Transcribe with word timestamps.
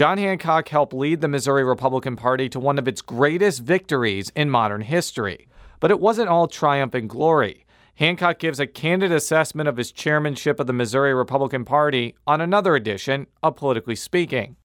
John 0.00 0.16
Hancock 0.16 0.70
helped 0.70 0.94
lead 0.94 1.20
the 1.20 1.28
Missouri 1.28 1.62
Republican 1.62 2.16
Party 2.16 2.48
to 2.48 2.58
one 2.58 2.78
of 2.78 2.88
its 2.88 3.02
greatest 3.02 3.60
victories 3.60 4.32
in 4.34 4.48
modern 4.48 4.80
history. 4.80 5.46
But 5.78 5.90
it 5.90 6.00
wasn't 6.00 6.30
all 6.30 6.48
triumph 6.48 6.94
and 6.94 7.06
glory. 7.06 7.66
Hancock 7.96 8.38
gives 8.38 8.58
a 8.58 8.66
candid 8.66 9.12
assessment 9.12 9.68
of 9.68 9.76
his 9.76 9.92
chairmanship 9.92 10.58
of 10.58 10.66
the 10.66 10.72
Missouri 10.72 11.12
Republican 11.12 11.66
Party 11.66 12.14
on 12.26 12.40
another 12.40 12.76
edition 12.76 13.26
of 13.42 13.56
Politically 13.56 13.94
Speaking. 13.94 14.56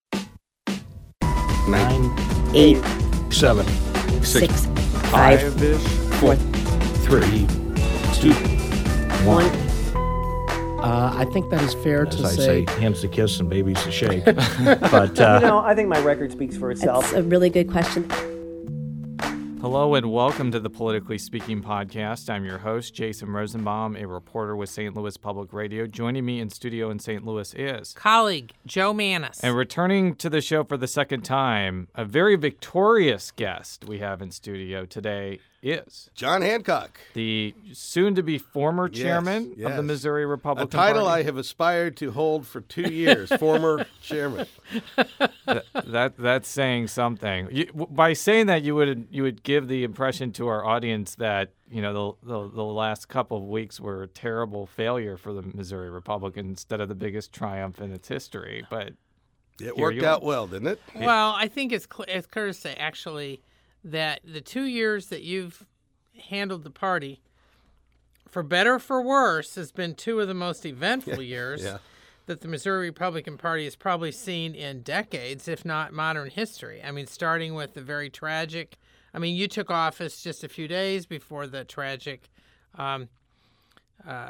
Nine, 1.68 2.16
eight, 2.56 2.82
seven, 3.30 3.68
six, 4.24 4.68
five, 5.12 5.54
Five-ish. 5.54 5.82
four, 6.22 6.38
three, 7.04 7.46
two. 8.14 8.32
one. 9.26 9.65
Uh, 10.86 11.12
I 11.18 11.26
think 11.26 11.50
that 11.50 11.64
is 11.64 11.74
fair 11.74 12.06
As 12.06 12.16
to 12.18 12.24
I 12.24 12.30
say. 12.30 12.66
say, 12.66 12.80
hands 12.80 13.02
to 13.02 13.08
kiss 13.08 13.40
and 13.40 13.50
babies 13.50 13.82
to 13.86 13.92
shake. 13.92 14.24
but 14.26 15.20
uh, 15.20 15.40
You 15.42 15.48
know, 15.48 15.58
I 15.58 15.74
think 15.74 15.90
my 15.90 16.00
record 16.02 16.32
speaks 16.32 16.56
for 16.56 16.70
itself. 16.70 17.06
That's 17.06 17.18
a 17.18 17.24
really 17.24 17.50
good 17.50 17.72
question. 17.72 18.08
Hello 19.62 19.96
and 19.96 20.12
welcome 20.12 20.52
to 20.52 20.60
the 20.60 20.70
Politically 20.70 21.18
Speaking 21.18 21.64
podcast. 21.64 22.30
I'm 22.30 22.46
your 22.46 22.60
host, 22.60 22.94
Jason 22.94 23.32
Rosenbaum, 23.32 23.96
a 23.96 24.06
reporter 24.06 24.56
with 24.56 24.70
St. 24.70 24.96
Louis 24.96 25.18
Public 25.18 25.54
Radio. 25.54 25.88
Joining 25.88 26.24
me 26.24 26.40
in 26.40 26.52
studio 26.52 26.92
in 26.92 27.00
St. 27.00 27.26
Louis 27.26 27.52
is 27.56 27.94
colleague 27.94 28.52
Joe 28.68 28.94
Mannies. 28.94 29.40
And 29.42 29.58
returning 29.58 30.14
to 30.18 30.30
the 30.30 30.40
show 30.40 30.64
for 30.64 30.78
the 30.78 30.88
second 30.88 31.24
time, 31.24 31.88
a 31.96 32.06
very 32.06 32.36
victorious 32.36 33.32
guest 33.32 33.86
we 33.86 33.98
have 33.98 34.22
in 34.22 34.30
studio 34.30 34.86
today 34.86 35.40
is 35.66 36.10
John 36.14 36.42
Hancock. 36.42 37.00
the 37.14 37.54
soon 37.74 38.14
to 38.16 38.24
be 38.24 38.38
former 38.38 38.88
Yes, 38.92 39.02
chairman 39.02 39.52
of 39.52 39.58
the 39.58 39.62
yes. 39.64 39.82
Missouri 39.84 40.24
A 40.24 40.28
Republican 40.28 40.70
title 40.70 41.08
I 41.08 41.24
have 41.24 41.38
aspired 41.38 41.98
to 41.98 42.12
hold 42.12 42.46
for 42.48 42.62
two 42.62 42.84
years, 42.94 43.30
former 43.40 43.86
chairman. 44.02 44.46
That, 45.46 45.64
that 45.86 46.18
that's 46.18 46.48
saying 46.48 46.88
something. 46.88 47.48
You, 47.52 47.66
by 47.90 48.14
saying 48.14 48.46
that, 48.48 48.64
you 48.64 48.76
would 48.76 49.08
you 49.12 49.24
would 49.24 49.44
give 49.44 49.68
the 49.68 49.84
impression 49.84 50.32
to 50.34 50.48
our 50.48 50.64
audience 50.64 51.16
that 51.16 51.52
you 51.70 51.82
know 51.82 52.18
the, 52.24 52.28
the 52.34 52.50
the 52.56 52.64
last 52.64 53.08
couple 53.10 53.38
of 53.38 53.44
weeks 53.44 53.80
were 53.80 54.04
a 54.04 54.08
terrible 54.08 54.66
failure 54.68 55.18
for 55.18 55.34
the 55.34 55.42
Missouri 55.42 55.90
Republican 55.90 56.48
instead 56.50 56.80
of 56.82 56.90
the 56.90 56.96
biggest 56.96 57.34
triumph 57.34 57.80
in 57.82 57.92
its 57.92 58.08
history. 58.08 58.66
But 58.70 58.94
It 59.60 59.76
worked 59.78 60.04
out 60.04 60.22
well, 60.24 60.48
didn't 60.48 60.68
it? 60.68 60.80
well, 60.96 61.34
I 61.36 61.48
think 61.48 61.72
it's 61.72 61.88
cl- 61.92 62.06
it's 62.08 62.28
clear 62.28 62.48
to 62.48 62.54
say 62.54 62.76
actually 62.76 63.42
that 63.86 64.20
the 64.26 64.42
two 64.42 64.64
years 64.64 65.08
that 65.08 65.22
you've 65.22 65.64
handled 66.30 66.64
the 66.64 66.72
party, 66.72 67.22
for 68.28 68.42
better 68.42 68.74
or 68.74 68.80
for 68.80 69.02
worse, 69.02 69.56
has 69.56 69.72
been 69.72 69.94
two 69.94 70.20
of 70.20 70.28
the 70.28 70.34
most 70.34 70.66
eventful 70.66 71.22
years 71.22 71.64
yeah. 71.64 71.78
that 72.26 72.42
the 72.42 72.48
Missouri 72.48 72.88
Republican 72.88 73.38
Party 73.38 73.64
has 73.64 73.76
probably 73.76 74.12
seen 74.12 74.56
in 74.56 74.82
decades, 74.82 75.48
if 75.48 75.64
not 75.64 75.94
modern 75.94 76.32
history. 76.32 76.82
I 76.84 76.92
mean, 76.92 77.06
starting 77.06 77.54
with 77.54 77.76
the 77.76 77.82
very 77.82 78.10
tragic. 78.10 78.78
I 79.14 79.20
mean, 79.20 79.36
you 79.36 79.48
took 79.48 79.70
office 79.70 80.22
just 80.22 80.44
a 80.44 80.50
few 80.50 80.68
days 80.68 81.06
before 81.06 81.46
the 81.46 81.64
tragic. 81.64 82.30
Um, 82.74 83.08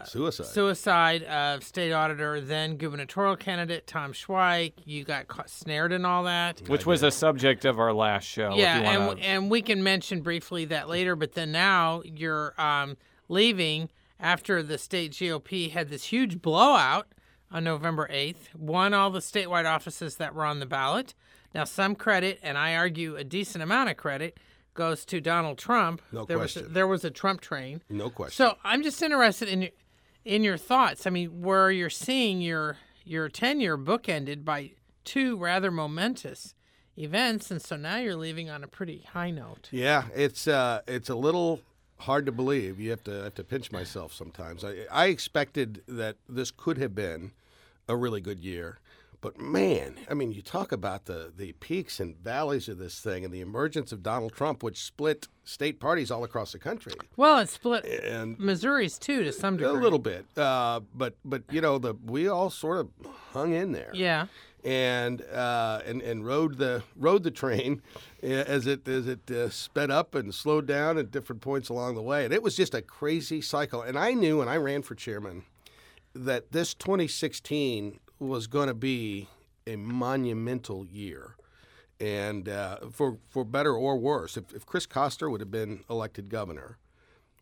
Suicide. 0.06 0.46
suicide 0.48 1.24
of 1.24 1.64
state 1.64 1.92
auditor, 1.92 2.40
then 2.42 2.78
gubernatorial 2.78 3.36
candidate 3.36 3.88
Tom 3.88 4.14
Schweich. 4.14 4.74
You 4.86 5.04
got 5.04 5.28
caught, 5.28 5.50
snared 5.50 5.92
in 5.92 6.06
all 6.06 6.24
that. 6.24 6.62
which 6.68 6.86
was 6.86 7.04
a 7.04 7.12
subject 7.12 7.66
of 7.66 7.80
our 7.80 7.94
last 7.94 8.26
show. 8.26 8.52
if 8.52 8.58
yeah, 8.58 8.80
you 8.80 8.86
and, 8.86 9.08
wanna- 9.08 9.22
and 9.22 9.52
we 9.52 9.62
can 9.62 9.84
mention 9.84 10.22
briefly 10.22 10.66
that 10.66 10.88
later. 10.90 11.16
But 11.16 11.34
then 11.34 11.52
now 11.52 12.02
you're 12.06 12.54
um, 12.60 12.98
leaving 13.28 13.90
after 14.20 14.64
the 14.64 14.78
state 14.78 15.12
GOP 15.12 15.72
had 15.72 15.90
this 15.90 16.06
huge 16.06 16.42
blowout 16.42 17.08
on 17.52 17.64
November 17.64 18.08
8th, 18.12 18.56
won 18.56 18.94
all 18.94 19.10
the 19.10 19.20
statewide 19.20 19.70
offices 19.70 20.16
that 20.18 20.34
were 20.34 20.46
on 20.46 20.60
the 20.60 20.66
ballot. 20.66 21.14
Now, 21.54 21.64
some 21.64 21.96
credit, 21.96 22.40
and 22.44 22.58
I 22.58 22.76
argue 22.76 23.16
a 23.16 23.24
decent 23.24 23.64
amount 23.64 23.90
of 23.90 23.98
credit, 23.98 24.38
goes 24.76 25.04
to 25.06 25.20
Donald 25.20 25.58
Trump. 25.58 26.02
No 26.12 26.26
there 26.26 26.38
Was 26.38 26.56
a, 26.56 26.60
question. 26.60 26.74
there 26.74 26.88
was 26.88 27.04
a 27.04 27.10
Trump 27.12 27.42
train. 27.42 27.82
no 27.90 28.10
question. 28.12 28.36
So 28.46 28.58
I'm 28.64 28.84
just 28.84 29.02
interested 29.02 29.48
in 29.50 29.62
your 29.64 29.72
in 30.24 30.44
your 30.44 30.58
thoughts. 30.58 31.08
I 31.08 31.10
mean, 31.10 31.42
where 31.42 31.72
you're 31.72 31.90
seeing 31.90 32.42
your 32.42 32.78
your 33.04 33.30
tenure 33.30 33.78
bookended 33.78 34.46
by 34.46 34.72
two 35.04 35.38
rather 35.38 35.72
momentous 35.72 36.54
events, 36.98 37.52
and 37.52 37.62
so 37.62 37.76
now 37.76 37.98
you're 37.98 38.16
leaving 38.16 38.50
on 38.50 38.64
a 38.64 38.68
pretty 38.68 39.06
high 39.14 39.30
note. 39.32 39.68
yeah, 39.72 40.06
it's 40.16 40.48
uh, 40.48 40.82
it's 40.88 41.10
a 41.10 41.16
little 41.16 41.62
hard 42.00 42.26
to 42.26 42.32
believe. 42.32 42.80
You 42.80 42.90
have 42.92 43.04
to 43.06 43.12
have 43.24 43.36
to 43.36 43.44
pinch 43.44 43.72
myself 43.72 44.14
sometimes. 44.14 44.64
I, 44.64 44.86
I 44.92 45.06
expected 45.08 45.82
that 45.88 46.18
this 46.28 46.52
could 46.52 46.78
have 46.78 46.94
been 46.96 47.32
a 47.88 47.96
really 47.96 48.22
good 48.22 48.40
year. 48.40 48.80
But 49.26 49.42
man, 49.42 49.96
I 50.08 50.14
mean, 50.14 50.32
you 50.32 50.44
talk 50.44 50.72
about 50.72 51.06
the, 51.06 51.34
the 51.36 51.54
peaks 51.54 52.00
and 52.00 52.16
valleys 52.16 52.70
of 52.70 52.78
this 52.78 53.00
thing 53.00 53.26
and 53.26 53.34
the 53.34 53.42
emergence 53.42 53.92
of 53.92 54.04
Donald 54.04 54.34
Trump, 54.34 54.62
which 54.62 54.78
split 54.84 55.28
state 55.44 55.80
parties 55.80 56.12
all 56.12 56.24
across 56.24 56.52
the 56.52 56.60
country. 56.60 56.94
Well, 57.18 57.40
it 57.40 57.50
split 57.50 57.86
And 57.86 58.38
Missouri's 58.38 59.00
too 59.00 59.24
to 59.24 59.34
some 59.34 59.58
degree. 59.58 59.72
A 59.72 59.82
little 59.82 59.98
bit, 59.98 60.28
uh, 60.38 60.82
but 60.94 61.16
but 61.26 61.42
you 61.50 61.60
know 61.60 61.80
the 61.80 61.96
we 62.06 62.28
all 62.28 62.52
sort 62.52 62.78
of 62.82 62.90
hung 63.32 63.54
in 63.54 63.72
there, 63.72 63.90
Yeah. 63.96 64.28
and 64.64 65.24
uh, 65.24 65.82
and 65.88 66.04
and 66.04 66.24
rode 66.24 66.60
the 66.60 66.84
rode 66.96 67.24
the 67.24 67.32
train 67.32 67.82
as 68.22 68.68
it 68.68 68.88
as 68.88 69.08
it 69.08 69.32
uh, 69.32 69.50
sped 69.50 69.90
up 69.90 70.14
and 70.14 70.36
slowed 70.36 70.68
down 70.68 71.00
at 71.00 71.10
different 71.10 71.42
points 71.42 71.70
along 71.70 71.96
the 71.96 72.04
way, 72.04 72.26
and 72.26 72.32
it 72.32 72.44
was 72.44 72.56
just 72.56 72.76
a 72.76 72.82
crazy 72.84 73.42
cycle. 73.42 73.82
And 73.82 73.98
I 73.98 74.12
knew 74.14 74.38
when 74.38 74.48
I 74.48 74.58
ran 74.58 74.84
for 74.84 74.94
chairman 74.94 75.46
that 76.14 76.52
this 76.52 76.76
2016 76.76 78.00
was 78.20 78.48
going 78.48 78.68
to 78.68 78.74
be 78.74 79.28
a 79.68 79.76
monumental 79.76 80.86
year. 80.86 81.36
And 82.00 82.50
uh, 82.50 82.78
for 82.92 83.18
for 83.30 83.46
better 83.46 83.74
or 83.74 83.98
worse, 83.98 84.36
if, 84.36 84.54
if 84.54 84.66
Chris 84.66 84.86
Koster 84.86 85.30
would 85.30 85.40
have 85.40 85.52
been 85.52 85.84
elected 85.90 86.30
governor, 86.30 86.78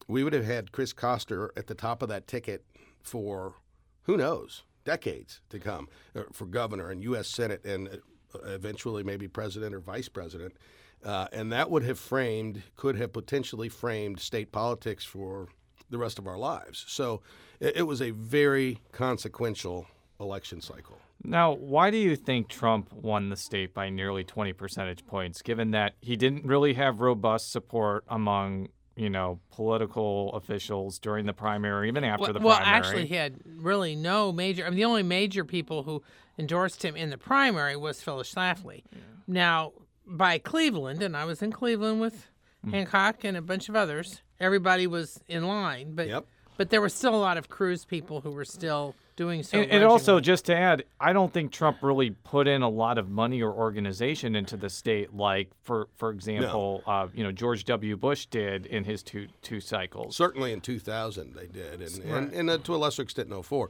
we 0.07 0.23
would 0.23 0.34
have 0.34 0.45
had 0.45 0.72
Chris 0.72 0.94
Koster 0.94 1.51
at 1.57 1.67
the 1.67 1.75
top 1.75 2.01
of 2.03 2.09
that 2.09 2.28
ticket 2.28 2.63
for 3.01 3.56
who 4.03 4.16
knows 4.16 4.63
decades 4.85 5.41
to 5.50 5.59
come 5.59 5.88
uh, 6.16 6.23
for 6.31 6.45
governor 6.45 6.90
and 6.90 7.01
U.S. 7.03 7.28
Senate 7.28 7.63
and 7.66 7.88
uh, 7.88 8.40
eventually 8.45 9.03
maybe 9.03 9.28
president 9.28 9.73
or 9.73 9.79
vice 9.79 10.09
president, 10.09 10.55
uh, 11.03 11.28
and 11.31 11.51
that 11.51 11.72
would 11.72 11.84
have 11.84 11.97
framed 11.97 12.61
could 12.75 12.95
have 12.97 13.11
potentially 13.11 13.69
framed 13.69 14.19
state 14.19 14.51
politics 14.51 15.03
for 15.03 15.47
the 15.90 15.97
rest 15.97 16.19
of 16.19 16.28
our 16.28 16.38
lives. 16.38 16.85
So 16.88 17.22
it, 17.59 17.78
it 17.78 17.84
was 17.84 18.01
a 18.01 18.11
very 18.11 18.79
consequential 18.91 19.88
election 20.23 20.61
cycle. 20.61 20.97
Now, 21.23 21.53
why 21.53 21.91
do 21.91 21.97
you 21.97 22.16
think 22.16 22.47
Trump 22.50 22.91
won 22.91 23.29
the 23.29 23.35
state 23.38 23.73
by 23.73 23.89
nearly 23.89 24.23
20 24.23 24.51
percentage 24.53 25.06
points, 25.06 25.41
given 25.41 25.72
that 25.72 25.94
he 26.01 26.16
didn't 26.16 26.45
really 26.45 26.73
have 26.73 27.00
robust 27.01 27.51
support 27.51 28.03
among, 28.09 28.69
you 28.95 29.09
know, 29.09 29.39
political 29.51 30.34
officials 30.34 31.00
during 31.00 31.25
the 31.25 31.34
primary, 31.34 31.88
even 31.88 32.03
after 32.03 32.23
Well, 32.23 32.34
the 32.34 32.39
primary? 32.39 32.59
well, 32.59 32.67
actually, 32.75 33.06
he 33.06 33.16
had 33.16 33.35
really 33.45 33.95
no 33.95 34.31
major. 34.34 34.66
I 34.66 34.69
mean, 34.69 34.78
the 34.78 34.85
only 34.85 35.03
major 35.03 35.45
people 35.45 35.84
who 35.84 36.03
endorsed 36.38 36.84
him 36.84 36.95
in 36.95 37.09
the 37.09 37.17
primary 37.17 37.75
was 37.78 38.01
Phyllis 38.01 38.34
Schlafly. 38.34 38.84
Now, 39.28 39.72
by 40.05 40.40
Cleveland, 40.40 41.01
and 41.01 41.16
I 41.16 41.23
was 41.25 41.41
in 41.41 41.51
Cleveland 41.51 42.01
with 42.01 42.28
Mm. 42.66 42.72
Hancock 42.72 43.23
and 43.25 43.35
a 43.35 43.41
bunch 43.41 43.67
of 43.67 43.75
others. 43.75 44.22
Everybody 44.40 44.88
was 44.88 45.19
in 45.28 45.45
line, 45.47 45.95
but 45.95 46.07
Yep. 46.07 46.25
But 46.58 46.69
there 46.69 46.81
were 46.81 46.90
still 46.90 47.16
a 47.16 47.18
lot 47.18 47.38
of 47.38 47.50
Cruz 47.50 47.86
people 47.86 48.22
who 48.22 48.31
were 48.31 48.46
still 48.46 48.96
doing 49.16 49.44
so. 49.44 49.59
and, 49.59 49.69
and 49.72 49.84
also, 49.84 50.19
just 50.19 50.46
to 50.46 50.56
add, 50.56 50.84
I 51.00 51.14
don't 51.14 51.31
think 51.31 51.52
Trump 51.52 51.78
really 51.81 52.12
put 52.12 52.47
in 52.47 52.62
a 52.64 52.69
lot 52.69 52.97
of 52.97 53.09
money 53.09 53.41
or 53.44 53.52
organization 53.52 54.36
into 54.36 54.58
the 54.58 54.69
state, 54.69 55.14
like 55.16 55.50
for 55.62 55.88
for 55.96 56.09
example, 56.12 56.81
uh, 56.88 57.08
you 57.14 57.24
know, 57.24 57.31
George 57.31 57.66
W. 57.66 57.96
Bush 57.97 58.25
did 58.28 58.66
in 58.66 58.84
his 58.84 59.03
two 59.03 59.28
two 59.41 59.59
cycles. 59.59 60.16
Certainly 60.16 60.52
in 60.53 60.62
2000 60.62 61.36
they 61.36 61.47
did, 61.47 61.81
and, 61.81 62.03
and, 62.06 62.34
and 62.34 62.50
uh, 62.50 62.58
to 62.59 62.75
a 62.75 62.78
lesser 62.78 63.02
extent 63.03 63.31
in 63.31 63.41
04. 63.44 63.70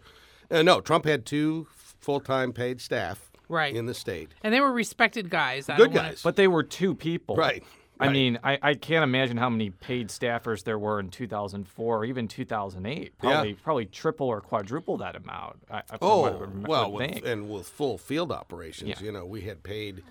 Uh, 0.51 0.61
no, 0.61 0.79
Trump 0.81 1.05
had 1.05 1.25
two 1.25 1.67
full-time 2.00 2.51
paid 2.53 2.81
staff 2.81 3.31
Right. 3.50 3.75
in 3.75 3.85
the 3.85 3.94
state. 3.94 4.29
and 4.44 4.53
they 4.53 4.61
were 4.61 4.71
respected 4.71 5.29
guys. 5.29 5.69
I 5.69 5.77
Good 5.77 5.85
don't 5.85 5.95
wanna- 5.95 6.09
guys. 6.09 6.21
But 6.24 6.35
they 6.35 6.47
were 6.47 6.63
two 6.63 6.95
people. 6.95 7.35
Right. 7.35 7.63
I 8.00 8.10
mean, 8.10 8.40
I, 8.44 8.57
I 8.62 8.74
can't 8.74 9.04
imagine 9.04 9.38
how 9.38 9.50
many 9.50 9.69
paid 9.69 10.10
staffers 10.10 10.63
there 10.63 10.78
were 10.80 11.00
in 11.00 11.10
2004 11.10 11.98
or 11.98 12.06
even 12.06 12.28
2008. 12.28 13.18
Probably 13.19 13.54
probably 13.54 13.86
triple 13.86 14.28
or 14.28 14.42
quadruple 14.42 14.98
that 14.98 15.16
amount. 15.16 15.57
I, 15.72 15.84
I- 15.90 15.98
from 15.98 16.00
what 16.00 16.01
I 16.01 16.06
Oh, 16.06 16.40
would- 16.40 16.68
well, 16.68 16.92
with, 16.92 17.25
and 17.25 17.50
with 17.50 17.68
full 17.68 17.98
field 17.98 18.31
operations, 18.31 18.90
Yeah. 18.90 19.06
you 19.06 19.12
know, 19.12 19.25
we 19.25 19.42
had 19.42 19.63
paid 19.63 20.04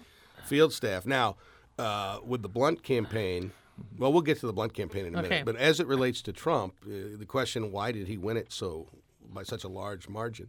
field 0.45 0.73
staff. 0.73 1.05
Now, 1.07 1.37
uh, 1.79 2.19
with 2.25 2.43
the 2.43 2.49
Blunt 2.49 2.83
campaign, 2.83 3.53
well, 3.99 4.13
we'll 4.13 4.23
get 4.23 4.39
to 4.41 4.47
the 4.47 4.53
Blunt 4.53 4.75
campaign 4.75 5.07
in 5.07 5.15
a 5.15 5.19
Okay. 5.19 5.29
minute. 5.29 5.45
But 5.45 5.57
as 5.57 5.81
it 5.81 5.87
relates 5.87 6.23
to 6.23 6.33
Trump, 6.33 6.75
uh, 6.85 7.17
the 7.19 7.27
question, 7.27 7.73
why 7.73 7.93
did 7.93 8.07
he 8.09 8.17
win 8.17 8.37
it 8.37 8.53
so 8.53 8.87
by 9.33 9.43
such 9.43 9.65
a 9.65 9.69
large 9.69 10.09
margin? 10.09 10.49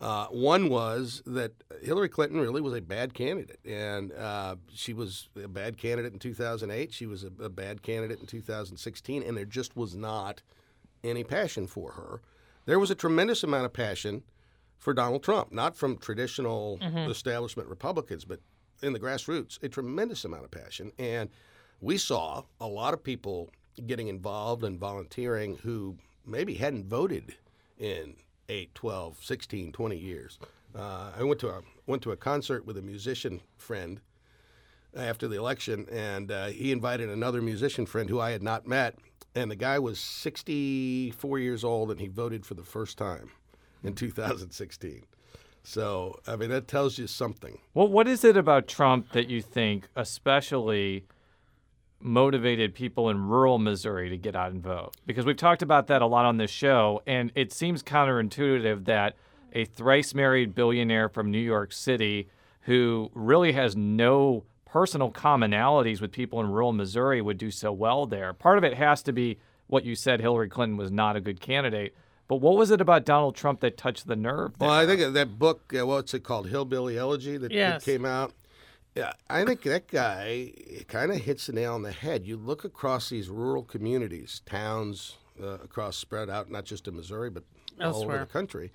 Uh, 0.00 0.26
one 0.28 0.70
was 0.70 1.22
that 1.26 1.52
Hillary 1.82 2.08
Clinton 2.08 2.40
really 2.40 2.62
was 2.62 2.72
a 2.72 2.80
bad 2.80 3.12
candidate, 3.12 3.60
and 3.66 4.12
uh, 4.12 4.56
she 4.72 4.94
was 4.94 5.28
a 5.42 5.46
bad 5.48 5.76
candidate 5.76 6.12
in 6.14 6.18
2008. 6.18 6.92
She 6.92 7.06
was 7.06 7.22
a, 7.24 7.30
a 7.42 7.50
bad 7.50 7.82
candidate 7.82 8.18
in 8.18 8.26
2016, 8.26 9.22
and 9.22 9.36
there 9.36 9.44
just 9.44 9.76
was 9.76 9.94
not 9.94 10.40
any 11.04 11.22
passion 11.22 11.66
for 11.66 11.92
her. 11.92 12.22
There 12.64 12.78
was 12.78 12.90
a 12.90 12.94
tremendous 12.94 13.42
amount 13.42 13.66
of 13.66 13.74
passion 13.74 14.22
for 14.78 14.94
Donald 14.94 15.22
Trump, 15.22 15.52
not 15.52 15.76
from 15.76 15.98
traditional 15.98 16.78
establishment 17.10 17.68
Republicans, 17.68 18.24
but 18.24 18.40
in 18.82 18.94
the 18.94 19.00
grassroots 19.00 19.62
a 19.62 19.68
tremendous 19.68 20.24
amount 20.24 20.44
of 20.44 20.50
passion, 20.50 20.92
and 20.98 21.28
we 21.82 21.98
saw 21.98 22.42
a 22.60 22.66
lot 22.66 22.94
of 22.94 23.02
people 23.04 23.50
getting 23.86 24.08
involved 24.08 24.64
and 24.64 24.78
volunteering 24.78 25.56
who 25.56 25.96
maybe 26.24 26.54
hadn't 26.54 26.86
voted 26.86 27.34
in 27.78 28.14
8, 28.50 28.74
12, 28.74 29.24
16, 29.24 29.72
20 29.72 29.96
years. 29.96 30.38
Uh, 30.76 31.12
I 31.18 31.22
went 31.22 31.40
to 31.40 31.48
a 31.48 31.62
went 31.86 32.02
to 32.02 32.12
a 32.12 32.16
concert 32.16 32.66
with 32.66 32.76
a 32.76 32.82
musician 32.82 33.40
friend 33.56 34.00
after 34.96 35.28
the 35.28 35.36
election, 35.36 35.86
and 35.90 36.30
uh, 36.30 36.46
he 36.46 36.72
invited 36.72 37.08
another 37.08 37.40
musician 37.40 37.86
friend 37.86 38.10
who 38.10 38.20
I 38.20 38.30
had 38.30 38.42
not 38.42 38.66
met, 38.66 38.96
and 39.34 39.50
the 39.50 39.56
guy 39.56 39.78
was 39.78 39.98
64 40.00 41.38
years 41.38 41.64
old, 41.64 41.90
and 41.90 42.00
he 42.00 42.08
voted 42.08 42.44
for 42.44 42.54
the 42.54 42.62
first 42.62 42.98
time 42.98 43.30
in 43.82 43.94
2016. 43.94 45.04
So, 45.62 46.18
I 46.26 46.36
mean, 46.36 46.50
that 46.50 46.68
tells 46.68 46.98
you 46.98 47.06
something. 47.06 47.58
Well, 47.74 47.88
what 47.88 48.08
is 48.08 48.24
it 48.24 48.36
about 48.36 48.66
Trump 48.66 49.12
that 49.12 49.28
you 49.28 49.42
think 49.42 49.88
especially 49.94 51.04
motivated 52.00 52.74
people 52.74 53.08
in 53.10 53.28
rural 53.28 53.58
Missouri 53.58 54.08
to 54.08 54.16
get 54.16 54.34
out 54.34 54.52
and 54.52 54.62
vote? 54.62 54.94
Because 55.06 55.24
we've 55.24 55.36
talked 55.36 55.62
about 55.62 55.86
that 55.88 56.02
a 56.02 56.06
lot 56.06 56.24
on 56.24 56.38
this 56.38 56.50
show, 56.50 57.02
and 57.06 57.30
it 57.34 57.52
seems 57.52 57.82
counterintuitive 57.82 58.84
that 58.86 59.16
a 59.52 59.64
thrice 59.64 60.14
married 60.14 60.54
billionaire 60.54 61.08
from 61.08 61.30
New 61.30 61.38
York 61.38 61.72
City 61.72 62.28
who 62.62 63.10
really 63.14 63.52
has 63.52 63.74
no 63.74 64.44
personal 64.64 65.10
commonalities 65.10 66.00
with 66.00 66.12
people 66.12 66.40
in 66.40 66.50
rural 66.50 66.72
Missouri 66.72 67.20
would 67.20 67.38
do 67.38 67.50
so 67.50 67.72
well 67.72 68.06
there. 68.06 68.32
Part 68.32 68.58
of 68.58 68.64
it 68.64 68.74
has 68.74 69.02
to 69.02 69.12
be 69.12 69.38
what 69.66 69.84
you 69.84 69.94
said 69.94 70.20
Hillary 70.20 70.48
Clinton 70.48 70.76
was 70.76 70.90
not 70.90 71.16
a 71.16 71.20
good 71.20 71.40
candidate. 71.40 71.94
But 72.28 72.36
what 72.36 72.56
was 72.56 72.70
it 72.70 72.80
about 72.80 73.04
Donald 73.04 73.34
Trump 73.34 73.58
that 73.60 73.76
touched 73.76 74.06
the 74.06 74.14
nerve? 74.14 74.56
There? 74.58 74.68
Well, 74.68 74.76
I 74.76 74.86
think 74.86 75.14
that 75.14 75.38
book, 75.38 75.74
uh, 75.76 75.84
what's 75.84 76.14
it 76.14 76.22
called, 76.22 76.48
Hillbilly 76.48 76.96
Elegy, 76.96 77.36
that, 77.36 77.52
that 77.52 77.82
came 77.82 78.04
out. 78.04 78.32
Yeah, 79.00 79.12
I 79.30 79.44
think 79.44 79.62
that 79.62 79.88
guy 79.88 80.52
kind 80.88 81.10
of 81.10 81.18
hits 81.18 81.46
the 81.46 81.52
nail 81.54 81.74
on 81.74 81.82
the 81.82 81.92
head. 81.92 82.26
You 82.26 82.36
look 82.36 82.64
across 82.64 83.08
these 83.08 83.28
rural 83.30 83.62
communities, 83.62 84.42
towns 84.44 85.16
uh, 85.42 85.54
across, 85.64 85.96
spread 85.96 86.28
out, 86.28 86.50
not 86.50 86.64
just 86.66 86.86
in 86.86 86.96
Missouri, 86.96 87.30
but 87.30 87.44
all 87.80 88.02
over 88.04 88.18
the 88.18 88.26
country. 88.26 88.72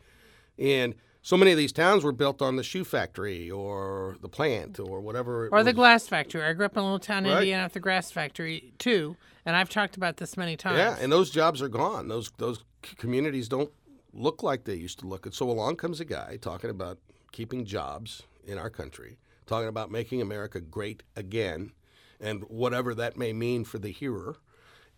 And 0.57 0.95
so 1.21 1.37
many 1.37 1.51
of 1.51 1.57
these 1.57 1.71
towns 1.71 2.03
were 2.03 2.11
built 2.11 2.41
on 2.41 2.55
the 2.55 2.63
shoe 2.63 2.83
factory 2.83 3.51
or 3.51 4.17
the 4.21 4.29
plant 4.29 4.79
or 4.79 4.99
whatever. 5.01 5.45
it 5.45 5.49
Or 5.51 5.63
the 5.63 5.69
was. 5.69 5.75
glass 5.75 6.07
factory. 6.07 6.41
I 6.43 6.53
grew 6.53 6.65
up 6.65 6.73
in 6.73 6.79
a 6.79 6.83
little 6.83 6.97
town 6.99 7.25
in 7.25 7.31
Right. 7.31 7.39
Indiana 7.41 7.63
with 7.65 7.73
the 7.73 7.79
glass 7.79 8.09
factory 8.11 8.73
too, 8.79 9.15
and 9.45 9.55
I've 9.55 9.69
talked 9.69 9.95
about 9.97 10.17
this 10.17 10.37
many 10.37 10.55
times. 10.57 10.77
Yeah, 10.77 10.97
and 10.99 11.11
those 11.11 11.29
jobs 11.29 11.61
are 11.61 11.69
gone. 11.69 12.07
Those 12.07 12.31
those 12.37 12.63
communities 12.97 13.47
don't 13.47 13.71
look 14.13 14.41
like 14.43 14.63
they 14.63 14.75
used 14.75 14.99
to 14.99 15.07
look. 15.07 15.25
And 15.25 15.35
so 15.35 15.49
along 15.49 15.75
comes 15.75 15.99
a 15.99 16.05
guy 16.05 16.37
talking 16.41 16.69
about 16.69 16.97
keeping 17.31 17.65
jobs 17.65 18.23
in 18.47 18.57
our 18.57 18.69
country, 18.69 19.17
talking 19.45 19.67
about 19.67 19.91
making 19.91 20.21
America 20.21 20.59
great 20.59 21.03
again, 21.15 21.71
and 22.19 22.43
whatever 22.43 22.93
that 22.95 23.17
may 23.17 23.33
mean 23.33 23.63
for 23.63 23.77
the 23.77 23.91
hearer. 23.91 24.37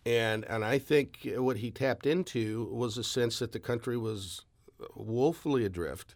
And 0.06 0.44
and 0.46 0.64
I 0.64 0.78
think 0.78 1.28
what 1.36 1.58
he 1.58 1.70
tapped 1.70 2.06
into 2.06 2.68
was 2.72 2.96
a 2.96 3.04
sense 3.04 3.38
that 3.40 3.52
the 3.52 3.60
country 3.60 3.96
was 3.96 4.42
woefully 4.94 5.64
adrift, 5.64 6.14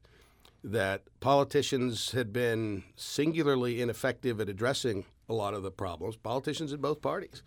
that 0.65 1.03
politicians 1.21 2.13
had 2.13 2.33
been 2.33 2.85
singularly 2.97 3.81
ineffective 3.81 4.41
at 4.41 4.49
addressing 4.49 5.05
a 5.29 5.35
lot 5.35 5.55
of 5.55 5.63
the 5.63 5.71
problems, 5.71 6.17
politicians 6.17 6.73
in 6.73 6.81
both 6.81 7.03
parties. 7.03 7.43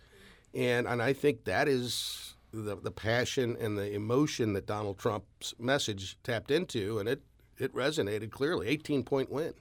And 0.53 0.87
and 0.87 1.01
I 1.01 1.13
think 1.13 1.45
that 1.45 1.67
is 1.67 2.35
the 2.51 2.75
the 2.75 2.91
passion 2.91 3.57
and 3.59 3.77
the 3.77 3.91
emotion 3.93 4.53
that 4.53 4.65
Donald 4.65 4.97
Trump's 4.97 5.53
message 5.59 6.17
tapped 6.23 6.51
into, 6.51 6.99
and 6.99 7.07
it 7.09 7.21
it 7.57 7.73
resonated 7.73 8.31
clearly. 8.31 8.67
18 8.67 9.03
point 9.03 9.31
win. 9.31 9.53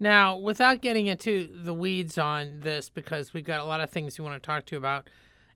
Now, 0.00 0.36
without 0.36 0.80
getting 0.80 1.06
into 1.08 1.48
the 1.52 1.74
weeds 1.74 2.18
on 2.18 2.60
this, 2.60 2.88
because 2.88 3.34
we've 3.34 3.44
got 3.44 3.60
a 3.60 3.64
lot 3.64 3.80
of 3.80 3.90
things 3.90 4.18
we 4.18 4.24
want 4.24 4.40
to 4.40 4.46
talk 4.46 4.64
to 4.66 4.74
you 4.74 4.78
about, 4.78 5.08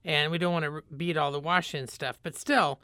and 0.03 0.31
we 0.31 0.37
don't 0.37 0.51
want 0.53 0.65
to 0.65 0.83
beat 0.95 1.15
all 1.15 1.31
the 1.31 1.39
Washington 1.39 1.87
stuff, 1.87 2.17
but 2.23 2.35
still, 2.35 2.79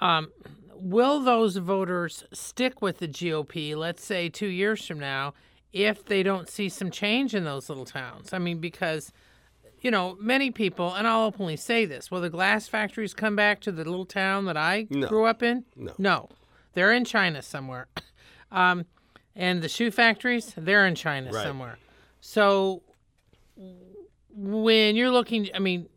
um, 0.00 0.32
will 0.74 1.20
those 1.20 1.56
voters 1.58 2.24
stick 2.32 2.82
with 2.82 2.98
the 2.98 3.06
GOP, 3.06 3.76
let's 3.76 4.04
say 4.04 4.28
two 4.28 4.48
years 4.48 4.84
from 4.84 4.98
now, 4.98 5.34
if 5.72 6.04
they 6.04 6.22
don't 6.24 6.48
see 6.48 6.68
some 6.68 6.90
change 6.90 7.34
in 7.34 7.44
those 7.44 7.68
little 7.68 7.84
towns? 7.84 8.32
I 8.32 8.38
mean, 8.38 8.58
because, 8.58 9.12
you 9.80 9.90
know, 9.92 10.16
many 10.20 10.50
people, 10.50 10.92
and 10.94 11.06
I'll 11.06 11.22
openly 11.26 11.56
say 11.56 11.84
this, 11.84 12.10
will 12.10 12.20
the 12.20 12.28
glass 12.28 12.66
factories 12.66 13.14
come 13.14 13.36
back 13.36 13.60
to 13.60 13.70
the 13.70 13.84
little 13.84 14.04
town 14.04 14.46
that 14.46 14.56
I 14.56 14.88
No. 14.90 15.06
grew 15.06 15.26
up 15.26 15.44
in? 15.44 15.64
No. 15.76 15.92
No. 15.96 16.28
They're 16.74 16.92
in 16.92 17.04
China 17.04 17.40
somewhere. 17.42 17.86
Um, 18.50 18.84
and 19.34 19.62
the 19.62 19.68
shoe 19.68 19.90
factories, 19.90 20.52
they're 20.56 20.86
in 20.86 20.94
China 20.94 21.30
Right. 21.32 21.42
somewhere. 21.46 21.78
So 22.20 22.82
when 24.34 24.96
you're 24.96 25.10
looking, 25.10 25.48
I 25.54 25.58
mean, 25.58 25.88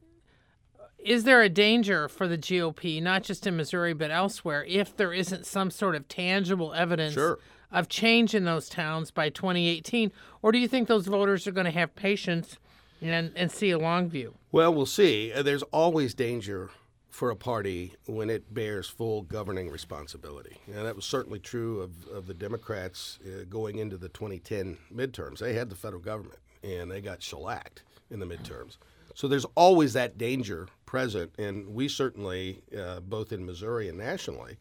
is 1.00 1.24
there 1.24 1.42
a 1.42 1.50
danger 1.50 2.08
for 2.08 2.28
the 2.28 2.38
GOP, 2.38 3.02
not 3.02 3.24
just 3.24 3.46
in 3.46 3.56
Missouri 3.56 3.94
but 3.94 4.12
elsewhere, 4.12 4.66
if 4.68 4.96
there 4.96 5.14
isn't 5.14 5.46
some 5.46 5.70
sort 5.72 5.96
of 5.96 6.08
tangible 6.08 6.74
evidence 6.74 7.14
Sure. 7.14 7.40
of 7.72 7.88
change 7.88 8.34
in 8.34 8.44
those 8.46 8.68
towns 8.68 9.12
by 9.12 9.30
2018? 9.30 10.12
Or 10.42 10.52
do 10.52 10.58
you 10.58 10.68
think 10.68 10.88
those 10.88 11.06
voters 11.08 11.46
are 11.48 11.52
going 11.52 11.66
to 11.66 11.72
have 11.72 11.96
patience 11.96 12.58
and, 13.02 13.31
and 13.36 13.52
see 13.52 13.70
a 13.72 13.78
long 13.78 14.10
view? 14.10 14.36
Well, 14.52 14.74
we'll 14.74 14.86
see. 14.88 15.31
Uh, 15.31 15.44
There's 15.44 15.64
always 15.64 16.14
danger 16.14 16.70
for 17.16 17.32
a 17.32 17.36
party 17.36 17.94
when 18.08 18.30
it 18.30 18.54
bears 18.54 18.90
full 18.90 19.22
governing 19.22 19.70
responsibility. 19.70 20.58
And 20.68 20.86
that 20.86 20.98
was 20.98 21.06
certainly 21.06 21.40
true 21.40 21.80
of, 21.80 22.06
of 22.08 22.28
the 22.28 22.34
Democrats 22.34 23.20
uh, 23.26 23.46
going 23.50 23.78
into 23.78 23.96
the 23.96 24.10
2010 24.10 24.78
midterms. 24.94 25.40
They 25.40 25.54
had 25.54 25.70
the 25.70 25.78
federal 25.78 26.02
government 26.02 26.40
and 26.62 26.92
they 26.92 27.00
got 27.00 27.24
shellacked 27.24 27.84
in 28.12 28.20
the 28.20 28.26
midterms. 28.26 28.76
So 29.14 29.30
there's 29.30 29.46
always 29.56 29.94
that 29.94 30.18
danger 30.18 30.68
present. 30.86 31.32
And 31.40 31.70
we 31.70 31.88
certainly, 31.88 32.62
uh, 32.78 33.00
both 33.00 33.32
in 33.32 33.46
Missouri 33.46 33.88
and 33.88 33.98
nationally, 33.98 34.58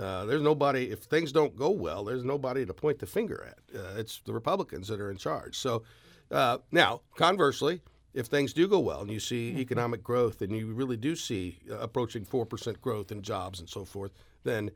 uh, 0.00 0.24
there's 0.24 0.40
nobody, 0.40 0.90
if 0.90 1.00
things 1.00 1.30
don't 1.30 1.54
go 1.54 1.68
well, 1.68 2.04
there's 2.04 2.24
nobody 2.24 2.64
to 2.64 2.72
point 2.72 3.00
the 3.00 3.06
finger 3.06 3.46
at. 3.46 3.78
Uh, 3.78 3.98
it's 3.98 4.22
the 4.24 4.32
Republicans 4.32 4.88
that 4.88 4.98
are 4.98 5.10
in 5.10 5.18
charge. 5.18 5.58
So 5.58 5.82
uh, 6.30 6.56
now, 6.70 7.02
conversely, 7.16 7.82
if 8.14 8.26
things 8.26 8.52
do 8.52 8.68
go 8.68 8.78
well 8.78 9.00
and 9.00 9.10
you 9.10 9.20
see 9.20 9.56
economic 9.58 10.02
growth 10.02 10.42
and 10.42 10.54
you 10.54 10.72
really 10.72 10.96
do 10.96 11.16
see 11.16 11.58
uh, 11.70 11.78
approaching 11.78 12.24
4% 12.24 12.80
growth 12.80 13.10
in 13.10 13.22
jobs 13.22 13.60
and 13.60 13.68
so 13.68 13.84
forth, 13.84 14.12
then, 14.44 14.70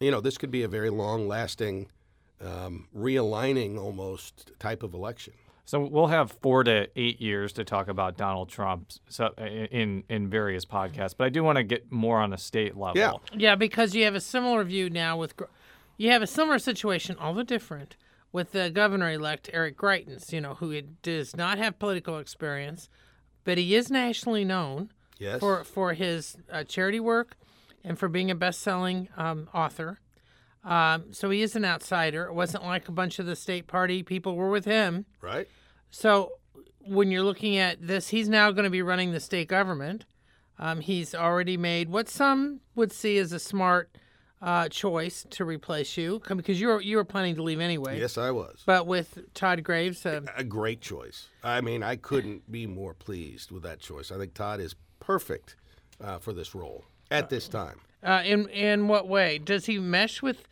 you 0.00 0.10
know, 0.10 0.20
this 0.20 0.38
could 0.38 0.50
be 0.50 0.62
a 0.62 0.68
very 0.68 0.90
long 0.90 1.28
lasting, 1.28 1.88
um, 2.40 2.88
realigning 2.96 3.78
almost 3.78 4.52
type 4.58 4.82
of 4.82 4.94
election. 4.94 5.34
So 5.70 5.78
we'll 5.78 6.08
have 6.08 6.32
four 6.32 6.64
to 6.64 6.88
eight 6.96 7.20
years 7.20 7.52
to 7.52 7.64
talk 7.64 7.86
about 7.86 8.16
Donald 8.16 8.48
Trump 8.48 8.90
so, 9.08 9.28
in 9.38 10.02
in 10.08 10.28
various 10.28 10.64
podcasts, 10.64 11.14
but 11.16 11.26
I 11.26 11.28
do 11.28 11.44
want 11.44 11.58
to 11.58 11.62
get 11.62 11.92
more 11.92 12.18
on 12.18 12.32
a 12.32 12.38
state 12.38 12.76
level. 12.76 12.98
Yeah. 12.98 13.12
Yeah, 13.32 13.54
because 13.54 13.94
you 13.94 14.02
have 14.02 14.16
a 14.16 14.20
similar 14.20 14.64
view 14.64 14.90
now 14.90 15.16
with, 15.16 15.34
you 15.96 16.10
have 16.10 16.22
a 16.22 16.26
similar 16.26 16.58
situation, 16.58 17.16
although 17.20 17.44
different, 17.44 17.94
with 18.32 18.52
the 18.52 18.70
governor-elect 18.70 19.50
Eric 19.52 19.76
Greitens. 19.76 20.32
You 20.32 20.40
know, 20.40 20.54
who 20.54 20.80
does 20.80 21.36
not 21.36 21.58
have 21.58 21.78
political 21.78 22.18
experience, 22.18 22.88
but 23.44 23.58
he 23.58 23.74
is 23.74 23.90
nationally 23.90 24.44
known 24.44 24.90
Yes. 25.18 25.40
for 25.40 25.64
for 25.64 25.92
his 25.94 26.36
uh, 26.50 26.64
charity 26.64 27.00
work 27.00 27.36
and 27.84 27.98
for 27.98 28.08
being 28.08 28.30
a 28.30 28.34
best-selling 28.34 29.08
um, 29.16 29.48
author. 29.54 29.98
Um, 30.64 31.12
so 31.12 31.30
he 31.30 31.40
is 31.42 31.56
an 31.56 31.64
outsider. 31.64 32.24
It 32.24 32.34
wasn't 32.34 32.64
like 32.64 32.88
a 32.88 32.92
bunch 32.92 33.18
of 33.18 33.24
the 33.26 33.34
state 33.36 33.66
party 33.66 34.02
people 34.02 34.36
were 34.36 34.50
with 34.50 34.66
him. 34.66 35.06
right? 35.22 35.48
So 35.90 36.32
when 36.84 37.10
you're 37.10 37.22
looking 37.22 37.56
at 37.56 37.86
this, 37.86 38.08
he's 38.08 38.28
now 38.28 38.50
going 38.50 38.64
to 38.64 38.70
be 38.70 38.82
running 38.82 39.12
the 39.12 39.20
state 39.20 39.48
government. 39.48 40.04
Um, 40.58 40.80
he's 40.80 41.14
already 41.14 41.56
made 41.56 41.88
what 41.88 42.08
some 42.10 42.60
would 42.74 42.92
see 42.92 43.16
as 43.16 43.32
a 43.32 43.38
smart 43.38 43.96
uh, 44.42 44.68
choice 44.68 45.26
to 45.30 45.44
replace 45.44 45.96
you 45.96 46.20
because 46.28 46.60
you 46.60 46.68
were 46.68 46.80
you 46.80 46.96
were 46.96 47.04
planning 47.04 47.34
to 47.36 47.42
leave 47.42 47.60
anyway. 47.60 47.98
Yes, 48.00 48.16
I 48.16 48.30
was. 48.30 48.62
But 48.64 48.86
with 48.86 49.18
Todd 49.34 49.62
Graves, 49.62 50.06
uh, 50.06 50.22
a 50.36 50.44
great 50.44 50.80
choice. 50.80 51.28
I 51.44 51.60
mean, 51.60 51.82
I 51.82 51.96
couldn't 51.96 52.50
be 52.50 52.66
more 52.66 52.94
pleased 52.94 53.50
with 53.50 53.62
that 53.64 53.80
choice. 53.80 54.10
I 54.10 54.18
think 54.18 54.34
Todd 54.34 54.60
is 54.60 54.74
perfect 54.98 55.56
uh, 56.02 56.18
for 56.18 56.32
this 56.32 56.54
role 56.54 56.84
at 57.10 57.28
this 57.28 57.48
time. 57.48 57.80
uh, 58.02 58.22
in 58.24 58.48
in 58.48 58.88
what 58.88 59.08
way 59.08 59.38
does 59.38 59.66
he 59.66 59.78
mesh 59.78 60.22
with 60.22 60.48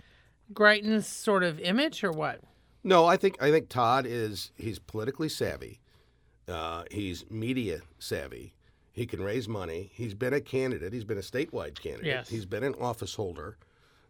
Greitens' 0.52 1.04
sort 1.04 1.42
of 1.42 1.58
image 1.60 2.04
or 2.04 2.12
what? 2.12 2.40
No, 2.84 3.06
I 3.06 3.16
think 3.16 3.42
I 3.42 3.50
think 3.50 3.68
Todd 3.68 4.06
is 4.06 4.50
he's 4.56 4.78
politically 4.78 5.28
savvy. 5.28 5.80
Uh, 6.46 6.84
he's 6.90 7.24
media 7.30 7.80
savvy. 7.98 8.54
He 8.92 9.06
can 9.06 9.22
raise 9.22 9.46
money. 9.48 9.90
He's 9.94 10.14
been 10.14 10.32
a 10.34 10.40
candidate. 10.40 10.92
He's 10.92 11.04
been 11.04 11.18
a 11.18 11.22
statewide 11.22 11.80
candidate. 11.80 12.06
Yes. 12.06 12.28
He's 12.28 12.46
been 12.46 12.64
an 12.64 12.74
office 12.80 13.14
holder. 13.14 13.56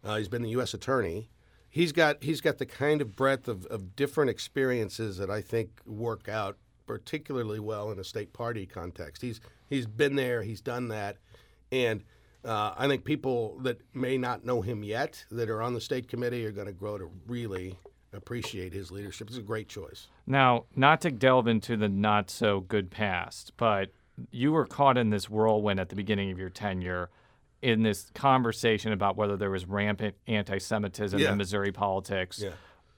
Uh, 0.04 0.16
he's 0.16 0.28
been 0.28 0.42
the 0.42 0.50
U.S. 0.50 0.74
attorney. 0.74 1.30
He's 1.70 1.92
got 1.92 2.22
he's 2.22 2.40
got 2.40 2.58
the 2.58 2.66
kind 2.66 3.00
of 3.02 3.14
breadth 3.14 3.48
of, 3.48 3.66
of 3.66 3.94
different 3.94 4.30
experiences 4.30 5.18
that 5.18 5.30
I 5.30 5.42
think 5.42 5.80
work 5.84 6.28
out 6.28 6.56
particularly 6.86 7.60
well 7.60 7.90
in 7.90 7.98
a 7.98 8.04
state 8.04 8.32
party 8.32 8.66
context. 8.66 9.22
He's 9.22 9.40
he's 9.68 9.86
been 9.86 10.16
there. 10.16 10.42
He's 10.42 10.60
done 10.60 10.88
that, 10.88 11.18
and 11.70 12.02
uh, 12.44 12.72
I 12.76 12.88
think 12.88 13.04
people 13.04 13.58
that 13.62 13.80
may 13.94 14.16
not 14.16 14.44
know 14.44 14.62
him 14.62 14.82
yet 14.82 15.24
that 15.30 15.50
are 15.50 15.62
on 15.62 15.74
the 15.74 15.80
state 15.80 16.08
committee 16.08 16.46
are 16.46 16.52
going 16.52 16.66
to 16.66 16.72
grow 16.72 16.96
to 16.98 17.10
really 17.26 17.76
appreciate 18.12 18.72
his 18.72 18.90
leadership. 18.90 19.28
It's 19.28 19.36
a 19.36 19.42
great 19.42 19.68
choice. 19.68 20.08
Now, 20.26 20.64
not 20.74 21.00
to 21.02 21.10
delve 21.10 21.46
into 21.46 21.76
the 21.76 21.88
not 21.88 22.30
so 22.30 22.60
good 22.60 22.90
past, 22.90 23.52
but 23.56 23.90
you 24.30 24.52
were 24.52 24.66
caught 24.66 24.96
in 24.96 25.10
this 25.10 25.28
whirlwind 25.28 25.78
at 25.78 25.90
the 25.90 25.96
beginning 25.96 26.30
of 26.30 26.38
your 26.38 26.50
tenure 26.50 27.10
in 27.62 27.82
this 27.82 28.10
conversation 28.14 28.92
about 28.92 29.16
whether 29.16 29.36
there 29.36 29.50
was 29.50 29.66
rampant 29.66 30.14
anti 30.26 30.58
Semitism 30.58 31.18
Yeah. 31.18 31.32
in 31.32 31.38
Missouri 31.38 31.72
politics 31.72 32.40
Yeah. 32.42 32.50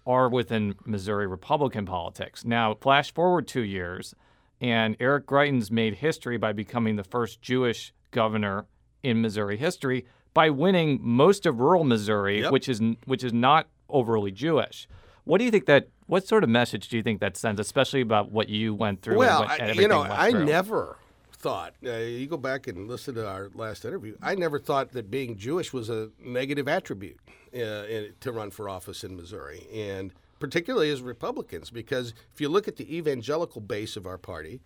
or 0.04 0.28
within 0.28 0.74
Missouri 0.84 1.26
Republican 1.26 1.86
politics. 1.86 2.44
Now, 2.44 2.74
flash 2.74 3.12
forward 3.12 3.48
two 3.48 3.62
years, 3.62 4.14
and 4.60 4.96
Eric 5.00 5.26
Greitens 5.26 5.70
made 5.70 5.94
history 5.96 6.36
by 6.36 6.52
becoming 6.52 6.96
the 6.96 7.04
first 7.04 7.40
Jewish 7.40 7.94
governor 8.10 8.66
in 9.02 9.22
Missouri 9.22 9.56
history 9.56 10.04
by 10.34 10.50
winning 10.50 10.98
most 11.02 11.46
of 11.46 11.58
rural 11.58 11.84
Missouri, 11.84 12.42
Yep. 12.42 12.52
which 12.52 12.68
is 12.68 12.80
which 13.06 13.24
is 13.24 13.32
not 13.32 13.68
overly 13.88 14.30
Jewish. 14.30 14.86
What 15.24 15.38
do 15.38 15.44
you 15.44 15.50
think 15.50 15.66
that? 15.66 15.88
What 16.06 16.26
sort 16.26 16.42
of 16.44 16.50
message 16.50 16.88
do 16.88 16.96
you 16.96 17.02
think 17.04 17.20
that 17.20 17.36
sends, 17.36 17.60
especially 17.60 18.00
about 18.00 18.30
what 18.32 18.48
you 18.48 18.74
went 18.74 19.00
through? 19.00 19.16
Well, 19.16 19.42
and 19.42 19.50
what, 19.50 19.60
I, 19.62 19.72
you 19.72 19.86
know, 19.88 20.02
I 20.02 20.30
never 20.32 20.98
thought. 21.40 21.74
Uh, 21.84 21.96
you 21.96 22.26
go 22.26 22.36
back 22.36 22.66
and 22.66 22.86
listen 22.86 23.14
to 23.14 23.26
our 23.26 23.50
last 23.54 23.84
interview. 23.84 24.16
I 24.22 24.34
never 24.34 24.58
thought 24.58 24.92
that 24.92 25.10
being 25.10 25.36
Jewish 25.36 25.72
was 25.72 25.88
a 25.88 26.10
negative 26.22 26.68
attribute 26.68 27.18
uh, 27.54 27.58
in, 27.58 28.12
to 28.20 28.32
run 28.32 28.50
for 28.50 28.68
office 28.68 29.02
in 29.02 29.16
Missouri, 29.16 29.66
and 29.74 30.12
particularly 30.38 30.90
as 30.90 31.02
Republicans, 31.02 31.70
because 31.70 32.14
if 32.32 32.40
you 32.40 32.48
look 32.48 32.68
at 32.68 32.76
the 32.76 32.96
evangelical 32.96 33.60
base 33.60 33.96
of 33.96 34.06
our 34.06 34.18
party. 34.18 34.60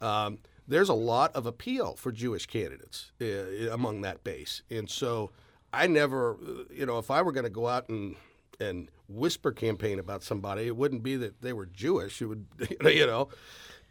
Um, 0.00 0.38
there's 0.66 0.88
a 0.88 0.94
lot 0.94 1.34
of 1.34 1.46
appeal 1.46 1.96
for 1.96 2.12
Jewish 2.12 2.46
candidates 2.46 3.10
uh, 3.20 3.70
among 3.72 4.02
that 4.02 4.22
base, 4.22 4.62
and 4.70 4.88
so 4.88 5.30
I 5.72 5.88
never, 5.88 6.34
uh, 6.34 6.64
you 6.72 6.86
know, 6.86 6.98
if 6.98 7.10
I 7.10 7.22
were 7.22 7.32
going 7.32 7.44
to 7.44 7.50
go 7.50 7.66
out 7.66 7.88
and 7.88 8.16
and 8.60 8.88
whisper 9.08 9.52
campaign 9.52 9.98
about 9.98 10.22
somebody, 10.22 10.66
it 10.66 10.76
wouldn't 10.76 11.02
be 11.02 11.16
that 11.16 11.40
they 11.40 11.52
were 11.52 11.66
Jewish. 11.66 12.20
It 12.22 12.26
would, 12.26 12.46
you 12.84 13.06
know, 13.06 13.28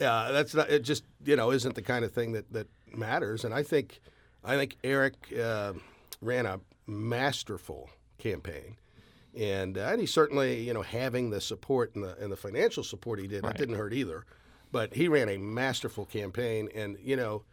uh, 0.01 0.31
that's 0.31 0.53
not. 0.53 0.69
It 0.69 0.83
just 0.83 1.03
you 1.25 1.35
know 1.35 1.51
isn't 1.51 1.75
the 1.75 1.81
kind 1.81 2.05
of 2.05 2.11
thing 2.11 2.33
that 2.33 2.51
that 2.53 2.67
matters. 2.95 3.45
And 3.45 3.53
I 3.53 3.63
think, 3.63 4.01
I 4.43 4.55
think 4.55 4.77
Eric 4.83 5.15
uh, 5.39 5.73
ran 6.21 6.45
a 6.45 6.59
masterful 6.87 7.89
campaign. 8.17 8.77
And, 9.37 9.77
uh, 9.77 9.81
and 9.91 10.01
he 10.01 10.07
certainly, 10.07 10.61
you 10.61 10.73
know, 10.73 10.81
having 10.81 11.29
the 11.29 11.39
support 11.39 11.95
and 11.95 12.03
the, 12.03 12.17
and 12.17 12.31
the 12.31 12.37
financial 12.37 12.83
support 12.83 13.19
he 13.19 13.27
did, 13.27 13.43
that 13.43 13.57
didn't 13.57 13.75
hurt 13.75 13.93
either. 13.93 14.25
But 14.71 14.93
he 14.93 15.07
ran 15.07 15.29
a 15.29 15.37
masterful 15.37 16.05
campaign. 16.05 16.69
And, 16.75 16.97
you 17.01 17.15
know, 17.15 17.43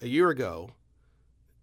a 0.00 0.06
year 0.06 0.30
ago, 0.30 0.70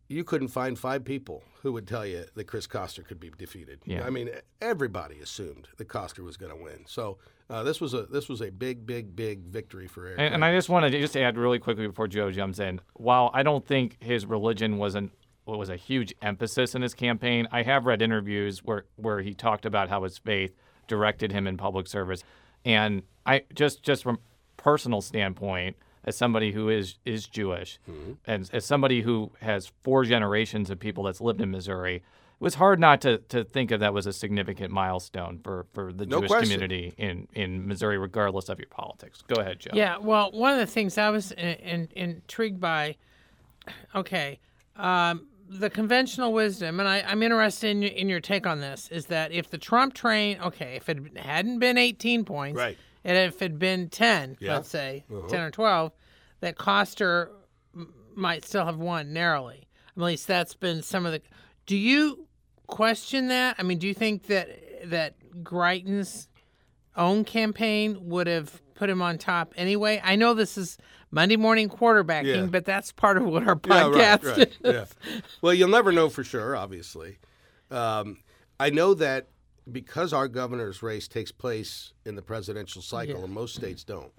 you 0.08 0.24
couldn't 0.24 0.50
find 0.50 0.78
five 0.78 1.06
people 1.06 1.44
who 1.62 1.72
would 1.74 1.88
tell 1.88 2.06
you 2.06 2.26
that 2.36 2.44
Chris 2.46 2.68
Koster 2.68 3.04
could 3.04 3.20
be 3.20 3.32
defeated. 3.38 3.80
Yeah. 3.86 4.04
I 4.06 4.10
mean, 4.10 4.30
everybody 4.62 5.20
assumed 5.20 5.70
that 5.78 5.86
Koster 5.86 6.24
was 6.24 6.38
going 6.38 6.52
to 6.56 6.62
win. 6.62 6.84
So 6.88 7.20
uh, 7.52 7.64
this 7.64 7.82
was 7.82 7.94
a 7.94 8.04
this 8.04 8.30
was 8.30 8.42
a 8.42 8.50
big, 8.50 8.86
big, 8.86 9.16
big 9.16 9.42
victory 9.42 9.86
for 9.86 10.08
Eric. 10.08 10.20
And, 10.20 10.36
and 10.36 10.46
I 10.46 10.56
just 10.56 10.70
want 10.70 10.90
to 10.90 11.00
just 11.00 11.18
add 11.18 11.38
really 11.38 11.60
quickly 11.60 11.86
before 11.86 12.08
Joe 12.08 12.32
jumps 12.32 12.60
in. 12.60 12.80
While 12.94 13.30
I 13.34 13.44
don't 13.44 13.66
think 13.66 13.98
his 14.00 14.26
religion 14.26 14.78
was 14.78 14.96
an 14.96 15.12
was 15.46 15.70
a 15.70 15.76
huge 15.76 16.14
emphasis 16.22 16.76
in 16.76 16.82
his 16.82 16.94
campaign, 16.94 17.48
I 17.52 17.64
have 17.64 17.86
read 17.86 18.02
interviews 18.02 18.60
where 18.64 18.86
where 18.96 19.22
he 19.22 19.34
talked 19.34 19.66
about 19.66 19.90
how 19.90 20.04
his 20.04 20.18
faith 20.18 20.56
directed 20.88 21.34
him 21.34 21.46
in 21.46 21.58
public 21.58 21.88
service, 21.88 22.24
and 22.64 23.04
I 23.26 23.44
just 23.54 23.84
just 23.84 24.04
from 24.04 24.20
personal 24.56 25.02
standpoint, 25.02 25.76
as 26.06 26.16
somebody 26.16 26.54
who 26.54 26.70
is 26.70 27.00
is 27.06 27.28
Jewish, 27.28 27.80
and 28.26 28.50
as 28.54 28.64
somebody 28.64 29.02
who 29.02 29.32
has 29.42 29.72
four 29.84 30.06
generations 30.06 30.70
of 30.70 30.80
people 30.80 31.04
that's 31.04 31.20
lived 31.20 31.42
in 31.42 31.52
Missouri. 31.52 32.02
It 32.42 32.44
was 32.44 32.56
hard 32.56 32.80
not 32.80 33.02
to, 33.02 33.20
to 33.30 33.44
think 33.44 33.70
of 33.70 33.82
that 33.82 33.94
was 33.94 34.08
a 34.08 34.14
significant 34.14 34.72
milestone 34.74 35.40
for, 35.44 35.68
for 35.74 35.94
the 35.94 36.08
No 36.08 36.22
Jewish 36.22 36.30
question. 36.32 36.50
community 36.60 36.92
in, 36.98 37.28
in 37.36 37.68
Missouri, 37.68 38.00
regardless 38.00 38.50
of 38.50 38.58
your 38.58 38.68
politics. 38.68 39.22
Go 39.28 39.40
ahead, 39.40 39.60
Joe. 39.60 39.70
Yeah, 39.76 39.98
well, 40.00 40.32
one 40.32 40.52
of 40.54 40.58
the 40.60 40.66
things 40.66 40.98
I 40.98 41.12
was 41.12 41.32
in, 41.34 41.48
in, 41.60 41.90
intrigued 41.96 42.60
by, 42.60 42.96
okay, 43.94 44.40
um, 44.76 45.28
the 45.50 45.70
conventional 45.70 46.34
wisdom, 46.34 46.80
and 46.80 46.90
I, 46.90 47.04
I'm 47.06 47.22
interested 47.22 47.70
in, 47.70 47.82
your- 47.84 47.92
in 47.92 48.10
your 48.10 48.20
take 48.20 48.48
on 48.48 48.60
this, 48.60 48.88
is 48.90 49.06
that 49.08 49.32
if 49.32 49.52
the 49.52 49.60
Trump 49.60 49.94
train, 49.94 50.40
okay, 50.42 50.76
if 50.78 50.90
it 50.90 51.18
hadn't 51.18 51.60
been 51.60 51.78
18 51.78 52.26
points, 52.26 52.58
Right. 52.58 52.76
and 53.04 53.18
if 53.18 53.36
it 53.36 53.52
had 53.52 53.60
been 53.60 53.88
10, 53.90 54.38
Yeah. 54.40 54.56
let's 54.56 54.70
say, 54.70 55.04
10 55.30 55.42
or 55.42 55.52
12, 55.52 55.92
that 56.40 56.58
Koster 56.58 57.30
m- 57.76 57.94
might 58.16 58.46
still 58.46 58.66
have 58.66 58.78
won 58.78 59.14
narrowly. 59.14 59.68
At 59.96 60.02
least 60.02 60.26
that's 60.26 60.56
been 60.56 60.82
some 60.82 61.06
of 61.06 61.12
the. 61.12 61.22
Do 61.68 61.78
you 61.78 62.26
question 62.72 63.28
that? 63.28 63.56
I 63.60 63.64
mean, 63.64 63.78
do 63.78 63.88
you 63.88 63.94
think 63.94 64.24
that 64.28 64.90
that 64.90 65.14
Greitens' 65.44 66.28
own 66.96 67.24
campaign 67.24 68.10
would 68.10 68.26
have 68.28 68.62
put 68.74 68.90
him 68.90 69.02
on 69.02 69.20
top 69.20 69.54
anyway? 69.56 70.02
I 70.04 70.16
know 70.16 70.34
this 70.34 70.58
is 70.58 70.78
Monday 71.12 71.36
morning 71.36 71.70
quarterbacking, 71.70 72.36
Yeah. 72.36 72.46
but 72.48 72.66
that's 72.66 72.92
part 72.92 73.18
of 73.18 73.26
what 73.26 73.44
our 73.48 73.60
Yeah, 73.66 73.84
podcast 73.84 74.24
right, 74.26 74.38
right, 74.38 74.38
is. 74.48 74.58
yeah. 74.64 74.86
Well, 75.42 75.54
you'll 75.54 75.70
never 75.70 75.92
know 75.92 76.10
for 76.10 76.24
sure, 76.24 76.56
obviously. 76.56 77.20
Um, 77.70 78.18
I 78.60 78.70
know 78.72 78.94
that 78.96 79.28
because 79.72 80.12
our 80.14 80.28
governor's 80.28 80.82
race 80.82 81.08
takes 81.08 81.32
place 81.32 81.94
in 82.06 82.16
the 82.16 82.22
presidential 82.22 82.82
cycle, 82.82 83.24
and 83.24 83.32
most 83.34 83.56
states 83.56 83.84
don't, 83.84 84.12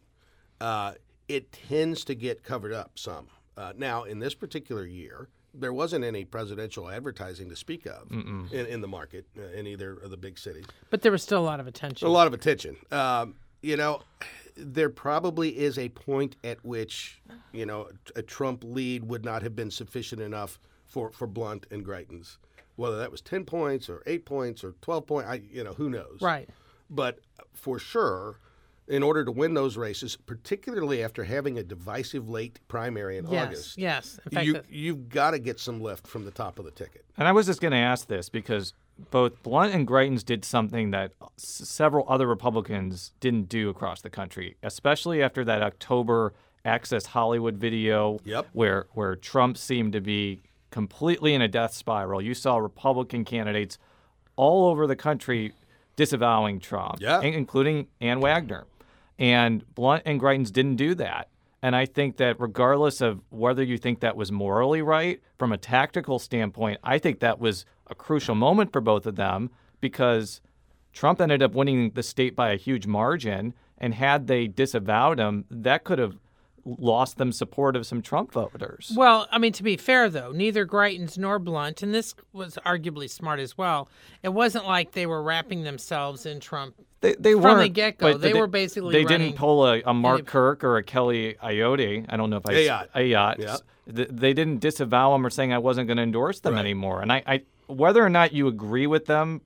uh, 0.61 0.93
it 1.29 1.51
tends 1.53 2.05
to 2.05 2.15
get 2.15 2.43
covered 2.45 2.73
up 2.73 2.93
some. 2.99 3.27
Uh, 3.57 3.73
now, 3.77 4.05
in 4.05 4.19
this 4.21 4.35
particular 4.35 4.87
year, 4.87 5.29
there 5.55 5.73
wasn't 5.73 6.05
any 6.05 6.25
presidential 6.25 6.91
advertising 6.91 7.49
to 7.51 7.57
speak 7.57 7.87
of 7.87 8.11
in, 8.11 8.49
in 8.53 8.81
the 8.81 8.89
market 8.89 9.27
uh, 9.39 9.43
in 9.59 9.67
either 9.67 9.93
of 9.95 10.11
the 10.11 10.17
big 10.17 10.39
cities. 10.39 10.65
But 10.91 11.03
there 11.03 11.13
was 11.13 11.23
still 11.23 11.41
a 11.41 11.45
lot 11.45 11.61
of 11.61 11.67
attention. 11.67 12.09
A 12.09 12.11
lot 12.11 12.27
of 12.27 12.35
attention. 12.35 12.77
Um, 12.91 13.35
you 13.63 13.77
know, 13.77 14.03
there 14.57 14.91
probably 14.91 15.51
is 15.59 15.79
a 15.79 15.89
point 15.91 16.37
at 16.43 16.65
which, 16.65 17.21
you 17.53 17.67
know, 17.67 17.89
a 18.17 18.23
Trump 18.23 18.65
lead 18.65 19.05
would 19.05 19.25
not 19.25 19.43
have 19.43 19.55
been 19.55 19.71
sufficient 19.71 20.21
enough 20.21 20.59
for, 20.87 21.11
for 21.13 21.27
Blunt 21.27 21.67
and 21.71 21.85
Greitens. 21.85 22.39
Whether 22.77 22.99
that 22.99 23.11
was 23.11 23.21
10 23.21 23.45
points 23.45 23.89
or 23.89 24.03
8 24.07 24.25
points 24.25 24.65
or 24.65 24.75
12 24.81 25.07
points, 25.07 25.29
I, 25.29 25.43
you 25.51 25.63
know, 25.63 25.75
who 25.75 25.91
knows? 25.91 26.19
Right. 26.21 26.49
But 26.91 27.21
for 27.53 27.79
sure, 27.79 28.39
in 28.93 29.03
order 29.03 29.25
to 29.25 29.33
win 29.33 29.55
those 29.55 29.79
races, 29.79 30.17
particularly 30.17 31.03
after 31.03 31.25
having 31.25 31.59
a 31.59 31.63
divisive 31.63 32.29
late 32.29 32.61
primary 32.69 33.17
in 33.17 33.27
Yes. 33.27 33.47
August, 33.47 33.79
Yes. 33.79 34.21
In 34.27 34.33
fact, 34.33 34.47
you, 34.47 34.61
you've 34.69 35.09
got 35.09 35.31
to 35.31 35.39
get 35.39 35.59
some 35.59 35.81
lift 35.81 36.07
from 36.07 36.27
the 36.27 36.31
top 36.31 36.59
of 36.59 36.67
the 36.67 36.71
ticket. 36.71 37.03
And 37.17 37.27
I 37.27 37.33
was 37.33 37.47
just 37.47 37.61
going 37.63 37.73
to 37.73 37.79
ask 37.79 38.07
this 38.07 38.29
because 38.29 38.75
both 39.11 39.43
Blunt 39.43 39.75
and 39.75 39.89
Greitens 39.89 40.23
did 40.23 40.45
something 40.45 40.91
that 40.91 41.13
s- 41.39 41.63
several 41.69 42.05
other 42.07 42.27
Republicans 42.27 43.13
didn't 43.21 43.49
do 43.49 43.71
across 43.71 44.03
the 44.03 44.11
country, 44.11 44.57
especially 44.63 45.23
after 45.23 45.43
that 45.47 45.63
October 45.63 46.35
Access 46.67 47.07
Hollywood 47.07 47.57
video 47.57 48.21
Yep. 48.25 48.49
where 48.53 48.87
where 48.93 49.17
Trump 49.17 49.57
seemed 49.57 49.95
to 49.95 50.01
be 50.03 50.43
completely 50.71 51.33
in 51.35 51.41
a 51.43 51.49
death 51.49 51.73
spiral. 51.75 52.21
You 52.21 52.35
saw 52.35 52.59
Republican 52.59 53.25
candidates 53.25 53.79
all 54.37 54.69
over 54.69 54.87
the 54.87 54.95
country 54.97 55.53
disavowing 55.97 56.59
Trump, 56.61 56.99
Yeah. 57.01 57.21
including 57.21 57.89
Ann 58.01 58.21
Wagner. 58.21 58.65
And 59.23 59.65
Blunt 59.77 60.03
and 60.05 60.21
Greitens 60.21 60.51
didn't 60.51 60.77
do 60.77 60.97
that. 60.97 61.29
And 61.63 61.77
I 61.77 61.87
think 61.87 62.17
that 62.17 62.41
regardless 62.41 63.01
of 63.01 63.21
whether 63.31 63.63
you 63.63 63.79
think 63.79 64.01
that 64.01 64.17
was 64.17 64.33
morally 64.33 64.83
right, 64.83 65.23
from 65.39 65.53
a 65.53 65.57
tactical 65.57 66.19
standpoint, 66.19 66.81
I 66.83 66.99
think 66.99 67.21
that 67.21 67.39
was 67.39 67.65
a 67.87 67.95
crucial 67.95 68.35
moment 68.35 68.73
for 68.73 68.81
both 68.81 69.07
of 69.07 69.15
them 69.15 69.51
because 69.81 70.41
Trump 70.93 71.21
ended 71.21 71.41
up 71.41 71.55
winning 71.55 71.91
the 71.91 72.03
state 72.03 72.35
by 72.35 72.51
a 72.51 72.57
huge 72.57 72.89
margin. 72.89 73.55
And 73.79 73.95
had 73.95 74.27
they 74.27 74.49
disavowed 74.49 75.21
him, 75.21 75.45
that 75.51 75.85
could 75.85 76.01
have 76.01 76.19
lost 76.65 77.19
them 77.19 77.33
support 77.33 77.75
of 77.77 77.87
some 77.87 78.03
Trump 78.03 78.33
voters. 78.33 78.93
Well, 78.97 79.27
I 79.33 79.39
mean, 79.39 79.53
to 79.55 79.63
be 79.63 79.77
fair, 79.77 80.09
though, 80.09 80.33
neither 80.33 80.65
Greitens 80.67 81.19
nor 81.19 81.39
Blunt, 81.39 81.83
and 81.83 81.93
this 81.93 82.15
was 82.33 82.59
arguably 82.65 83.11
smart 83.11 83.41
as 83.41 83.59
well, 83.59 83.89
it 84.23 84.29
wasn't 84.31 84.67
like 84.67 84.93
they 84.93 85.07
were 85.07 85.23
wrapping 85.23 85.65
themselves 85.65 86.25
in 86.27 86.39
Trump. 86.41 86.75
They, 87.01 87.17
they 87.19 87.33
From 87.33 87.43
weren't 87.43 87.61
the 87.63 87.69
get-go, 87.69 88.13
but 88.13 88.21
they 88.21 88.33
were 88.33 88.47
basically 88.47 88.93
they 88.93 89.05
didn't 89.05 89.35
pull 89.35 89.67
a, 89.67 89.83
a 89.85 89.93
Mark 89.93 90.19
any- 90.21 90.27
Kirk 90.27 90.63
or 90.63 90.77
a 90.77 90.83
Kelly 90.85 91.35
Iotti. 91.43 92.07
I 92.09 92.17
don't 92.17 92.31
know 92.31 92.37
if 92.37 92.47
I 92.47 92.53
Ayotte. 92.55 92.89
Ayotte. 92.95 93.39
Yeah. 93.39 93.57
Th- 93.93 94.09
They 94.09 94.33
didn't 94.33 94.61
disavow 94.61 95.13
them 95.13 95.27
or 95.27 95.31
saying 95.31 95.53
I 95.53 95.59
wasn't 95.59 95.89
going 95.89 95.97
to 95.97 96.05
endorse 96.05 96.39
them 96.41 96.55
Right. 96.55 96.61
anymore. 96.61 97.03
And 97.03 97.13
I, 97.13 97.23
I, 97.27 97.43
whether 97.67 98.05
or 98.05 98.09
not 98.11 98.33
you 98.33 98.47
agree 98.47 98.87
with 98.87 99.07
them 99.07 99.41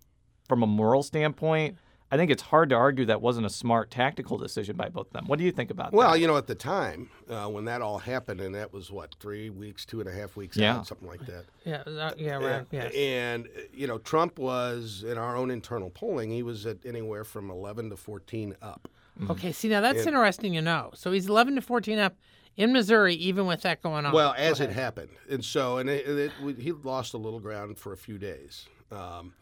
from 0.47 0.63
a 0.63 0.67
moral 0.67 1.03
standpoint, 1.03 1.79
I 2.11 2.17
think 2.17 2.31
it's 2.31 2.43
hard 2.43 2.69
to 2.71 2.77
argue 2.77 3.05
that 3.07 3.21
wasn't 3.21 3.47
a 3.47 3.51
smart 3.51 3.91
tactical 3.91 4.39
decision 4.39 4.77
by 4.77 4.89
both 4.89 5.09
of 5.09 5.13
them. 5.13 5.27
What 5.27 5.41
do 5.41 5.45
you 5.45 5.51
think 5.51 5.71
about 5.73 5.93
Well, 5.93 6.03
that? 6.03 6.11
Well, 6.13 6.17
you 6.17 6.27
know, 6.29 6.37
at 6.37 6.47
the 6.47 6.55
time 6.55 7.11
uh, 7.29 7.49
when 7.49 7.65
that 7.65 7.83
all 7.83 7.99
happened, 7.99 8.41
and 8.41 8.55
that 8.55 8.73
was 8.73 8.93
what 8.93 9.17
three 9.19 9.51
weeks, 9.51 9.85
two 9.85 9.99
and 10.01 10.09
a 10.09 10.13
half 10.13 10.37
weeks 10.37 10.57
Yeah. 10.57 10.77
out, 10.77 10.87
something 10.87 11.09
like 11.09 11.27
that. 11.27 11.45
Yeah, 11.65 11.83
uh, 11.87 12.13
yeah, 12.17 12.35
right. 12.37 12.67
Yes. 12.71 12.95
And 12.95 13.47
uh, 13.47 13.61
you 13.75 13.89
know, 13.89 13.99
Trump 13.99 14.39
was 14.39 15.05
in 15.07 15.19
our 15.19 15.37
own 15.37 15.51
internal 15.51 15.91
polling. 15.91 16.31
He 16.31 16.45
was 16.45 16.65
at 16.65 16.79
anywhere 16.87 17.25
from 17.25 17.51
eleven 17.51 17.91
to 17.91 17.97
fourteen 17.97 18.55
up. 18.63 18.89
Okay, 19.31 19.51
see, 19.51 19.69
now 19.69 19.81
that's 19.81 20.07
interesting 20.07 20.53
to 20.53 20.61
know. 20.61 20.91
So 20.93 21.11
he's 21.11 21.27
11 21.27 21.55
to 21.55 21.63
14 21.63 21.99
up 21.99 22.17
in 22.59 22.71
Missouri, 22.71 23.15
even 23.15 23.47
with 23.47 23.63
that 23.63 23.81
going 23.83 24.05
on. 24.05 24.13
Well, 24.13 24.35
as 24.37 24.61
it 24.61 24.69
happened, 24.71 25.09
and 25.31 25.43
so 25.43 25.79
and 25.79 25.89
it, 25.89 26.07
it, 26.07 26.33
we- 26.43 26.53
he 26.53 26.73
lost 26.73 27.15
a 27.15 27.17
little 27.17 27.41
ground 27.41 27.79
for 27.79 27.95
a 27.95 27.97
few 27.97 28.19
days, 28.19 28.67
um, 28.93 29.33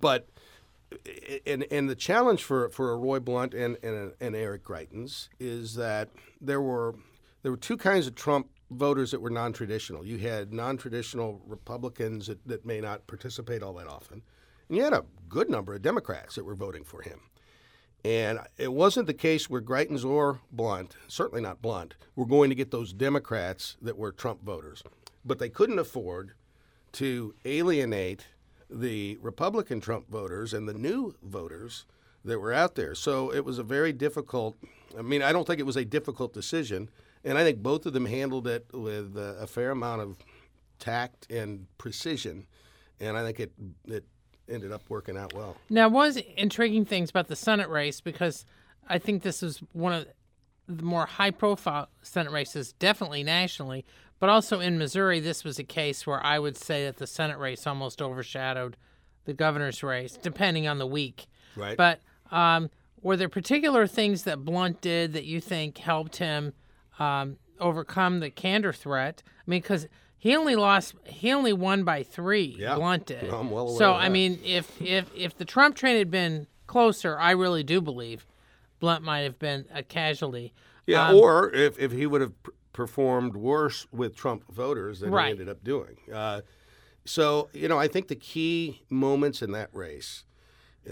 but 0.00 0.28
and 1.46 1.64
and 1.70 1.88
the 1.88 1.94
challenge 1.94 2.42
for 2.42 2.68
for 2.70 2.96
Roy 2.98 3.20
Blunt 3.20 3.54
and 3.54 3.76
and, 3.82 4.12
and 4.20 4.36
Eric 4.36 4.64
Greitens 4.64 5.28
is 5.38 5.74
that 5.74 6.08
there 6.40 6.60
were 6.60 6.94
there 7.42 7.50
were 7.50 7.58
two 7.58 7.76
kinds 7.76 8.06
of 8.06 8.14
Trump 8.14 8.48
voters 8.70 9.10
that 9.10 9.20
were 9.20 9.30
non-traditional. 9.30 10.06
You 10.06 10.16
had 10.16 10.52
non-traditional 10.52 11.42
Republicans 11.46 12.26
that, 12.28 12.46
that 12.46 12.64
may 12.64 12.80
not 12.80 13.06
participate 13.06 13.62
all 13.62 13.74
that 13.74 13.86
often, 13.86 14.22
and 14.68 14.76
you 14.76 14.82
had 14.82 14.94
a 14.94 15.04
good 15.28 15.50
number 15.50 15.74
of 15.74 15.82
Democrats 15.82 16.36
that 16.36 16.44
were 16.44 16.54
voting 16.54 16.84
for 16.84 17.02
him. 17.02 17.20
And 18.04 18.40
it 18.58 18.72
wasn't 18.72 19.06
the 19.06 19.14
case 19.14 19.48
where 19.48 19.60
Greitens 19.60 20.04
or 20.04 20.40
Blunt, 20.50 20.96
certainly 21.06 21.40
not 21.40 21.62
Blunt, 21.62 21.94
were 22.16 22.26
going 22.26 22.50
to 22.50 22.56
get 22.56 22.72
those 22.72 22.92
Democrats 22.92 23.76
that 23.80 23.96
were 23.96 24.10
Trump 24.10 24.42
voters. 24.42 24.82
But 25.24 25.38
they 25.38 25.48
couldn't 25.48 25.78
afford 25.78 26.32
to 26.92 27.34
alienate 27.44 28.26
the 28.72 29.18
Republican 29.20 29.80
Trump 29.80 30.10
voters 30.10 30.54
and 30.54 30.68
the 30.68 30.74
new 30.74 31.14
voters 31.22 31.84
that 32.24 32.38
were 32.38 32.52
out 32.52 32.74
there. 32.74 32.94
So 32.94 33.32
it 33.32 33.44
was 33.44 33.58
a 33.58 33.62
very 33.62 33.92
difficult, 33.92 34.56
I 34.98 35.02
mean, 35.02 35.22
I 35.22 35.32
don't 35.32 35.46
think 35.46 35.60
it 35.60 35.66
was 35.66 35.76
a 35.76 35.84
difficult 35.84 36.32
decision. 36.32 36.88
And 37.24 37.38
I 37.38 37.44
think 37.44 37.62
both 37.62 37.86
of 37.86 37.92
them 37.92 38.06
handled 38.06 38.46
it 38.46 38.66
with 38.72 39.16
uh, 39.16 39.34
a 39.40 39.46
fair 39.46 39.70
amount 39.70 40.02
of 40.02 40.16
tact 40.78 41.30
and 41.30 41.66
precision. 41.78 42.46
And 43.00 43.16
I 43.16 43.24
think 43.24 43.40
it, 43.40 43.52
it 43.86 44.04
ended 44.48 44.72
up 44.72 44.82
working 44.88 45.16
out 45.16 45.32
well. 45.34 45.56
Now, 45.70 45.88
one 45.88 46.08
of 46.08 46.14
the 46.14 46.40
intriguing 46.40 46.84
things 46.84 47.10
about 47.10 47.28
the 47.28 47.36
Senate 47.36 47.68
race, 47.68 48.00
because 48.00 48.44
I 48.88 48.98
think 48.98 49.22
this 49.22 49.42
is 49.42 49.58
one 49.72 49.92
of 49.92 50.06
the 50.68 50.82
more 50.82 51.06
high 51.06 51.30
profile 51.30 51.88
Senate 52.02 52.32
races, 52.32 52.72
definitely 52.74 53.22
nationally, 53.22 53.84
but 54.22 54.30
also 54.30 54.60
in 54.60 54.78
Missouri, 54.78 55.18
this 55.18 55.42
was 55.42 55.58
a 55.58 55.64
case 55.64 56.06
where 56.06 56.24
I 56.24 56.38
would 56.38 56.56
say 56.56 56.84
that 56.84 56.98
the 56.98 57.08
Senate 57.08 57.38
race 57.38 57.66
almost 57.66 58.00
overshadowed 58.00 58.76
the 59.24 59.34
governor's 59.34 59.82
race, 59.82 60.12
depending 60.12 60.68
on 60.68 60.78
the 60.78 60.86
week. 60.86 61.26
Right. 61.56 61.76
But 61.76 61.98
um, 62.30 62.70
were 63.00 63.16
there 63.16 63.28
particular 63.28 63.88
things 63.88 64.22
that 64.22 64.44
Blunt 64.44 64.80
did 64.80 65.12
that 65.14 65.24
you 65.24 65.40
think 65.40 65.76
helped 65.78 66.18
him 66.18 66.52
um, 67.00 67.36
overcome 67.58 68.20
the 68.20 68.30
Kander 68.30 68.72
threat? 68.72 69.24
I 69.26 69.50
mean, 69.50 69.60
because 69.60 69.88
he 70.16 70.36
only 70.36 70.54
lost, 70.54 70.94
he 71.04 71.32
only 71.32 71.52
won 71.52 71.82
by 71.82 72.04
three. 72.04 72.54
Yeah. 72.56 72.76
Blunt 72.76 73.06
did. 73.06 73.24
I'm 73.28 73.50
well 73.50 73.70
aware 73.70 73.76
so 73.76 73.92
I 73.92 74.08
mean, 74.08 74.38
if 74.44 74.80
if 74.80 75.10
if 75.16 75.36
the 75.36 75.44
Trump 75.44 75.74
train 75.74 75.98
had 75.98 76.12
been 76.12 76.46
closer, 76.68 77.18
I 77.18 77.32
really 77.32 77.64
do 77.64 77.80
believe 77.80 78.24
Blunt 78.78 79.02
might 79.02 79.22
have 79.22 79.40
been 79.40 79.64
a 79.74 79.82
casualty. 79.82 80.52
Yeah, 80.86 81.08
Um, 81.08 81.16
or 81.16 81.52
if, 81.52 81.76
if 81.76 81.90
he 81.90 82.06
would 82.06 82.20
have 82.20 82.32
performed 82.72 83.36
worse 83.36 83.86
with 83.92 84.16
Trump 84.16 84.44
voters 84.52 85.00
than 85.00 85.10
Right. 85.10 85.26
he 85.26 85.30
ended 85.32 85.48
up 85.48 85.62
doing. 85.64 85.96
Uh, 86.12 86.40
so, 87.04 87.48
you 87.52 87.68
know, 87.68 87.78
I 87.78 87.88
think 87.88 88.08
the 88.08 88.16
key 88.16 88.82
moments 88.88 89.42
in 89.42 89.52
that 89.52 89.68
race 89.72 90.24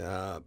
uh, 0.01 0.41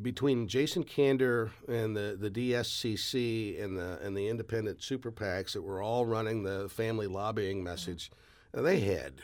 between 0.00 0.46
Jason 0.48 0.84
Kander 0.84 1.50
and 1.68 1.96
the, 1.96 2.16
the 2.18 2.30
DSCC 2.30 3.62
and 3.62 3.76
the, 3.76 3.98
and 4.02 4.16
the 4.16 4.28
independent 4.28 4.82
super 4.82 5.10
PACs 5.10 5.52
that 5.52 5.62
were 5.62 5.82
all 5.82 6.06
running 6.06 6.42
the 6.44 6.68
family 6.68 7.06
lobbying 7.06 7.62
message, 7.64 8.10
uh, 8.56 8.62
they 8.62 8.80
had, 8.80 9.14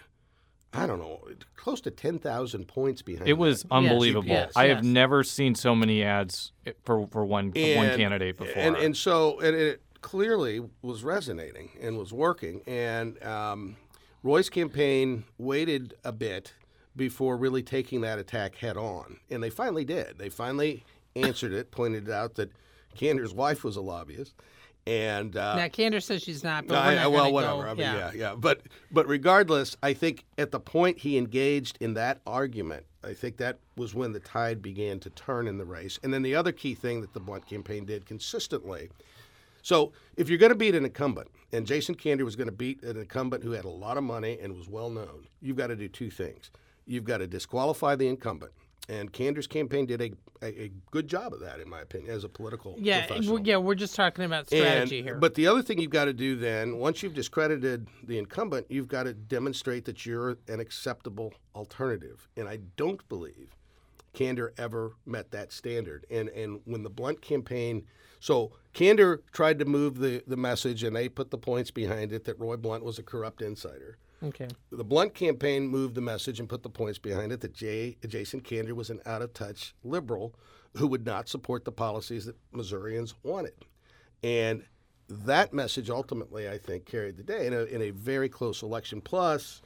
I 0.73 0.87
don't 0.87 0.99
know, 0.99 1.21
close 1.57 1.81
to 1.83 1.91
10,000 1.93 2.67
points 2.67 3.03
behind 3.03 3.29
It 3.29 3.35
was 3.39 3.63
that. 3.63 3.73
unbelievable. 3.73 4.27
yes, 4.29 4.53
I 4.57 4.67
have 4.67 4.79
yes. 4.79 4.85
never 4.85 5.23
seen 5.23 5.55
so 5.55 5.75
many 5.77 6.03
ads 6.03 6.51
for 6.83 7.07
for 7.07 7.25
one 7.25 7.53
for 7.53 7.77
one 7.77 7.97
candidate 7.97 8.37
before. 8.37 8.61
And, 8.61 8.75
and 8.77 8.97
so 8.97 9.39
and 9.41 9.55
it 9.55 9.81
clearly 10.05 10.61
was 10.83 11.03
resonating 11.03 11.71
and 11.81 11.97
was 11.97 12.13
working. 12.13 12.61
And 12.67 13.21
um, 13.25 13.77
Roy's 14.23 14.51
campaign 14.51 15.25
waited 15.39 15.95
a 16.05 16.13
bit 16.13 16.53
before 16.95 17.39
really 17.39 17.63
taking 17.63 18.03
that 18.03 18.19
attack 18.19 18.57
head 18.57 18.77
on. 18.77 19.17
And 19.31 19.43
they 19.43 19.49
finally 19.49 19.87
did. 19.87 20.19
They 20.19 20.29
finally 20.29 20.85
answered 21.17 21.55
it, 21.55 21.71
pointed 21.71 22.11
out 22.11 22.35
that 22.35 22.53
Kander's 22.95 23.33
wife 23.33 23.65
was 23.65 23.77
a 23.77 23.81
lobbyist. 23.81 24.35
And 24.87 25.35
uh, 25.39 25.57
now 25.57 25.69
Kander 25.69 26.03
says 26.03 26.23
she's 26.23 26.45
not, 26.45 26.67
but 26.67 26.77
I- 26.77 26.97
not 26.97 27.11
well, 27.11 27.33
whatever. 27.33 27.63
Go, 27.63 27.69
I 27.71 27.71
mean, 27.71 27.79
yeah. 27.79 28.11
yeah, 28.15 28.35
But 28.37 28.61
but 28.93 29.09
regardless, 29.09 29.75
I 29.83 29.95
think 29.95 30.27
at 30.37 30.51
the 30.51 30.61
point 30.61 30.99
he 30.99 31.17
engaged 31.17 31.79
in 31.81 31.95
that 31.95 32.21
argument, 32.27 32.85
I 33.03 33.15
think 33.15 33.39
that 33.39 33.61
was 33.79 33.95
when 33.95 34.13
the 34.13 34.21
tide 34.21 34.61
began 34.61 35.01
to 35.01 35.09
turn 35.09 35.49
in 35.49 35.57
the 35.57 35.65
race. 35.65 35.99
And 36.03 36.13
then 36.13 36.21
the 36.21 36.35
other 36.35 36.53
key 36.53 36.75
thing 36.75 37.01
that 37.01 37.15
the 37.15 37.21
Blunt 37.21 37.47
campaign 37.47 37.87
did 37.87 38.05
consistently. 38.05 38.91
So 39.65 39.93
if 40.19 40.29
you're 40.29 40.37
going 40.39 40.53
to 40.53 40.59
beat 40.59 40.75
an 40.75 40.85
incumbent, 40.85 41.29
and 41.51 41.67
Jason 41.67 41.95
Kander 41.95 42.23
was 42.23 42.37
going 42.37 42.49
to 42.49 42.53
beat 42.53 42.83
an 42.83 42.99
incumbent 42.99 43.43
who 43.43 43.53
had 43.53 43.65
a 43.65 43.71
lot 43.71 43.97
of 43.97 44.05
money 44.05 44.39
and 44.41 44.55
was 44.55 44.69
well 44.69 44.91
known, 44.91 45.27
you've 45.41 45.57
got 45.57 45.69
to 45.69 45.77
do 45.77 45.89
two 45.89 46.11
things. 46.11 46.51
You've 46.87 47.05
got 47.05 47.19
to 47.19 47.27
disqualify 47.27 47.97
the 47.97 48.07
incumbent. 48.07 48.53
And 48.91 49.11
Kander's 49.11 49.47
campaign 49.47 49.87
did 49.87 50.03
a, 50.03 50.11
a, 50.43 50.65
a 50.65 50.73
good 50.91 51.09
job 51.09 51.33
of 51.33 51.41
that, 51.41 51.61
in 51.61 51.71
my 51.71 51.81
opinion, 51.81 52.15
as 52.15 52.25
a 52.25 52.29
political 52.29 52.75
Yeah, 52.79 53.07
professional. 53.07 53.37
we're- 53.37 53.45
yeah, 53.47 53.57
we're 53.57 53.75
just 53.75 53.95
talking 53.95 54.27
about 54.27 54.49
strategy 54.49 54.99
And- 54.99 55.09
here. 55.09 55.15
But 55.17 55.35
the 55.35 55.47
other 55.47 55.63
thing 55.63 55.79
you've 55.81 55.91
got 55.91 56.05
to 56.05 56.13
do 56.13 56.37
then, 56.37 56.77
once 56.77 57.03
you've 57.03 57.15
discredited 57.15 57.89
the 58.03 58.19
incumbent, 58.19 58.67
you've 58.69 58.89
got 58.89 59.05
to 59.05 59.15
demonstrate 59.15 59.87
that 59.87 60.05
you're 60.05 60.37
an 60.49 60.61
acceptable 60.61 61.33
alternative. 61.55 62.29
And 62.37 62.47
I 62.47 62.59
don't 62.77 63.09
believe 63.09 63.57
Kander 64.13 64.51
ever 64.59 64.93
met 65.07 65.31
that 65.31 65.51
standard. 65.53 66.05
And 66.11 66.29
and 66.29 66.61
when 66.67 66.83
the 66.83 66.91
Blunt 66.91 67.23
campaign, 67.23 67.87
so 68.21 68.53
Kander 68.75 69.21
tried 69.33 69.59
to 69.61 69.65
move 69.65 69.99
the, 69.99 70.23
the 70.27 70.37
message, 70.37 70.83
and 70.83 70.95
they 70.95 71.09
put 71.09 71.31
the 71.31 71.39
points 71.39 71.71
behind 71.71 72.13
it 72.13 72.25
that 72.25 72.39
Roy 72.39 72.57
Blunt 72.57 72.85
was 72.85 72.99
a 72.99 73.03
corrupt 73.03 73.41
insider. 73.41 73.97
okay. 74.23 74.49
The 74.71 74.85
Blunt 74.85 75.15
campaign 75.15 75.69
moved 75.69 75.95
the 75.95 76.01
message 76.01 76.41
and 76.41 76.49
put 76.49 76.63
the 76.63 76.71
points 76.71 76.99
behind 76.99 77.33
it 77.33 77.41
that 77.41 77.55
Jay, 77.55 77.97
Jason 78.07 78.41
Kander 78.41 78.73
was 78.73 78.91
an 78.91 79.01
out 79.07 79.23
of 79.23 79.33
touch 79.33 79.75
liberal 79.85 80.35
who 80.77 80.89
would 80.89 81.07
not 81.07 81.29
support 81.29 81.65
the 81.65 81.73
policies 81.73 82.25
that 82.27 82.37
Missourians 82.53 83.15
wanted. 83.23 83.55
And 84.25 84.65
that 85.09 85.53
message 85.53 85.91
ultimately, 85.91 86.49
I 86.49 86.59
think, 86.59 86.87
carried 86.87 87.17
the 87.17 87.23
day 87.23 87.47
in 87.47 87.53
a, 87.53 87.65
in 87.65 87.83
a 87.83 87.91
very 87.91 88.29
close 88.29 88.63
election. 88.63 89.01
Plus, 89.01 89.63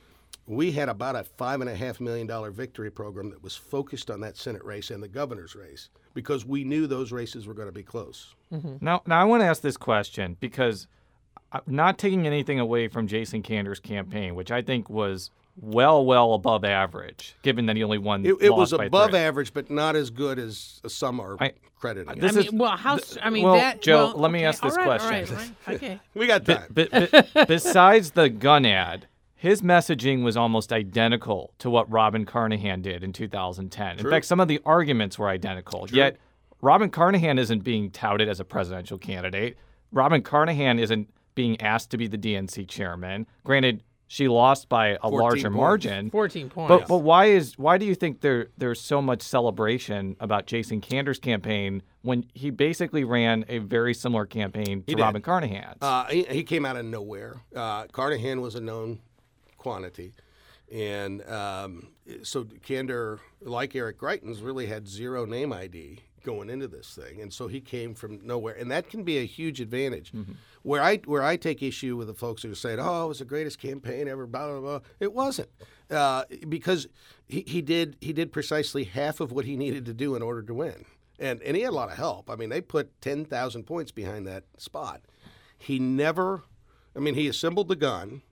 we 0.49 0.73
had 0.73 0.89
about 0.89 1.15
a 1.15 1.25
$5.5 1.39 2.01
million 2.01 2.53
victory 2.53 2.91
program 2.91 3.31
that 3.31 3.43
was 3.43 3.55
focused 3.55 4.11
on 4.11 4.21
that 4.23 4.37
Senate 4.37 4.65
race 4.65 4.91
and 4.91 5.03
the 5.03 5.09
governor's 5.09 5.55
race 5.55 5.91
because 6.15 6.47
we 6.47 6.65
knew 6.65 6.87
those 6.87 7.13
races 7.13 7.47
were 7.47 7.55
going 7.55 7.69
to 7.69 7.73
be 7.73 7.83
close. 7.83 8.35
Mm-hmm. 8.53 8.77
Now, 8.81 9.03
now 9.07 9.21
I 9.21 9.25
want 9.25 9.43
to 9.43 9.47
ask 9.47 9.61
this 9.61 9.77
question 9.77 10.37
because 10.41 10.87
I'm 11.53 11.61
not 11.67 11.99
taking 11.99 12.27
anything 12.27 12.59
away 12.59 12.89
from 12.89 13.07
Jason 13.07 13.43
Kander's 13.43 13.79
campaign, 13.79 14.35
which 14.35 14.51
I 14.51 14.63
think 14.63 14.89
was 14.89 15.31
well, 15.61 16.05
well 16.07 16.33
above 16.35 16.65
average, 16.65 17.35
given 17.43 17.67
that 17.67 17.77
he 17.77 17.85
only 17.85 17.99
won. 17.99 18.25
It, 18.25 18.37
it 18.41 18.55
was 18.55 18.73
above 18.73 19.11
three. 19.11 19.19
average, 19.19 19.53
but 19.53 19.71
not 19.71 19.97
as 19.97 20.09
good 20.09 20.39
as 20.39 20.81
some 20.87 21.21
are 21.21 21.37
I- 21.41 21.53
crediting. 21.79 22.17
it. 22.17 22.21
this 22.21 22.37
I 22.37 22.41
is- 22.41 22.53
well, 22.53 22.77
how? 22.77 22.97
s- 22.97 23.19
I 23.23 23.29
mean, 23.29 23.45
well, 23.45 23.55
that. 23.57 23.83
Joe, 23.83 24.07
well, 24.07 24.17
let 24.19 24.31
me 24.33 24.39
okay, 24.41 24.47
ask 24.47 24.63
this 24.63 24.73
all 24.77 24.79
right, 24.87 25.01
question. 25.01 25.37
All 25.37 25.43
right, 25.43 25.51
all 25.67 25.75
right, 25.75 25.83
okay. 25.83 26.01
we 26.15 26.27
got 26.27 26.47
time. 26.47 26.69
But, 26.71 26.91
but 26.91 27.49
besides 27.49 28.13
the 28.13 28.29
gun 28.31 28.65
ad, 28.65 29.07
his 29.39 29.63
messaging 29.63 30.25
was 30.25 30.37
almost 30.37 30.73
identical 30.73 31.55
to 31.59 31.71
what 31.71 31.91
Robin 31.91 32.25
Carnahan 32.27 32.83
did 32.83 33.05
in 33.05 33.13
2010. 33.13 34.01
In 34.01 34.11
fact, 34.11 34.27
some 34.27 34.41
of 34.41 34.49
the 34.49 34.61
arguments 34.67 35.17
were 35.17 35.29
identical. 35.29 35.87
Yet, 35.91 36.17
Robin 36.61 36.91
Carnahan 36.91 37.39
isn't 37.39 37.63
being 37.63 37.93
touted 37.93 38.29
as 38.29 38.41
a 38.41 38.45
presidential 38.45 38.99
candidate. 38.99 39.57
Robin 39.93 40.23
Carnahan 40.23 40.81
isn't 40.81 41.09
being 41.37 41.61
asked 41.61 41.91
to 41.93 41.97
be 41.97 42.09
the 42.09 42.19
DNC 42.19 42.69
chairman. 42.69 43.29
Granted, 43.45 43.85
she 44.09 44.27
lost 44.27 44.69
by 44.69 44.99
a 45.03 45.09
larger 45.09 45.45
points. 45.45 45.57
margin. 45.57 46.11
Fourteen 46.11 46.49
points. 46.51 46.69
But 46.69 46.89
but 46.89 46.99
why 46.99 47.27
is 47.27 47.57
why 47.59 47.79
do 47.79 47.87
you 47.87 47.95
think 47.95 48.23
there 48.23 48.49
there's 48.57 48.81
so 48.81 49.01
much 49.01 49.23
celebration 49.23 50.17
about 50.19 50.47
Jason 50.47 50.81
Kander's 50.81 51.21
campaign 51.21 51.83
when 52.03 52.25
he 52.35 52.51
basically 52.51 53.05
ran 53.05 53.45
a 53.49 53.59
very 53.59 53.95
similar 53.95 54.27
campaign 54.27 54.83
to. 54.89 54.97
Robin 54.97 55.23
Carnahan's? 55.23 55.77
Uh, 55.81 56.07
he, 56.07 56.25
he 56.25 56.43
came 56.43 56.65
out 56.65 56.77
of 56.77 56.87
nowhere. 56.87 57.37
Uh, 57.55 57.85
Carnahan 57.93 58.41
was 58.41 58.57
a 58.57 58.61
known 58.61 58.99
quantity. 59.59 60.15
And 60.73 61.27
um, 61.29 61.89
so 62.23 62.45
Kander, 62.45 63.21
like 63.41 63.75
Eric 63.75 63.99
Greitens, 63.99 64.45
really 64.45 64.67
had 64.67 64.87
zero 64.87 65.25
name 65.25 65.53
ID 65.53 66.01
going 66.25 66.51
into 66.51 66.69
this 66.69 66.95
thing. 66.95 67.23
And 67.23 67.33
so 67.33 67.49
he 67.49 67.61
came 67.61 67.95
from 67.95 68.21
nowhere. 68.27 68.55
And 68.55 68.71
that 68.71 68.91
can 68.91 69.03
be 69.03 69.19
a 69.19 69.25
huge 69.25 69.61
advantage. 69.61 70.13
Where 70.63 70.83
I 70.83 70.97
where 71.07 71.23
I 71.23 71.37
take 71.37 71.63
issue 71.63 71.97
with 71.97 72.09
the 72.09 72.15
folks 72.15 72.43
who 72.43 72.53
are 72.53 72.55
saying, 72.55 72.79
oh, 72.81 73.07
it 73.07 73.09
was 73.09 73.19
the 73.21 73.25
greatest 73.25 73.59
campaign 73.59 74.09
ever, 74.09 74.27
blah, 74.27 74.49
blah, 74.49 74.61
blah. 74.61 74.81
It 75.01 75.13
wasn't. 75.15 75.49
Uh, 75.91 76.25
because 76.49 76.87
he, 77.27 77.45
he 77.47 77.63
did 77.63 77.97
he 78.01 78.13
did 78.13 78.33
precisely 78.33 78.85
half 78.85 79.21
of 79.21 79.33
what 79.33 79.47
he 79.47 79.57
needed 79.57 79.87
to 79.87 79.95
do 79.95 80.15
in 80.15 80.23
order 80.23 80.43
to 80.43 80.53
win. 80.53 80.85
And, 81.19 81.43
and 81.43 81.57
he 81.57 81.63
had 81.63 81.73
a 81.73 81.75
lot 81.77 81.91
of 81.91 81.97
help. 81.97 82.31
I 82.31 82.37
mean, 82.37 82.49
they 82.49 82.61
put 82.61 83.01
10,000 83.01 83.65
points 83.65 83.91
behind 83.91 84.27
that 84.27 84.45
spot. 84.57 85.01
He 85.59 85.79
never, 85.79 86.45
I 86.95 87.01
mean, 87.01 87.15
he 87.15 87.27
assembled 87.27 87.69
the 87.69 87.77
gun. 87.77 88.23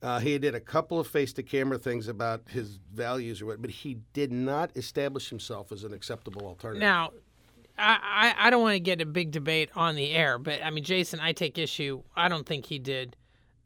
Uh, 0.00 0.20
he 0.20 0.38
did 0.38 0.54
a 0.54 0.60
couple 0.60 1.00
of 1.00 1.06
face 1.06 1.32
to 1.32 1.42
camera 1.42 1.78
things 1.78 2.06
about 2.06 2.42
his 2.48 2.78
values 2.94 3.42
or 3.42 3.46
what, 3.46 3.60
but 3.60 3.70
he 3.70 3.98
did 4.12 4.30
not 4.30 4.70
establish 4.76 5.28
himself 5.28 5.72
as 5.72 5.82
an 5.82 5.92
acceptable 5.92 6.46
alternative. 6.46 6.80
Now, 6.80 7.10
I, 7.76 8.34
I, 8.36 8.50
don't 8.50 8.62
want 8.62 8.74
to 8.74 8.80
get 8.80 9.00
a 9.00 9.06
big 9.06 9.30
debate 9.30 9.70
on 9.74 9.96
the 9.96 10.12
air, 10.12 10.38
but 10.38 10.62
I 10.64 10.70
mean, 10.70 10.84
Jason, 10.84 11.20
I 11.20 11.32
take 11.32 11.58
issue. 11.58 12.02
I 12.16 12.28
don't 12.28 12.46
think 12.46 12.66
he 12.66 12.78
did 12.78 13.16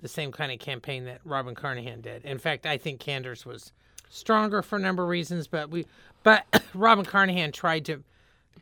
the 0.01 0.09
same 0.09 0.33
kind 0.33 0.53
of 0.53 0.59
campaign 0.59 1.05
that 1.05 1.21
Robin 1.25 1.55
Carnahan 1.55 2.01
did. 2.01 2.25
In 2.25 2.39
fact, 2.39 2.67
I 2.67 2.77
think 2.77 3.01
Kander's 3.01 3.47
was 3.47 3.73
stronger 4.11 4.63
for 4.63 4.77
a 4.77 4.81
number 4.81 5.03
of 5.03 5.09
reasons. 5.09 5.47
But 5.47 5.71
we, 5.71 5.87
But 6.23 6.45
Robin 6.75 7.05
Carnahan 7.05 7.53
tried 7.53 7.85
to 7.87 8.03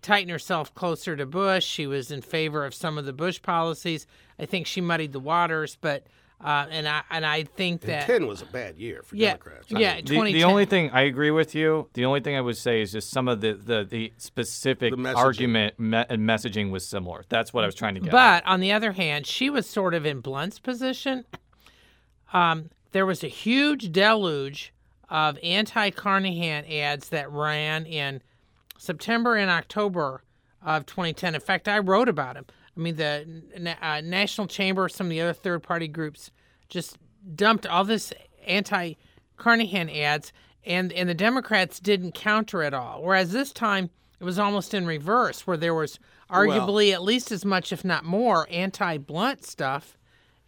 tighten 0.02 0.30
herself 0.30 0.74
closer 0.74 1.16
to 1.16 1.26
Bush. 1.26 1.64
She 1.64 1.86
was 1.86 2.10
in 2.10 2.22
favor 2.22 2.64
of 2.64 2.74
some 2.74 2.98
of 2.98 3.04
the 3.04 3.12
Bush 3.12 3.42
policies. 3.42 4.06
I 4.38 4.46
think 4.46 4.66
she 4.66 4.80
muddied 4.80 5.12
the 5.12 5.20
waters, 5.20 5.76
but 5.80 6.06
uh, 6.42 6.66
and 6.70 6.88
I 6.88 7.02
and 7.10 7.26
I 7.26 7.44
think 7.44 7.82
And 7.82 7.90
that 7.92 8.06
10 8.06 8.26
was 8.26 8.40
a 8.42 8.46
bad 8.46 8.78
year 8.78 9.02
for 9.04 9.14
yeah, 9.16 9.30
Democrats. 9.32 9.66
yeah, 9.70 9.96
The, 9.96 10.02
2010. 10.02 10.32
the 10.32 10.44
only 10.44 10.64
thing 10.64 10.90
I 10.90 11.02
agree 11.02 11.30
with 11.30 11.54
you. 11.54 11.88
The 11.92 12.04
only 12.06 12.20
thing 12.20 12.34
I 12.36 12.40
would 12.40 12.56
say 12.56 12.80
is 12.80 12.92
just 12.92 13.10
some 13.10 13.28
of 13.28 13.40
the 13.40 13.52
the, 13.54 13.84
the 13.84 14.12
specific 14.16 14.92
The 14.92 14.96
messaging. 14.96 15.16
argument 15.16 15.78
me- 15.78 16.04
and 16.08 16.22
messaging 16.22 16.70
was 16.70 16.86
similar. 16.86 17.24
That's 17.28 17.52
what 17.52 17.64
I 17.64 17.66
was 17.66 17.74
trying 17.74 17.94
to 17.94 18.00
get. 18.00 18.08
at. 18.08 18.12
But 18.12 18.46
on 18.50 18.60
the 18.60 18.72
other 18.72 18.92
hand, 18.92 19.26
she 19.26 19.50
was 19.50 19.66
sort 19.68 19.92
of 19.94 20.06
in 20.06 20.20
Blunt's 20.20 20.58
position. 20.58 21.24
Um, 22.32 22.70
there 22.92 23.06
was 23.06 23.22
a 23.24 23.28
huge 23.28 23.92
deluge 23.92 24.72
of 25.08 25.38
anti 25.42 25.90
Carnahan 25.90 26.64
ads 26.66 27.08
that 27.10 27.30
ran 27.30 27.84
in 27.86 28.22
September 28.78 29.36
and 29.36 29.50
October 29.50 30.22
of 30.64 30.86
2010. 30.86 31.34
In 31.34 31.40
fact, 31.40 31.68
I 31.68 31.78
wrote 31.78 32.08
about 32.08 32.36
him. 32.36 32.46
I 32.80 32.82
mean, 32.82 32.96
the 32.96 33.76
uh, 33.82 34.00
National 34.00 34.46
Chamber, 34.46 34.88
some 34.88 35.08
of 35.08 35.10
the 35.10 35.20
other 35.20 35.34
third 35.34 35.62
party 35.62 35.86
groups 35.86 36.30
just 36.70 36.96
dumped 37.34 37.66
all 37.66 37.84
this 37.84 38.10
anti 38.46 38.94
Carnahan 39.36 39.90
ads, 39.90 40.32
and, 40.64 40.90
and 40.94 41.06
the 41.06 41.14
Democrats 41.14 41.78
didn't 41.78 42.12
counter 42.12 42.62
at 42.62 42.72
all. 42.72 43.02
Whereas 43.02 43.32
this 43.32 43.52
time, 43.52 43.90
it 44.18 44.24
was 44.24 44.38
almost 44.38 44.72
in 44.72 44.86
reverse, 44.86 45.46
where 45.46 45.58
there 45.58 45.74
was 45.74 45.98
arguably 46.30 46.92
at 46.94 47.02
least 47.02 47.30
as 47.30 47.44
much, 47.44 47.70
if 47.70 47.84
not 47.84 48.04
more, 48.04 48.46
anti 48.50 48.96
Blunt 48.96 49.44
stuff 49.44 49.98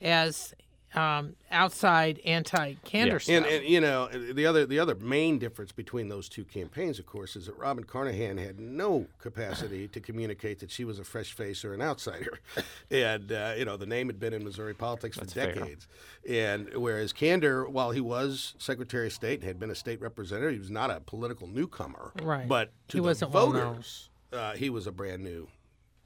as 0.01 0.55
um, 0.95 1.37
outside 1.51 2.21
anti 2.25 2.75
Kander 2.85 3.21
stuff. 3.21 3.37
And, 3.37 3.47
and 3.47 3.65
you 3.65 3.81
know 3.81 4.09
the 4.09 4.47
other 4.47 4.67
the 4.67 4.79
other 4.79 4.95
main 4.95 5.39
difference 5.39 5.73
between 5.73 6.09
those 6.09 6.29
two 6.29 6.45
campaigns, 6.45 6.99
of 6.99 7.07
course, 7.07 7.37
is 7.37 7.47
that 7.47 7.57
Robin 7.57 7.85
Carnahan 7.85 8.39
had 8.39 8.61
no 8.61 9.07
capacity 9.21 9.89
to 9.89 10.01
communicate 10.01 10.59
that 10.61 10.71
she 10.71 10.85
was 10.85 10.99
a 10.99 11.05
fresh 11.05 11.33
face 11.33 11.65
or 11.65 11.75
an 11.75 11.83
outsider, 11.83 12.41
and 12.91 13.33
uh, 13.33 13.55
you 13.57 13.65
know 13.65 13.77
the 13.77 13.87
name 13.87 14.09
had 14.09 14.21
been 14.21 14.35
in 14.35 14.45
Missouri 14.45 14.75
politics 14.75 15.19
for 15.19 15.25
fair. 15.25 15.55
decades. 15.55 15.87
And 16.29 16.69
whereas 16.75 17.13
Kander, 17.13 17.69
while 17.69 17.91
he 17.91 18.01
was 18.01 18.55
Secretary 18.59 19.09
of 19.09 19.13
State 19.13 19.41
and 19.41 19.45
had 19.49 19.59
been 19.59 19.71
a 19.71 19.75
state 19.75 20.01
representative, 20.01 20.53
he 20.53 20.59
was 20.59 20.71
not 20.71 20.91
a 20.91 21.01
political 21.01 21.49
newcomer. 21.49 22.13
Right. 22.23 22.47
But 22.47 22.73
to 22.89 22.97
He 22.97 23.01
the 23.01 23.05
wasn't 23.05 23.33
voters, 23.33 24.11
uh, 24.33 24.53
he 24.53 24.71
was 24.71 24.87
a 24.87 24.93
brand 24.93 25.25
new 25.25 25.49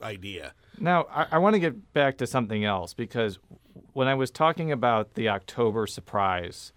idea. 0.02 0.52
Now, 0.78 1.06
I, 1.10 1.26
I 1.32 1.38
want 1.38 1.54
to 1.54 1.60
get 1.60 1.92
back 1.92 2.18
to 2.18 2.26
something 2.26 2.64
else 2.64 2.94
because 2.94 3.38
when 3.96 4.08
I 4.08 4.14
was 4.14 4.30
talking 4.30 4.70
about 4.70 5.14
the 5.14 5.30
October 5.30 5.86
surprise, 5.86 6.70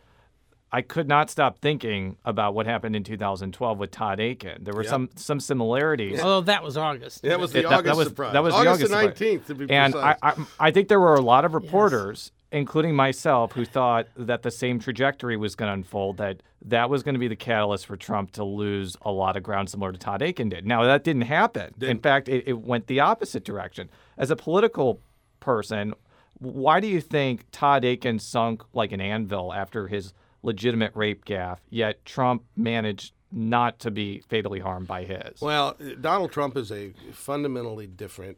I 0.71 0.81
could 0.81 1.07
not 1.07 1.29
stop 1.29 1.57
thinking 1.59 2.15
about 2.23 2.53
what 2.53 2.65
happened 2.65 2.95
in 2.95 3.03
2012 3.03 3.77
with 3.77 3.91
Todd 3.91 4.21
Akin. 4.21 4.63
There 4.63 4.73
were 4.73 4.85
some 4.85 5.09
some 5.15 5.41
similarities. 5.41 6.21
Although 6.21 6.41
that 6.41 6.63
was 6.63 6.77
August. 6.77 7.23
That 7.23 7.39
was 7.39 7.51
the 7.51 7.63
That- 7.63 7.69
that 7.71 7.77
August 7.79 7.97
was- 7.97 8.07
surprise. 8.07 8.33
that 8.33 8.41
was 8.43 8.53
the 8.53 8.59
August 8.59 8.69
August 8.69 8.81
the 8.81 8.87
surprise. 8.99 9.19
nineteenth, 9.19 9.47
to 9.47 9.55
be 9.55 9.69
and 9.69 9.95
I, 9.95 10.13
precise. 10.13 10.47
I, 10.59 10.67
I 10.67 10.71
think 10.71 10.87
there 10.87 10.99
were 10.99 11.15
a 11.15 11.21
lot 11.21 11.43
of 11.43 11.53
reporters, 11.53 12.31
including 12.53 12.95
myself, 12.95 13.51
who 13.51 13.65
thought 13.65 14.07
that 14.15 14.43
the 14.43 14.51
same 14.51 14.79
trajectory 14.79 15.35
was 15.35 15.55
going 15.55 15.67
to 15.69 15.73
unfold. 15.73 16.17
That 16.17 16.41
that 16.61 16.89
was 16.89 17.03
going 17.03 17.15
to 17.15 17.19
be 17.19 17.27
the 17.27 17.35
catalyst 17.35 17.85
for 17.85 17.97
Trump 17.97 18.31
to 18.33 18.45
lose 18.45 18.95
a 19.01 19.11
lot 19.11 19.35
of 19.35 19.43
ground, 19.43 19.69
similar 19.69 19.91
to 19.91 19.97
Todd 19.97 20.21
Akin 20.21 20.47
did. 20.47 20.65
Now 20.65 20.83
that 20.83 21.03
didn't 21.03 21.23
happen. 21.23 21.73
In 21.81 21.99
fact, 21.99 22.29
it, 22.29 22.45
it 22.47 22.59
went 22.59 22.87
the 22.87 23.01
opposite 23.01 23.43
direction. 23.43 23.89
As 24.17 24.31
a 24.31 24.37
political 24.37 25.01
person, 25.41 25.93
why 26.39 26.79
do 26.79 26.87
you 26.87 27.01
think 27.01 27.45
Todd 27.51 27.85
Akin 27.85 28.19
sunk 28.19 28.63
like 28.73 28.91
an 28.91 29.01
anvil 29.01 29.53
after 29.53 29.87
his 29.87 30.13
legitimate 30.41 30.91
rape 30.95 31.25
gaffe, 31.25 31.59
yet 31.69 32.03
Trump 32.05 32.43
managed 32.55 33.13
not 33.31 33.79
to 33.79 33.91
be 33.91 34.21
fatally 34.21 34.59
harmed 34.59 34.87
by 34.87 35.03
his? 35.03 35.41
Well, 35.41 35.75
Donald 36.01 36.31
Trump 36.31 36.57
is 36.57 36.71
a 36.71 36.93
fundamentally 37.11 37.87
different 37.87 38.37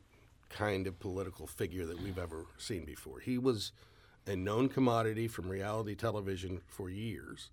kind 0.50 0.88
of 0.88 1.00
political 1.00 1.48
figure 1.48 1.86
that 1.86 2.02
we've 2.02 2.18
ever 2.18 2.46
seen 2.58 2.86
before. 2.86 3.20
He 3.20 3.38
was 3.38 3.72
a 4.28 4.36
known 4.36 4.70
commodity 4.70 5.28
from 5.28 5.50
reality 5.50 5.96
television 5.96 6.62
for 6.68 6.90
years. 6.90 7.50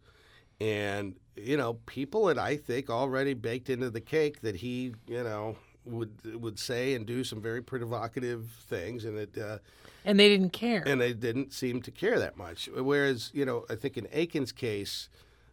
And, 0.61 1.15
you 1.37 1.57
know, 1.57 1.75
people 1.87 2.27
had, 2.27 2.39
I 2.39 2.57
think, 2.57 2.91
already 2.91 3.35
baked 3.35 3.71
into 3.71 3.91
the 3.91 4.01
cake 4.01 4.41
that 4.41 4.57
he, 4.57 4.95
you 5.07 5.23
know, 5.23 5.57
would 5.89 6.41
would 6.41 6.59
say 6.59 6.95
and 6.95 7.07
do 7.07 7.25
some 7.25 7.41
very 7.41 7.63
provocative 7.63 8.51
things, 8.69 9.05
and 9.05 9.19
it 9.19 9.37
uh, 9.39 9.59
and 10.05 10.19
they 10.19 10.29
didn't 10.29 10.51
care. 10.51 10.83
and 10.87 11.01
they 11.01 11.13
didn't 11.13 11.53
seem 11.53 11.83
to 11.83 11.91
care 11.91 12.19
that 12.19 12.37
much. 12.37 12.69
Whereas, 12.75 13.31
you 13.35 13.45
know, 13.45 13.65
I 13.69 13.75
think 13.75 13.97
in 13.97 14.07
Akin's 14.07 14.53
case, 14.53 15.09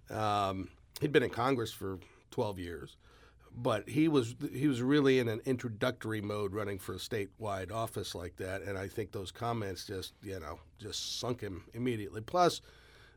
um, 0.10 0.70
he'd 1.02 1.12
been 1.12 1.24
in 1.24 1.30
Congress 1.30 1.72
for 1.72 2.00
12 2.32 2.60
years, 2.60 2.98
but 3.56 3.90
he 3.90 4.08
was 4.08 4.36
he 4.54 4.68
was 4.68 4.82
really 4.82 5.20
in 5.20 5.28
an 5.28 5.42
introductory 5.46 6.22
mode 6.22 6.54
running 6.54 6.80
for 6.80 6.94
a 6.94 6.98
statewide 6.98 7.72
office 7.72 8.16
like 8.16 8.38
that, 8.38 8.62
and 8.62 8.78
I 8.78 8.88
think 8.88 9.12
those 9.12 9.32
comments 9.32 9.86
just 9.86 10.14
you 10.24 10.40
know 10.40 10.60
just 10.80 11.20
sunk 11.20 11.42
him 11.42 11.64
immediately. 11.74 12.22
Plus, 12.22 12.62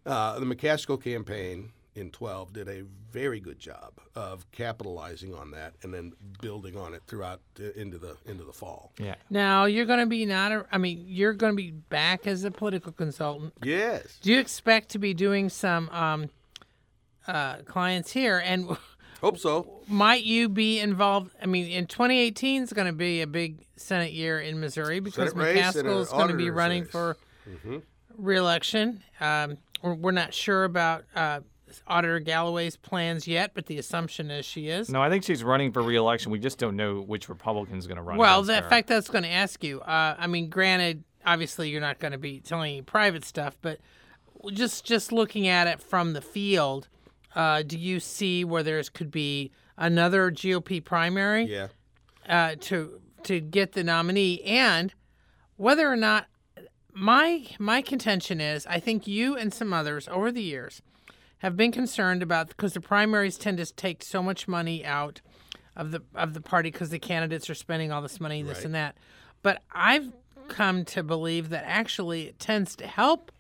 uh, 0.07 0.39
the 0.39 0.47
McCaskill 0.47 1.03
campaign 1.03 1.73
in 1.99 2.11
12 2.11 2.53
did 2.53 2.69
a 2.69 2.83
very 3.11 3.41
good 3.41 3.59
job 3.59 3.93
of 4.15 4.51
capitalizing 4.53 5.35
on 5.35 5.51
that 5.51 5.75
and 5.83 5.93
then 5.93 6.13
building 6.41 6.77
on 6.77 6.95
it 6.95 7.03
throughout 7.07 7.41
into 7.77 7.99
the 7.99 8.17
into 8.27 8.45
the 8.45 8.53
fall. 8.53 8.93
yeah. 8.99 9.15
now 9.31 9.65
you're 9.65 9.87
going 9.87 10.01
to 10.01 10.07
be 10.07 10.25
not. 10.27 10.53
A, 10.53 10.67
I 10.71 10.79
mean, 10.79 11.05
you're 11.07 11.33
going 11.33 11.53
to 11.53 11.57
be 11.57 11.71
back 11.71 12.27
as 12.27 12.45
a 12.45 12.51
political 12.51 12.93
consultant. 12.93 13.55
Yes. 13.63 14.19
Do 14.23 14.33
you 14.33 14.39
expect 14.39 14.91
to 14.91 14.99
be 14.99 15.15
doing 15.15 15.49
some 15.49 15.89
um, 15.91 16.31
uh, 17.27 17.57
clients 17.65 18.13
here? 18.13 18.39
And 18.39 18.77
Hope 19.21 19.39
so. 19.39 19.83
might 19.89 20.25
you 20.25 20.49
be 20.49 20.79
involved? 20.79 21.35
I 21.43 21.47
mean, 21.47 21.67
in 21.67 21.87
2018 21.87 22.63
is 22.63 22.73
going 22.73 22.87
to 22.87 22.93
be 22.93 23.23
a 23.23 23.27
big 23.27 23.67
Senate 23.77 24.13
year 24.13 24.39
in 24.41 24.61
Missouri 24.61 25.01
because 25.01 25.33
Senate 25.33 25.57
McCaskill 25.57 26.01
is 26.01 26.09
going 26.11 26.29
to 26.29 26.35
be 26.35 26.51
running 26.51 26.83
race. 26.83 26.91
for 26.91 27.17
reelection. 28.17 29.03
Um, 29.21 29.59
we're, 29.83 29.95
we're 29.95 30.11
not 30.11 30.35
sure 30.35 30.65
about 30.65 31.05
uh, 31.15 31.41
Auditor 31.87 32.19
Galloway's 32.21 32.77
plans 32.77 33.27
yet, 33.29 33.53
but 33.55 33.67
the 33.67 33.79
assumption 33.79 34.31
is 34.31 34.45
she 34.47 34.69
is. 34.69 34.89
No, 34.89 35.03
I 35.03 35.09
think 35.11 35.25
she's 35.25 35.43
running 35.45 35.73
for 35.73 35.83
reelection. 35.83 36.31
We 36.33 36.39
just 36.39 36.59
don't 36.59 36.77
know 36.77 37.01
which 37.01 37.29
Republican's 37.29 37.87
going 37.87 37.97
to 37.97 38.03
run. 38.03 38.17
Well, 38.19 38.43
the 38.43 38.61
her. 38.61 38.69
fact 38.69 38.89
that's 38.89 39.09
going 39.09 39.25
to 39.25 39.31
ask 39.31 39.63
you. 39.63 39.81
Uh, 39.81 40.17
I 40.19 40.27
mean, 40.27 40.49
granted, 40.49 41.05
obviously 41.27 41.71
you're 41.71 41.81
not 41.81 41.99
going 41.99 42.13
to 42.13 42.19
be 42.19 42.41
telling 42.41 42.73
any 42.73 42.83
private 42.83 43.25
stuff, 43.25 43.57
but 43.63 43.79
just 44.53 44.85
just 44.85 45.13
looking 45.13 45.49
at 45.49 45.67
it 45.67 45.81
from 45.83 46.13
the 46.13 46.21
field, 46.21 46.89
uh, 47.35 47.63
do 47.63 47.77
you 47.79 48.01
see 48.01 48.45
where 48.45 48.63
there's 48.63 48.89
could 48.89 49.11
be 49.11 49.51
another 49.77 50.31
GOP 50.31 50.85
primary 50.85 51.45
Yeah. 51.45 51.69
uh, 52.29 52.55
to 52.61 53.01
to 53.25 53.41
get 53.41 53.73
the 53.73 53.83
nominee, 53.85 54.41
and 54.43 54.95
whether 55.57 55.91
or 55.91 55.97
not 55.97 56.27
my 56.95 57.47
my 57.59 57.83
contention 57.83 58.41
is, 58.41 58.67
I 58.67 58.81
think 58.81 59.07
you 59.07 59.37
and 59.37 59.53
some 59.53 59.73
others 59.73 60.09
over 60.09 60.31
the 60.33 60.43
years 60.43 60.83
have 61.39 61.57
been 61.57 61.73
concerned 61.73 62.23
about 62.23 62.49
because 62.49 62.73
the 62.75 62.81
primaries 62.81 63.37
tend 63.39 63.59
to 63.59 63.67
take 63.67 64.03
so 64.03 64.23
much 64.23 64.49
money 64.49 64.85
out 64.85 65.21
of 65.77 65.91
the 65.93 66.03
of 66.15 66.35
the 66.35 66.41
party 66.41 66.71
because 66.71 66.91
the 66.91 66.99
candidates 66.99 67.49
are 67.49 67.55
spending 67.55 67.93
all 67.93 68.03
this 68.03 68.21
money, 68.21 68.43
this 68.43 68.65
and 68.65 68.75
that. 68.75 68.97
But 69.43 69.63
I've 69.73 70.13
come 70.49 70.85
to 70.87 71.03
believe 71.03 71.51
that 71.51 71.65
actually 71.67 72.23
it 72.29 72.39
tends 72.39 72.75
to 72.77 72.87
help 72.87 73.31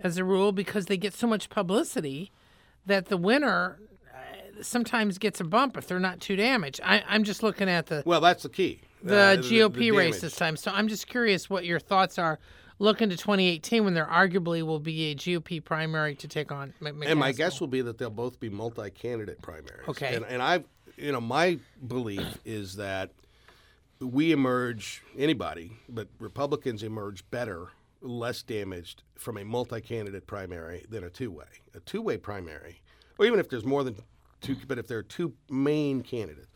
as 0.00 0.16
a 0.18 0.24
rule 0.24 0.50
because 0.52 0.86
they 0.86 0.96
get 0.96 1.12
so 1.14 1.26
much 1.26 1.50
publicity 1.50 2.30
that 2.86 3.06
the 3.06 3.16
winner 3.16 3.78
uh, 4.12 4.62
sometimes 4.62 5.18
gets 5.18 5.40
a 5.40 5.44
bump 5.44 5.76
if 5.76 5.86
they're 5.86 6.00
not 6.00 6.20
too 6.20 6.36
damaged. 6.36 6.80
I, 6.84 7.04
I'm 7.08 7.22
just 7.22 7.42
looking 7.42 7.68
at 7.68 7.86
the 7.86 8.02
Well, 8.06 8.20
that's 8.20 8.42
the 8.44 8.48
key. 8.48 8.80
the 9.02 9.16
Uh, 9.16 9.36
GOP 9.36 9.94
race 9.94 10.20
this 10.20 10.34
time. 10.36 10.56
So 10.56 10.72
I'm 10.72 10.88
just 10.88 11.06
curious 11.06 11.50
what 11.50 11.64
your 11.64 11.78
thoughts 11.78 12.18
are 12.18 12.38
looking 12.78 13.10
into 13.10 13.16
2018 13.16 13.84
when 13.84 13.94
there 13.94 14.06
arguably 14.06 14.62
will 14.62 14.78
be 14.80 15.10
a 15.10 15.14
GOP 15.14 15.62
primary 15.64 16.14
to 16.16 16.28
take 16.28 16.52
on 16.52 16.72
M- 16.84 17.02
And 17.04 17.18
my 17.18 17.32
guess 17.32 17.60
will 17.60 17.66
be 17.68 17.80
that 17.82 17.98
they'll 17.98 18.10
both 18.10 18.38
be 18.40 18.48
multi-candidate 18.48 19.42
primaries. 19.42 19.88
Okay. 19.88 20.14
And, 20.14 20.24
and 20.24 20.42
I, 20.42 20.64
you 20.96 21.12
know, 21.12 21.20
my 21.20 21.58
belief 21.86 22.38
is 22.44 22.76
that 22.76 23.10
we 24.00 24.32
emerge 24.32 25.02
anybody, 25.16 25.72
but 25.88 26.08
Republicans 26.20 26.82
emerge 26.82 27.28
better, 27.30 27.68
less 28.00 28.42
damaged 28.42 29.02
from 29.16 29.36
a 29.38 29.44
multi-candidate 29.44 30.26
primary 30.26 30.84
than 30.88 31.02
a 31.02 31.10
two-way. 31.10 31.46
A 31.74 31.80
two-way 31.80 32.16
primary, 32.16 32.80
or 33.18 33.26
even 33.26 33.40
if 33.40 33.48
there's 33.48 33.64
more 33.64 33.82
than 33.82 33.96
two, 34.40 34.56
but 34.68 34.78
if 34.78 34.86
there 34.86 34.98
are 34.98 35.02
two 35.02 35.34
main 35.50 36.02
candidates, 36.02 36.46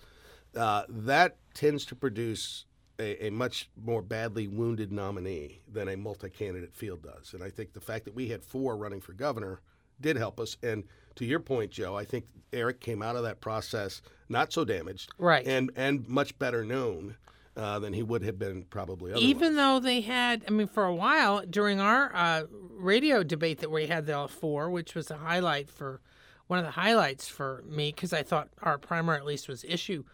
uh, 0.57 0.85
that 0.89 1.37
tends 1.55 1.85
to 1.87 1.97
produce 1.97 2.67
a, 2.99 3.27
a 3.27 3.31
much 3.31 3.69
more 3.83 4.03
badly 4.03 4.49
wounded 4.49 4.93
nominee 4.93 5.61
than 5.71 5.89
a 5.89 5.97
multi-candidate 5.97 6.75
field 6.75 7.03
does. 7.03 7.35
And 7.35 7.43
I 7.43 7.51
think 7.51 7.73
the 7.73 7.81
fact 7.81 8.05
that 8.05 8.15
we 8.15 8.29
had 8.29 8.43
four 8.45 8.77
running 8.77 9.01
for 9.01 9.13
governor 9.13 9.61
did 10.01 10.17
help 10.17 10.39
us. 10.41 10.57
And 10.63 10.85
to 11.17 11.25
your 11.25 11.41
point, 11.41 11.71
Joe, 11.71 11.97
I 11.97 12.05
think 12.05 12.25
Eric 12.53 12.81
came 12.81 13.03
out 13.03 13.17
of 13.17 13.23
that 13.23 13.41
process 13.41 14.03
not 14.29 14.53
so 14.53 14.65
damaged, 14.65 15.11
Right. 15.19 15.47
and 15.47 15.71
and 15.77 16.09
much 16.09 16.39
better 16.39 16.65
known 16.65 17.17
uh, 17.57 17.79
than 17.79 17.93
he 17.93 18.03
would 18.03 18.23
have 18.23 18.39
been 18.39 18.65
probably 18.65 19.13
otherwise. 19.13 19.29
Even 19.29 19.57
though 19.57 19.79
they 19.79 20.01
had, 20.01 20.43
I 20.49 20.51
mean, 20.51 20.67
for 20.67 20.85
a 20.85 20.95
while 20.95 21.43
during 21.49 21.81
our 21.81 22.11
uh, 22.15 22.45
radio 22.71 23.23
debate 23.23 23.59
that 23.61 23.71
we 23.71 23.87
had 23.87 24.07
the 24.07 24.15
all 24.15 24.29
four, 24.29 24.71
which 24.71 24.95
was 24.95 25.11
a 25.11 25.19
highlight 25.19 25.69
for 25.69 26.01
one 26.47 26.59
of 26.59 26.65
the 26.65 26.71
highlights 26.73 27.29
for 27.29 27.63
me 27.67 27.93
because 27.93 28.13
I 28.13 28.23
thought 28.23 28.49
our 28.63 28.79
primer 28.79 29.15
at 29.15 29.25
least 29.27 29.49
was 29.49 29.65
issue, 29.65 30.05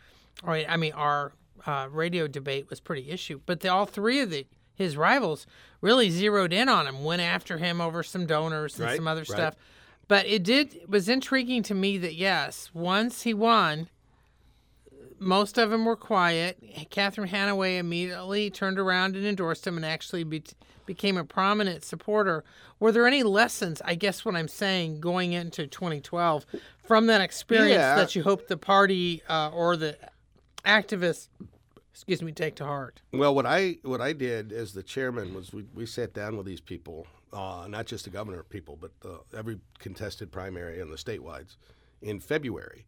or 0.42 0.54
I 0.54 0.76
mean 0.76 0.92
our 0.92 1.32
uh, 1.66 1.88
radio 1.90 2.26
debate 2.26 2.68
was 2.70 2.80
pretty 2.80 3.10
issue. 3.10 3.40
But 3.46 3.60
the, 3.60 3.68
all 3.68 3.86
three 3.86 4.20
of 4.20 4.30
the 4.30 4.46
his 4.74 4.96
rivals 4.96 5.44
really 5.80 6.08
zeroed 6.08 6.52
in 6.52 6.68
on 6.68 6.86
him, 6.86 7.02
went 7.02 7.20
after 7.20 7.58
him 7.58 7.80
over 7.80 8.02
some 8.04 8.26
donors 8.26 8.78
and 8.78 8.86
Right, 8.86 8.96
some 8.96 9.08
other 9.08 9.22
right. 9.22 9.28
stuff. 9.28 9.54
But 10.06 10.26
it 10.26 10.44
did 10.44 10.74
it 10.74 10.88
was 10.88 11.08
intriguing 11.08 11.62
to 11.64 11.74
me 11.74 11.98
that 11.98 12.14
yes, 12.14 12.70
once 12.72 13.22
he 13.22 13.34
won, 13.34 13.88
most 15.18 15.58
of 15.58 15.70
them 15.70 15.84
were 15.84 15.96
quiet. 15.96 16.62
Catherine 16.90 17.28
Hanaway 17.28 17.78
immediately 17.78 18.50
turned 18.50 18.78
around 18.78 19.16
and 19.16 19.26
endorsed 19.26 19.66
him 19.66 19.76
and 19.76 19.84
actually 19.84 20.22
be- 20.24 20.44
became 20.86 21.16
a 21.16 21.24
prominent 21.24 21.84
supporter. 21.84 22.44
Were 22.78 22.92
there 22.92 23.06
any 23.06 23.24
lessons, 23.24 23.82
I 23.84 23.96
guess 23.96 24.24
what 24.24 24.36
I'm 24.36 24.48
saying, 24.48 25.00
going 25.00 25.32
into 25.32 25.66
2012 25.66 26.46
from 26.86 27.06
that 27.08 27.20
experience 27.20 27.72
Yeah. 27.74 27.96
that 27.96 28.14
you 28.14 28.22
hope 28.22 28.46
the 28.46 28.56
party 28.56 29.22
uh, 29.28 29.50
or 29.52 29.76
the 29.76 29.98
activists, 30.68 31.28
excuse 31.92 32.22
me, 32.22 32.30
take 32.30 32.54
to 32.56 32.64
heart? 32.64 33.00
Well, 33.12 33.34
what 33.34 33.46
I 33.46 33.78
what 33.82 34.00
I 34.00 34.12
did 34.12 34.52
as 34.52 34.74
the 34.74 34.82
chairman 34.82 35.34
was 35.34 35.52
we, 35.52 35.64
we 35.74 35.86
sat 35.86 36.12
down 36.12 36.36
with 36.36 36.46
these 36.46 36.60
people, 36.60 37.06
uh, 37.32 37.66
not 37.68 37.86
just 37.86 38.04
the 38.04 38.10
governor 38.10 38.42
people, 38.44 38.78
but 38.80 38.92
uh, 39.04 39.18
every 39.36 39.58
contested 39.78 40.30
primary 40.30 40.80
and 40.80 40.92
the 40.92 40.96
statewides 40.96 41.56
in 42.02 42.20
February, 42.20 42.86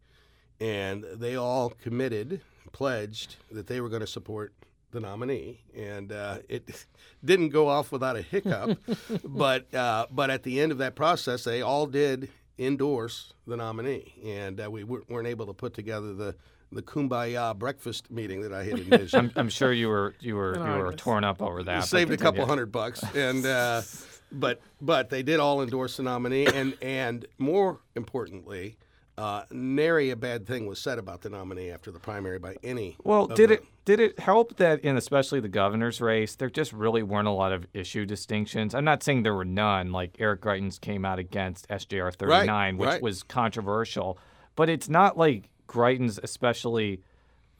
and 0.59 1.03
they 1.15 1.35
all 1.35 1.71
committed, 1.71 2.41
pledged 2.71 3.35
that 3.51 3.67
they 3.67 3.81
were 3.81 3.89
going 3.89 4.01
to 4.01 4.07
support 4.07 4.53
the 4.91 4.99
nominee, 4.99 5.61
and 5.75 6.11
uh, 6.11 6.37
it 6.47 6.85
didn't 7.25 7.49
go 7.49 7.67
off 7.67 7.91
without 7.91 8.15
a 8.15 8.21
hiccup, 8.21 8.77
but 9.25 9.73
uh, 9.73 10.05
but 10.11 10.29
at 10.29 10.43
the 10.43 10.61
end 10.61 10.71
of 10.71 10.77
that 10.77 10.95
process, 10.95 11.43
they 11.43 11.61
all 11.61 11.87
did 11.87 12.29
endorse 12.59 13.33
the 13.47 13.57
nominee, 13.57 14.13
and 14.23 14.61
uh, 14.61 14.69
we 14.69 14.83
weren't 14.83 15.09
weren't 15.09 15.27
able 15.27 15.47
to 15.47 15.53
put 15.53 15.73
together 15.73 16.13
the 16.13 16.35
the 16.71 16.81
kumbaya 16.81 17.57
breakfast 17.57 18.09
meeting 18.09 18.41
that 18.41 18.53
I 18.53 18.63
had 18.63 18.79
envisioned. 18.79 19.13
I'm, 19.35 19.41
I'm 19.41 19.49
sure 19.49 19.73
you 19.73 19.89
were 19.89 20.15
you 20.19 20.35
were 20.35 20.55
you 20.55 20.83
were 20.83 20.93
torn 20.93 21.23
up 21.23 21.41
over 21.41 21.63
that. 21.63 21.79
but 21.81 21.85
saved 21.85 22.11
a 22.11 22.17
couple 22.17 22.45
hundred 22.45 22.71
bucks, 22.71 23.03
and 23.15 23.45
uh, 23.45 23.81
but 24.31 24.61
but 24.79 25.09
they 25.09 25.23
did 25.23 25.39
all 25.39 25.61
endorse 25.61 25.97
the 25.97 26.03
nominee, 26.03 26.47
and 26.47 26.77
and 26.81 27.25
more 27.37 27.79
importantly, 27.95 28.77
uh, 29.17 29.43
nary 29.51 30.09
a 30.09 30.15
bad 30.15 30.47
thing 30.47 30.65
was 30.65 30.79
said 30.79 30.97
about 30.97 31.21
the 31.21 31.29
nominee 31.29 31.69
after 31.69 31.91
the 31.91 31.99
primary 31.99 32.39
by 32.39 32.55
any. 32.63 32.95
Well, 33.03 33.27
did 33.27 33.49
them. 33.49 33.57
it 33.57 33.65
did 33.85 33.99
it 33.99 34.19
help 34.19 34.57
that 34.57 34.79
in 34.81 34.95
especially 34.95 35.39
the 35.39 35.49
governor's 35.49 35.99
race, 35.99 36.35
there 36.35 36.49
just 36.49 36.71
really 36.71 37.03
weren't 37.03 37.27
a 37.27 37.31
lot 37.31 37.51
of 37.51 37.65
issue 37.73 38.05
distinctions. 38.05 38.73
I'm 38.73 38.85
not 38.85 39.03
saying 39.03 39.23
there 39.23 39.35
were 39.35 39.45
none. 39.45 39.91
Like 39.91 40.15
Eric 40.19 40.41
Greitens 40.41 40.79
came 40.79 41.03
out 41.03 41.19
against 41.19 41.67
SJR 41.67 42.15
39, 42.15 42.77
which 42.77 42.87
right. 42.87 43.01
was 43.01 43.23
controversial, 43.23 44.17
but 44.55 44.69
it's 44.69 44.87
not 44.87 45.17
like 45.17 45.49
Greitens, 45.71 46.19
especially 46.21 47.01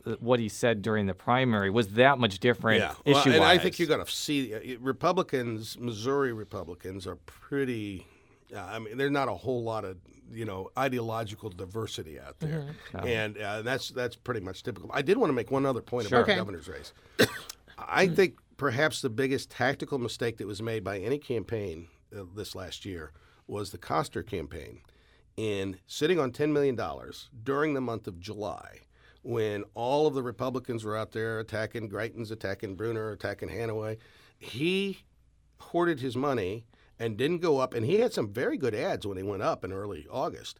uh, 0.05 0.15
what 0.19 0.39
he 0.39 0.49
said 0.49 0.81
during 0.81 1.05
the 1.05 1.13
primary, 1.13 1.69
was 1.69 1.89
that 1.89 2.19
much 2.19 2.39
different 2.39 2.79
Yeah, 2.81 2.93
well, 3.05 3.23
and 3.27 3.43
I 3.43 3.57
think 3.57 3.79
you're 3.79 3.87
going 3.87 4.03
to 4.05 4.11
see 4.11 4.53
uh, 4.53 4.59
Republicans, 4.79 5.77
Missouri 5.79 6.33
Republicans, 6.33 7.07
are 7.07 7.15
pretty. 7.25 8.05
Uh, 8.53 8.59
I 8.59 8.79
mean, 8.79 8.97
there's 8.97 9.11
not 9.11 9.29
a 9.29 9.33
whole 9.33 9.63
lot 9.63 9.85
of 9.85 9.97
you 10.31 10.45
know 10.45 10.71
ideological 10.77 11.49
diversity 11.49 12.19
out 12.19 12.39
there, 12.39 12.65
and 12.93 13.37
uh, 13.37 13.61
that's 13.61 13.89
that's 13.89 14.15
pretty 14.15 14.41
much 14.41 14.63
typical. 14.63 14.89
I 14.93 15.01
did 15.01 15.17
want 15.17 15.29
to 15.29 15.33
make 15.33 15.51
one 15.51 15.65
other 15.65 15.81
point 15.81 16.07
about 16.07 16.21
Okay. 16.23 16.33
the 16.33 16.39
governor's 16.41 16.67
race. 16.67 16.93
I 17.77 18.07
think 18.07 18.37
perhaps 18.57 19.01
the 19.01 19.09
biggest 19.09 19.49
tactical 19.49 19.97
mistake 19.97 20.37
that 20.37 20.47
was 20.47 20.61
made 20.61 20.83
by 20.83 20.99
any 20.99 21.17
campaign 21.17 21.87
uh, 22.15 22.23
this 22.35 22.53
last 22.55 22.85
year 22.85 23.11
was 23.47 23.71
the 23.71 23.77
Koster 23.77 24.21
campaign 24.23 24.81
in 25.37 25.77
sitting 25.87 26.19
on 26.19 26.31
$10 26.31 26.51
million 26.51 26.79
during 27.43 27.73
the 27.73 27.81
month 27.81 28.07
of 28.07 28.19
July 28.19 28.79
when 29.23 29.63
all 29.75 30.07
of 30.07 30.13
the 30.13 30.23
Republicans 30.23 30.83
were 30.83 30.97
out 30.97 31.11
there 31.11 31.39
attacking 31.39 31.89
Greitens, 31.89 32.31
attacking 32.31 32.75
Brunner, 32.75 33.11
attacking 33.11 33.49
Hanaway. 33.49 33.97
He 34.37 35.03
hoarded 35.59 35.99
his 35.99 36.15
money 36.15 36.65
and 36.99 37.17
didn't 37.17 37.39
go 37.39 37.59
up, 37.59 37.73
and 37.73 37.85
he 37.85 37.99
had 37.99 38.13
some 38.13 38.31
very 38.31 38.57
good 38.57 38.75
ads 38.75 39.05
when 39.05 39.17
he 39.17 39.23
went 39.23 39.43
up 39.43 39.63
in 39.63 39.71
early 39.71 40.07
August. 40.11 40.59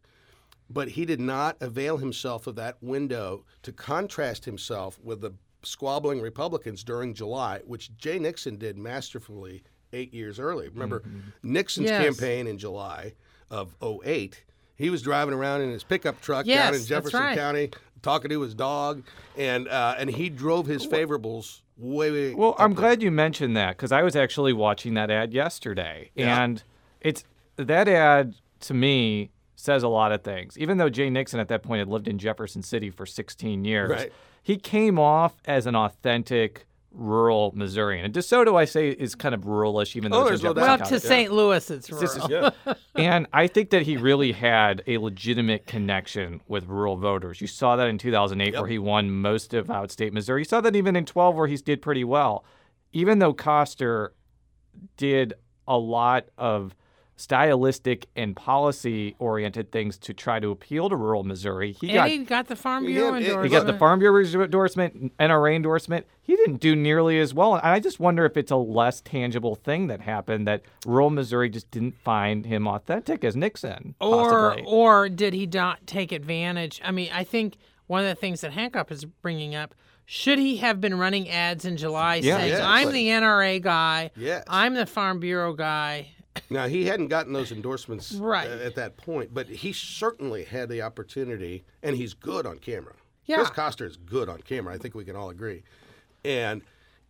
But 0.70 0.90
he 0.90 1.06
did 1.06 1.20
not 1.20 1.58
avail 1.60 1.98
himself 1.98 2.48
of 2.48 2.56
that 2.56 2.78
window 2.82 3.46
to 3.64 3.72
contrast 3.72 4.46
himself 4.46 5.00
with 5.04 5.22
the 5.22 5.34
squabbling 5.64 6.22
Republicans 6.22 6.84
during 6.84 7.14
July, 7.14 7.62
which 7.66 7.96
Jay 7.98 8.18
Nixon 8.20 8.58
did 8.58 8.78
masterfully 8.78 9.64
eight 9.94 10.14
years 10.14 10.40
early. 10.40 10.70
Remember, 10.70 11.02
mm-hmm. 11.02 11.20
Nixon's 11.44 11.90
Yes. 11.90 12.04
campaign 12.04 12.48
in 12.48 12.58
July 12.58 13.14
of 13.50 13.76
08, 13.82 14.44
he 14.82 14.90
was 14.90 15.02
driving 15.02 15.34
around 15.34 15.62
in 15.62 15.70
his 15.72 15.84
pickup 15.84 16.20
truck 16.22 16.46
Yes, 16.46 16.66
down 16.72 16.76
in 16.80 16.86
Jefferson 16.86 17.20
right. 17.22 17.38
County, 17.38 17.72
talking 18.02 18.30
to 18.30 18.42
his 18.42 18.54
dog, 18.54 19.04
and 19.38 19.68
uh, 19.68 19.96
and 19.98 20.10
he 20.10 20.30
drove 20.30 20.66
his 20.66 20.86
favorables 20.86 21.62
way, 21.78 22.12
way 22.12 22.34
Well, 22.36 22.56
I'm 22.60 22.74
there. 22.74 22.82
glad 22.82 23.02
you 23.04 23.12
mentioned 23.12 23.56
that 23.58 23.78
because 23.78 23.92
I 23.92 24.04
was 24.04 24.16
actually 24.16 24.54
watching 24.54 24.94
that 24.96 25.10
ad 25.12 25.34
yesterday, 25.34 26.12
Yeah. 26.16 26.44
and 26.44 26.64
it's 27.00 27.24
that 27.58 27.88
ad 27.88 28.36
to 28.62 28.74
me 28.74 29.32
says 29.56 29.84
a 29.84 29.88
lot 29.88 30.12
of 30.12 30.24
things. 30.24 30.58
Even 30.58 30.78
though 30.78 30.90
Jay 30.90 31.10
Nixon 31.10 31.40
at 31.40 31.48
that 31.50 31.62
point 31.62 31.80
had 31.80 31.88
lived 31.88 32.08
in 32.08 32.18
Jefferson 32.18 32.64
City 32.64 32.90
for 32.90 33.06
16 33.06 33.64
years, 33.64 33.92
Right. 33.92 34.14
he 34.42 34.58
came 34.58 34.98
off 34.98 35.36
as 35.46 35.68
an 35.68 35.76
authentic 35.76 36.66
rural 36.94 37.54
Missourian. 37.56 38.04
And 38.06 38.14
DeSoto, 38.14 38.58
I 38.58 38.66
say, 38.66 38.90
is 38.90 39.16
kind 39.16 39.34
of 39.34 39.42
ruralish, 39.42 39.96
even 39.96 40.12
though 40.12 40.20
Oh, 40.20 40.22
it's 40.24 40.30
there's 40.30 40.44
in 40.44 40.46
no 40.48 40.54
Jefferson 40.54 40.92
Well, 40.94 41.00
to 41.02 41.08
St. 41.08 41.32
Louis, 41.32 41.72
it's 41.72 41.88
This 41.88 42.16
is- 42.18 42.30
rural. 42.30 42.52
and 42.96 43.28
I 43.32 43.48
think 43.48 43.70
that 43.70 43.84
he 43.84 43.96
really 43.98 44.34
had 44.34 44.84
a 44.88 44.98
legitimate 44.98 45.66
connection 45.68 46.42
with 46.48 46.66
rural 46.68 46.98
voters. 46.98 47.40
You 47.40 47.48
saw 47.48 47.76
that 47.78 47.88
in 47.88 47.98
2008, 47.98 48.54
where 48.56 48.68
he 48.68 48.78
won 48.78 49.10
most 49.10 49.54
of 49.54 49.68
outstate 49.68 50.12
Missouri. 50.12 50.42
You 50.42 50.46
saw 50.46 50.60
that 50.62 50.76
even 50.76 50.96
in 50.96 51.06
12, 51.06 51.36
where 51.36 51.48
he 51.48 51.56
did 51.58 51.82
pretty 51.82 52.04
well. 52.04 52.44
Even 52.92 53.20
though 53.20 53.34
Koster 53.34 54.14
did 54.98 55.34
a 55.68 55.78
lot 55.78 56.26
of 56.38 56.76
stylistic 57.22 58.08
and 58.16 58.36
policy 58.36 59.16
oriented 59.20 59.72
things 59.72 59.98
to 60.00 60.14
try 60.14 60.40
to 60.40 60.50
appeal 60.52 60.90
to 60.90 60.96
rural 60.96 61.24
Missouri, 61.24 61.72
he 61.74 61.90
and 61.90 61.96
got 61.96 62.10
he 62.10 62.18
got 62.20 62.48
the 62.48 62.56
Farm 62.56 62.86
He 62.86 62.94
Bureau 62.94 63.14
had- 63.14 63.22
he 63.22 63.28
he 63.28 63.32
endorsement. 63.34 63.52
got 63.66 63.72
the 63.72 63.78
Farm 63.80 64.00
Bureau 64.00 64.24
endorsement, 64.24 65.18
NRA 65.18 65.56
endorsement. 65.56 66.06
He 66.22 66.36
didn't 66.36 66.58
do 66.58 66.76
nearly 66.76 67.20
as 67.20 67.34
well. 67.34 67.56
And 67.56 67.64
I 67.66 67.80
just 67.80 68.00
wonder 68.00 68.26
if 68.26 68.38
it's 68.38 68.52
a 68.52 68.56
less 68.58 69.02
tangible 69.02 69.56
thing 69.56 69.88
that 69.88 70.02
happened 70.02 70.48
that 70.48 70.64
rural 70.86 71.10
Missouri 71.10 71.50
just 71.50 71.70
didn't 71.72 71.96
find 72.04 72.46
him 72.46 72.68
authentic 72.68 73.24
as 73.24 73.36
Nixon. 73.36 73.96
or 74.00 74.30
possibly. 74.52 74.64
or 74.72 75.10
did 75.10 75.34
he 75.34 75.46
not 75.46 75.86
take 75.88 76.12
advantage? 76.12 76.82
I 76.84 76.92
mean, 76.92 77.10
I 77.14 77.24
think 77.24 77.58
one 77.88 78.02
of 78.02 78.08
the 78.08 78.16
things 78.16 78.42
that 78.42 78.52
Hancock 78.54 78.92
is 78.92 79.06
bringing 79.06 79.54
up 79.56 79.76
should 80.06 80.40
he 80.40 80.58
have 80.58 80.82
been 80.82 80.98
running 80.98 81.30
ads 81.30 81.64
in 81.66 81.78
July 81.78 82.16
Yeah. 82.16 82.38
saying, 82.38 82.50
Yes. 82.50 82.62
"I'm 82.64 82.92
the 82.92 83.10
NRA 83.10 83.60
guy, 83.60 84.12
Yes. 84.16 84.44
I'm 84.48 84.74
the 84.74 84.86
Farm 84.86 85.20
Bureau 85.20 85.54
guy." 85.54 86.12
Now 86.50 86.68
he 86.68 86.86
hadn't 86.86 87.08
gotten 87.08 87.34
those 87.34 87.52
endorsements 87.52 88.14
Right. 88.14 88.48
uh, 88.50 88.56
at 88.64 88.76
that 88.76 88.98
point, 88.98 89.34
but 89.34 89.48
he 89.48 89.74
certainly 89.74 90.44
had 90.46 90.70
the 90.70 90.82
opportunity, 90.82 91.64
and 91.84 91.96
he's 91.96 92.14
good 92.14 92.46
on 92.46 92.58
camera. 92.60 92.94
Yeah. 93.26 93.38
Chris 93.38 93.50
Koster 93.50 93.86
is 93.86 93.98
good 93.98 94.30
on 94.30 94.42
camera. 94.42 94.74
I 94.74 94.78
think 94.78 94.96
we 94.96 95.06
can 95.06 95.16
all 95.16 95.30
agree, 95.30 95.64
and 96.26 96.62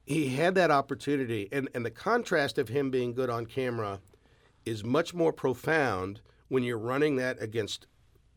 he 0.05 0.29
had 0.29 0.55
that 0.55 0.71
opportunity, 0.71 1.47
and 1.51 1.69
and 1.73 1.85
the 1.85 1.91
contrast 1.91 2.57
of 2.57 2.69
him 2.69 2.89
being 2.91 3.13
good 3.13 3.29
on 3.29 3.45
camera 3.45 3.99
is 4.65 4.83
much 4.83 5.13
more 5.13 5.31
profound 5.33 6.21
when 6.49 6.63
you're 6.63 6.77
running 6.77 7.15
that 7.15 7.41
against 7.41 7.87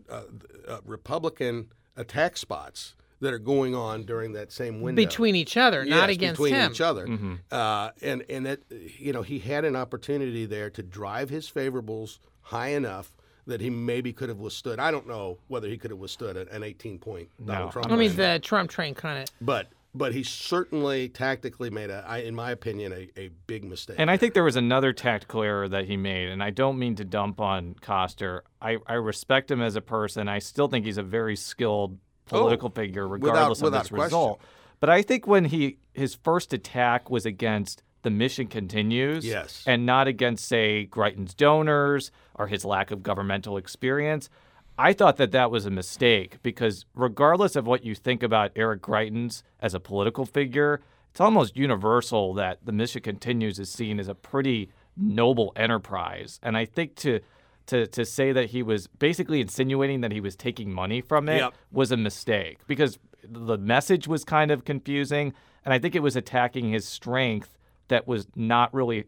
uh, 0.08 0.22
uh, 0.68 0.78
Republican 0.84 1.70
attack 1.96 2.36
spots 2.36 2.94
that 3.24 3.34
are 3.34 3.38
going 3.38 3.74
on 3.74 4.04
during 4.04 4.32
that 4.34 4.52
same 4.52 4.80
window 4.80 5.02
between 5.02 5.34
each 5.34 5.56
other, 5.56 5.84
not 5.84 6.08
Yes, 6.08 6.16
against 6.16 6.38
between 6.38 6.54
him. 6.54 6.70
each 6.70 6.80
other. 6.80 7.08
Uh, 7.50 7.90
and 8.00 8.24
and 8.30 8.46
that 8.46 8.60
you 8.70 9.12
know 9.12 9.22
he 9.22 9.38
had 9.40 9.64
an 9.64 9.76
opportunity 9.76 10.46
there 10.46 10.70
to 10.70 10.82
drive 10.82 11.28
his 11.30 11.50
favorables 11.50 12.18
high 12.42 12.68
enough 12.68 13.16
that 13.46 13.60
he 13.60 13.68
maybe 13.68 14.12
could 14.12 14.28
have 14.30 14.38
withstood. 14.38 14.78
I 14.78 14.90
don't 14.90 15.06
know 15.06 15.38
whether 15.48 15.68
he 15.68 15.76
could 15.76 15.90
have 15.90 15.98
withstood 16.00 16.36
an- 16.36 16.48
an 16.48 16.62
18 16.62 16.98
point 16.98 17.28
Donald 17.44 17.66
No. 17.66 17.72
Trump. 17.72 17.92
I 17.92 17.96
mean, 17.96 18.16
the 18.16 18.38
Trump 18.42 18.70
train 18.70 18.94
kind 18.94 19.18
of. 19.22 19.28
but 19.40 19.68
but 19.96 20.12
he 20.12 20.24
certainly 20.24 21.08
tactically 21.08 21.70
made 21.70 21.88
a, 21.88 22.04
I, 22.04 22.18
in 22.18 22.34
my 22.34 22.50
opinion, 22.50 22.92
a, 22.92 23.08
a 23.16 23.28
big 23.46 23.62
mistake. 23.64 23.94
And 23.98 24.10
I 24.10 24.16
think 24.16 24.34
there 24.34 24.42
was 24.42 24.56
another 24.56 24.92
tactical 24.92 25.42
error 25.44 25.68
that 25.68 25.84
he 25.84 25.96
made, 25.96 26.30
and 26.30 26.42
I 26.42 26.50
don't 26.50 26.80
mean 26.80 26.96
to 26.96 27.04
dump 27.04 27.40
on 27.40 27.76
Koster. 27.80 28.42
I, 28.60 28.78
I 28.88 28.94
respect 28.94 29.52
him 29.52 29.62
as 29.62 29.76
a 29.76 29.80
person. 29.80 30.26
I 30.28 30.40
still 30.40 30.66
think 30.66 30.84
he's 30.84 30.98
a 30.98 31.02
very 31.04 31.36
skilled 31.36 31.98
political 32.26 32.68
oh, 32.68 32.74
figure, 32.74 33.06
regardless 33.06 33.60
Oh, 33.62 33.66
without 33.66 33.76
of 33.78 33.82
this 33.84 33.90
question. 33.90 34.04
result. 34.04 34.40
But 34.80 34.90
I 34.90 35.02
think 35.02 35.26
when 35.26 35.46
he 35.46 35.78
his 35.92 36.14
first 36.14 36.52
attack 36.52 37.10
was 37.10 37.24
against 37.24 37.82
the 38.02 38.10
mission 38.10 38.46
continues, 38.48 39.24
Yes. 39.24 39.62
and 39.66 39.86
not 39.86 40.06
against 40.08 40.46
say 40.46 40.86
Greitens 40.90 41.34
donors 41.34 42.10
or 42.34 42.48
his 42.48 42.64
lack 42.64 42.90
of 42.90 43.02
governmental 43.02 43.56
experience. 43.56 44.28
I 44.76 44.92
thought 44.92 45.16
that 45.18 45.30
that 45.32 45.50
was 45.50 45.66
a 45.66 45.70
mistake 45.70 46.38
because 46.42 46.84
regardless 46.94 47.54
of 47.56 47.66
what 47.66 47.84
you 47.84 47.94
think 47.94 48.22
about 48.22 48.50
Eric 48.56 48.82
Greitens 48.82 49.42
as 49.60 49.72
a 49.72 49.80
political 49.80 50.26
figure, 50.26 50.80
it's 51.12 51.20
almost 51.20 51.56
universal 51.56 52.34
that 52.34 52.58
the 52.64 52.72
mission 52.72 53.00
continues 53.00 53.58
is 53.60 53.70
seen 53.70 54.00
as 54.00 54.08
a 54.08 54.14
pretty 54.16 54.68
noble 54.96 55.52
enterprise. 55.54 56.40
And 56.42 56.56
I 56.56 56.64
think 56.64 56.96
to 56.96 57.20
to 57.66 57.86
to 57.86 58.04
say 58.04 58.32
that 58.32 58.46
he 58.50 58.62
was 58.62 58.86
basically 58.86 59.40
insinuating 59.40 60.00
that 60.02 60.12
he 60.12 60.20
was 60.20 60.36
taking 60.36 60.72
money 60.72 61.00
from 61.00 61.28
it 61.28 61.38
Yep. 61.38 61.54
was 61.72 61.90
a 61.92 61.96
mistake 61.96 62.58
because 62.66 62.98
the 63.26 63.56
message 63.56 64.06
was 64.06 64.24
kind 64.24 64.50
of 64.50 64.64
confusing, 64.64 65.32
and 65.64 65.72
I 65.72 65.78
think 65.78 65.94
it 65.94 66.00
was 66.02 66.14
attacking 66.16 66.70
his 66.70 66.86
strength 66.86 67.56
that 67.88 68.06
was 68.06 68.26
not 68.36 68.72
really 68.74 69.04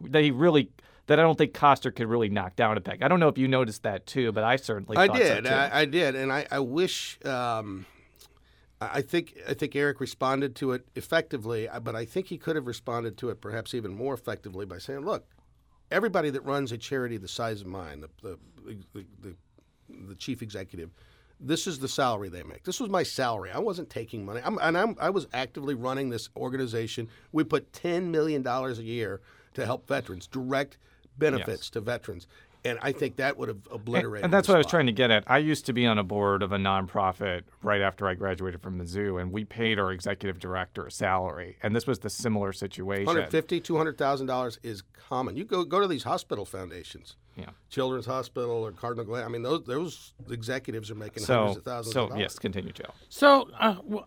that 0.00 0.22
he 0.22 0.30
really 0.30 0.70
that 1.06 1.18
I 1.18 1.22
don't 1.22 1.36
think 1.38 1.54
Koster 1.54 1.90
could 1.90 2.06
really 2.06 2.28
knock 2.28 2.54
down 2.54 2.76
a 2.76 2.80
peg. 2.80 3.02
I 3.02 3.08
don't 3.08 3.18
know 3.18 3.28
if 3.28 3.38
you 3.38 3.48
noticed 3.48 3.82
that 3.82 4.06
too, 4.06 4.30
but 4.30 4.44
I 4.44 4.56
certainly 4.56 4.96
I 4.96 5.06
thought 5.06 5.16
so, 5.16 5.34
did. 5.36 5.44
too. 5.46 5.50
I, 5.50 5.80
I 5.80 5.84
did, 5.86 6.14
and 6.14 6.32
I, 6.32 6.46
I 6.50 6.58
wish. 6.60 7.18
Um, 7.24 7.86
I 8.80 8.98
I 8.98 9.02
think 9.02 9.34
I 9.48 9.54
think 9.54 9.74
Eric 9.74 10.00
responded 10.00 10.54
to 10.56 10.70
it 10.72 10.86
effectively, 10.94 11.68
uh, 11.68 11.80
but 11.80 11.96
I 11.96 12.04
think 12.04 12.26
he 12.28 12.38
could 12.38 12.54
have 12.56 12.66
responded 12.68 13.16
to 13.18 13.30
it 13.30 13.40
perhaps 13.40 13.74
even 13.74 13.92
more 13.94 14.14
effectively 14.14 14.66
by 14.66 14.78
saying, 14.78 15.00
"Look, 15.00 15.26
everybody 15.90 16.30
that 16.30 16.42
runs 16.42 16.72
a 16.72 16.78
charity 16.78 17.16
the 17.16 17.28
size 17.28 17.60
of 17.60 17.66
mine, 17.66 18.00
the 18.00 18.08
the, 18.22 18.38
the, 18.94 19.06
the, 19.22 19.34
the 20.08 20.14
chief 20.14 20.42
executive, 20.42 20.90
this 21.40 21.66
is 21.66 21.78
the 21.78 21.88
salary 21.88 22.28
they 22.28 22.42
make. 22.42 22.64
This 22.64 22.80
was 22.80 22.90
my 22.90 23.02
salary. 23.02 23.50
I 23.50 23.58
wasn't 23.58 23.90
taking 23.90 24.24
money, 24.24 24.40
I'm, 24.44 24.58
and 24.60 24.76
I'm, 24.76 24.96
I 25.00 25.10
was 25.10 25.26
actively 25.32 25.74
running 25.74 26.10
this 26.10 26.28
organization. 26.36 27.08
We 27.32 27.44
put 27.44 27.72
ten 27.72 28.10
million 28.10 28.42
dollars 28.42 28.78
a 28.78 28.84
year 28.84 29.20
to 29.54 29.64
help 29.64 29.86
veterans, 29.88 30.26
direct 30.26 30.78
benefits 31.16 31.70
to 31.70 31.80
veterans." 31.80 32.26
And 32.68 32.78
I 32.82 32.92
think 32.92 33.16
that 33.16 33.36
would 33.38 33.48
have 33.48 33.66
obliterated. 33.70 34.24
And 34.24 34.32
that's 34.32 34.46
the 34.46 34.52
what 34.52 34.56
I 34.56 34.58
was 34.58 34.66
trying 34.66 34.86
to 34.86 34.92
get 34.92 35.10
at. 35.10 35.24
I 35.26 35.38
used 35.38 35.66
to 35.66 35.72
be 35.72 35.86
on 35.86 35.98
a 35.98 36.04
board 36.04 36.42
of 36.42 36.52
a 36.52 36.56
nonprofit 36.58 37.42
right 37.62 37.80
after 37.80 38.06
I 38.08 38.14
graduated 38.14 38.60
from 38.62 38.78
Mizzou, 38.78 39.20
and 39.20 39.32
we 39.32 39.44
paid 39.44 39.78
our 39.78 39.90
executive 39.92 40.38
director 40.38 40.86
a 40.86 40.90
salary. 40.90 41.56
And 41.62 41.74
this 41.74 41.86
was 41.86 42.00
the 42.00 42.10
similar 42.10 42.52
situation. 42.52 43.06
150 43.06 43.60
200000 43.60 44.26
dollars 44.26 44.58
is 44.62 44.82
common 45.08 45.36
you 45.36 45.44
go 45.44 45.64
go 45.64 45.80
to 45.80 45.86
these 45.88 46.02
hospital 46.02 46.44
foundations 46.44 47.16
Yeah. 47.36 47.46
children's 47.70 48.04
hospital 48.06 48.50
or 48.66 48.72
cardinal 48.72 49.06
Glenn. 49.06 49.24
i 49.24 49.28
mean 49.28 49.42
those 49.42 49.64
those 49.64 50.12
executives 50.30 50.90
are 50.90 50.94
making 50.94 51.22
So, 51.22 51.34
hundreds 51.34 51.56
of 51.58 51.64
thousands 51.64 51.94
so 51.94 52.02
of 52.04 52.08
dollars 52.10 52.20
yes, 52.20 52.38
continue, 52.38 52.72
Jo. 52.72 52.84
So, 53.08 53.48
uh, 53.58 53.74
w- 53.76 54.04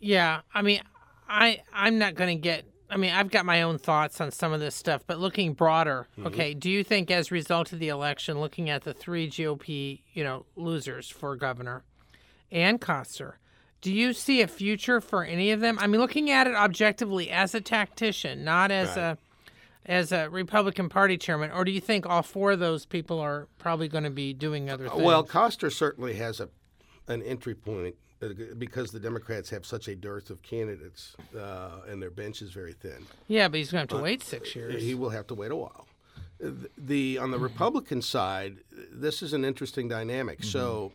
yeah, 0.00 0.42
I 0.54 0.62
mean, 0.62 0.80
I 1.28 1.60
I'm 1.72 1.98
not 1.98 2.14
going 2.14 2.36
to 2.36 2.40
get. 2.40 2.64
I 2.94 2.96
mean, 2.96 3.12
I've 3.12 3.28
got 3.28 3.44
my 3.44 3.62
own 3.62 3.78
thoughts 3.78 4.20
on 4.20 4.30
some 4.30 4.52
of 4.52 4.60
this 4.60 4.76
stuff, 4.76 5.02
but 5.04 5.18
looking 5.18 5.52
broader, 5.52 6.06
mm-hmm. 6.12 6.28
okay, 6.28 6.54
do 6.54 6.70
you 6.70 6.84
think 6.84 7.10
as 7.10 7.32
a 7.32 7.34
result 7.34 7.72
of 7.72 7.80
the 7.80 7.88
election, 7.88 8.38
looking 8.38 8.70
at 8.70 8.84
the 8.84 8.94
three 8.94 9.28
GOP, 9.28 10.02
you 10.12 10.22
know, 10.22 10.46
losers 10.54 11.10
for 11.10 11.34
governor 11.34 11.82
and 12.52 12.80
Koster, 12.80 13.40
do 13.80 13.92
you 13.92 14.12
see 14.12 14.42
a 14.42 14.46
future 14.46 15.00
for 15.00 15.24
any 15.24 15.50
of 15.50 15.58
them? 15.58 15.76
I 15.80 15.88
mean, 15.88 16.00
looking 16.00 16.30
at 16.30 16.46
it 16.46 16.54
objectively 16.54 17.30
as 17.30 17.52
a 17.52 17.60
tactician, 17.60 18.44
not 18.44 18.70
as 18.70 18.96
a 18.96 19.18
as 19.86 20.12
a 20.12 20.30
Republican 20.30 20.88
Party 20.88 21.18
chairman, 21.18 21.50
or 21.50 21.64
do 21.64 21.72
you 21.72 21.80
think 21.80 22.06
all 22.06 22.22
four 22.22 22.52
of 22.52 22.60
those 22.60 22.86
people 22.86 23.18
are 23.18 23.48
probably 23.58 23.88
going 23.88 24.04
to 24.04 24.10
be 24.10 24.32
doing 24.32 24.70
other 24.70 24.88
things? 24.88 25.02
well 25.02 25.24
Koster 25.24 25.68
certainly 25.68 26.14
has 26.14 26.38
a 26.38 26.48
an 27.08 27.22
entry 27.24 27.54
point 27.54 27.96
Uh, 28.24 28.54
because 28.58 28.90
the 28.90 29.00
democrats 29.00 29.50
have 29.50 29.66
such 29.66 29.88
a 29.88 29.94
dearth 29.94 30.30
of 30.30 30.42
candidates 30.42 31.14
uh, 31.38 31.80
and 31.88 32.02
their 32.02 32.10
bench 32.10 32.42
is 32.42 32.50
very 32.50 32.72
thin. 32.72 33.06
Yeah, 33.28 33.48
but 33.48 33.58
he's 33.58 33.70
going 33.70 33.86
to 33.86 33.94
have 33.94 34.00
to 34.00 34.04
wait 34.04 34.22
six 34.22 34.54
years. 34.56 34.82
he 34.82 34.94
will 34.94 35.10
have 35.10 35.26
to 35.28 35.34
wait 35.34 35.50
a 35.50 35.56
while. 35.56 35.86
Uh, 36.42 36.48
the, 36.48 36.70
the 36.78 37.18
on 37.18 37.30
the 37.30 37.38
republican 37.38 38.02
side 38.02 38.58
this 38.92 39.22
is 39.22 39.32
an 39.32 39.44
interesting 39.44 39.88
dynamic. 39.88 40.38
Mm-hmm. 40.40 40.50
So 40.50 40.92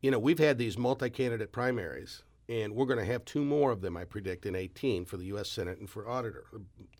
you 0.00 0.10
know 0.10 0.18
we've 0.18 0.38
had 0.38 0.58
these 0.58 0.76
multi-candidate 0.76 1.52
primaries 1.52 2.22
and 2.48 2.74
we're 2.74 2.86
going 2.86 2.98
to 2.98 3.04
have 3.04 3.24
two 3.24 3.44
more 3.44 3.70
of 3.70 3.80
them 3.80 3.96
i 3.96 4.04
predict 4.04 4.46
in 4.46 4.54
18 4.54 5.04
for 5.04 5.16
the 5.16 5.26
u.s 5.26 5.50
senate 5.50 5.78
and 5.78 5.88
for 5.88 6.08
auditor 6.08 6.44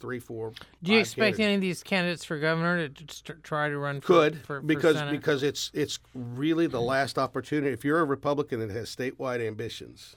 three 0.00 0.18
four 0.18 0.52
Do 0.82 0.92
you 0.92 0.98
expect 0.98 1.36
candidates. 1.36 1.40
any 1.40 1.54
of 1.54 1.60
these 1.60 1.82
candidates 1.82 2.24
for 2.24 2.38
governor 2.38 2.88
to 2.88 3.04
just 3.04 3.30
try 3.42 3.68
to 3.68 3.78
run 3.78 4.00
for, 4.00 4.06
could 4.06 4.38
for, 4.40 4.46
for 4.46 4.60
because 4.60 4.96
Senate? 4.96 5.12
because 5.12 5.42
it's 5.42 5.70
it's 5.74 5.98
really 6.14 6.66
the 6.66 6.80
last 6.80 7.18
opportunity 7.18 7.72
if 7.72 7.84
you're 7.84 8.00
a 8.00 8.04
republican 8.04 8.60
that 8.60 8.70
has 8.70 8.94
statewide 8.94 9.46
ambitions 9.46 10.16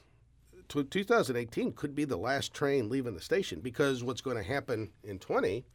2018 0.67 1.73
could 1.73 1.93
be 1.93 2.05
the 2.05 2.17
last 2.17 2.53
train 2.53 2.87
leaving 2.87 3.13
the 3.13 3.21
station 3.21 3.59
because 3.59 4.03
what's 4.03 4.21
going 4.21 4.37
to 4.37 4.43
happen 4.43 4.89
in 5.03 5.19
20 5.19 5.65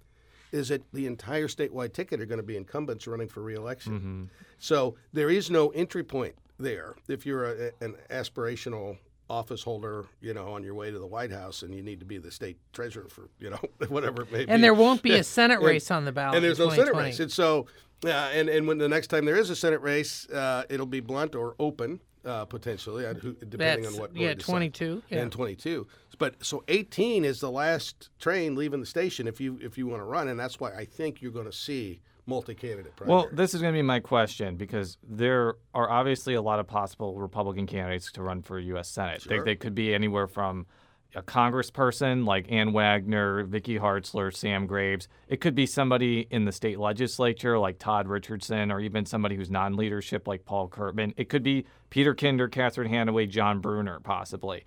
is 0.53 0.69
that 0.69 0.83
the 0.93 1.07
entire 1.07 1.49
statewide 1.49 1.93
ticket 1.93 2.21
are 2.21 2.27
going 2.27 2.39
to 2.39 2.47
be 2.47 2.57
incumbents 2.57 3.07
running 3.07 3.29
for 3.29 3.43
reelection. 3.43 3.93
Mm-hmm. 3.93 4.25
So 4.59 4.97
there 5.13 5.29
is 5.29 5.51
no 5.51 5.69
entry 5.71 6.05
point 6.05 6.35
there. 6.59 6.95
If 7.09 7.27
you're 7.27 7.45
a, 7.45 7.71
an 7.81 7.97
aspirational 8.11 8.97
office 9.29 9.63
holder, 9.63 10.05
you 10.21 10.33
know, 10.35 10.53
on 10.53 10.63
your 10.63 10.75
way 10.75 10.91
to 10.91 10.99
the 10.99 11.07
White 11.07 11.33
House 11.33 11.63
and 11.63 11.75
you 11.75 11.83
need 11.83 11.99
to 12.01 12.07
be 12.07 12.19
the 12.19 12.31
state 12.31 12.59
treasurer 12.73 13.09
for, 13.09 13.29
you 13.41 13.51
know, 13.51 13.61
whatever 13.89 14.23
it 14.23 14.33
may 14.33 14.45
be. 14.45 14.51
and 14.51 14.63
there 14.63 14.75
won't 14.75 15.03
be 15.03 15.13
a 15.15 15.25
Senate 15.39 15.57
And- 15.59 15.65
race 15.67 15.91
on 15.91 16.05
the 16.05 16.13
ballot. 16.13 16.37
and 16.37 16.45
there's 16.45 16.59
no 16.59 16.71
Senate 16.71 16.95
race. 16.95 17.19
And 17.21 17.31
so, 17.33 17.67
uh, 18.05 18.09
and 18.09 18.49
and 18.49 18.67
when 18.69 18.79
the 18.79 18.89
next 18.89 19.09
time 19.09 19.25
there 19.25 19.37
is 19.37 19.51
a 19.51 19.57
Senate 19.57 19.81
race, 19.81 20.29
uh, 20.31 20.65
it'll 20.69 20.87
be 20.87 21.01
blunt 21.01 21.35
or 21.35 21.55
open 21.59 22.01
uh, 22.25 22.45
potentially, 22.45 23.05
who- 23.21 23.33
depending 23.35 23.59
That's- 23.85 23.95
on 23.95 24.01
what. 24.01 24.17
yeah, 24.17 24.35
22, 24.35 25.03
yeah. 25.11 25.19
And 25.23 25.33
22. 25.33 25.87
But 26.19 26.45
so 26.45 26.63
18 26.69 27.25
is 27.25 27.41
the 27.41 27.51
last 27.51 28.09
train 28.19 28.55
leaving 28.55 28.81
the 28.81 28.87
station 28.87 29.27
if 29.29 29.41
you 29.41 29.59
if 29.63 29.77
you 29.77 29.87
want 29.87 30.01
to 30.01 30.05
run, 30.05 30.29
and 30.29 30.39
that's 30.39 30.59
why 30.61 30.73
I 30.75 30.85
think 30.85 31.21
you're 31.21 31.33
going 31.33 31.47
to 31.47 31.53
see 31.53 32.01
multi-candidate 32.27 32.97
primaries. 32.97 33.25
Well, 33.25 33.29
this 33.33 33.55
is 33.55 33.61
going 33.61 33.73
to 33.73 33.79
be 33.79 33.83
my 33.83 34.01
question 34.01 34.57
because 34.57 34.99
there 35.03 35.57
are 35.75 35.91
obviously 35.91 36.35
a 36.35 36.43
lot 36.43 36.59
of 36.59 36.67
possible 36.67 37.17
Republican 37.17 37.67
candidates 37.67 38.11
to 38.13 38.23
run 38.23 38.43
for 38.43 38.59
U.S. 38.59 38.89
Senate. 38.89 39.25
They, 39.29 39.37
Sure. 39.37 39.45
they 39.45 39.55
could 39.57 39.75
be 39.75 39.95
anywhere 39.95 40.27
from 40.27 40.67
a 41.15 41.23
congressperson 41.23 42.27
like 42.27 42.51
Ann 42.51 42.73
Wagner, 42.73 43.45
Vicky 43.45 43.79
Hartzler, 43.79 44.35
Sam 44.35 44.67
Graves. 44.67 45.09
It 45.29 45.41
could 45.41 45.55
be 45.55 45.65
somebody 45.65 46.27
in 46.31 46.45
the 46.45 46.53
state 46.53 46.79
legislature 46.79 47.59
like 47.59 47.79
Todd 47.79 48.07
Richardson, 48.09 48.71
or 48.71 48.81
even 48.81 49.07
somebody 49.07 49.37
who's 49.37 49.51
non-leadership 49.51 50.29
like 50.29 50.45
Paul 50.45 50.69
Curtman. 50.69 51.15
It 51.17 51.29
could 51.29 51.43
be 51.43 51.65
Peter 51.91 52.15
Kinder, 52.15 52.49
Catherine 52.49 52.91
Hanaway, 52.91 53.29
John 53.31 53.61
Brunner, 53.61 54.01
possibly. 54.01 54.65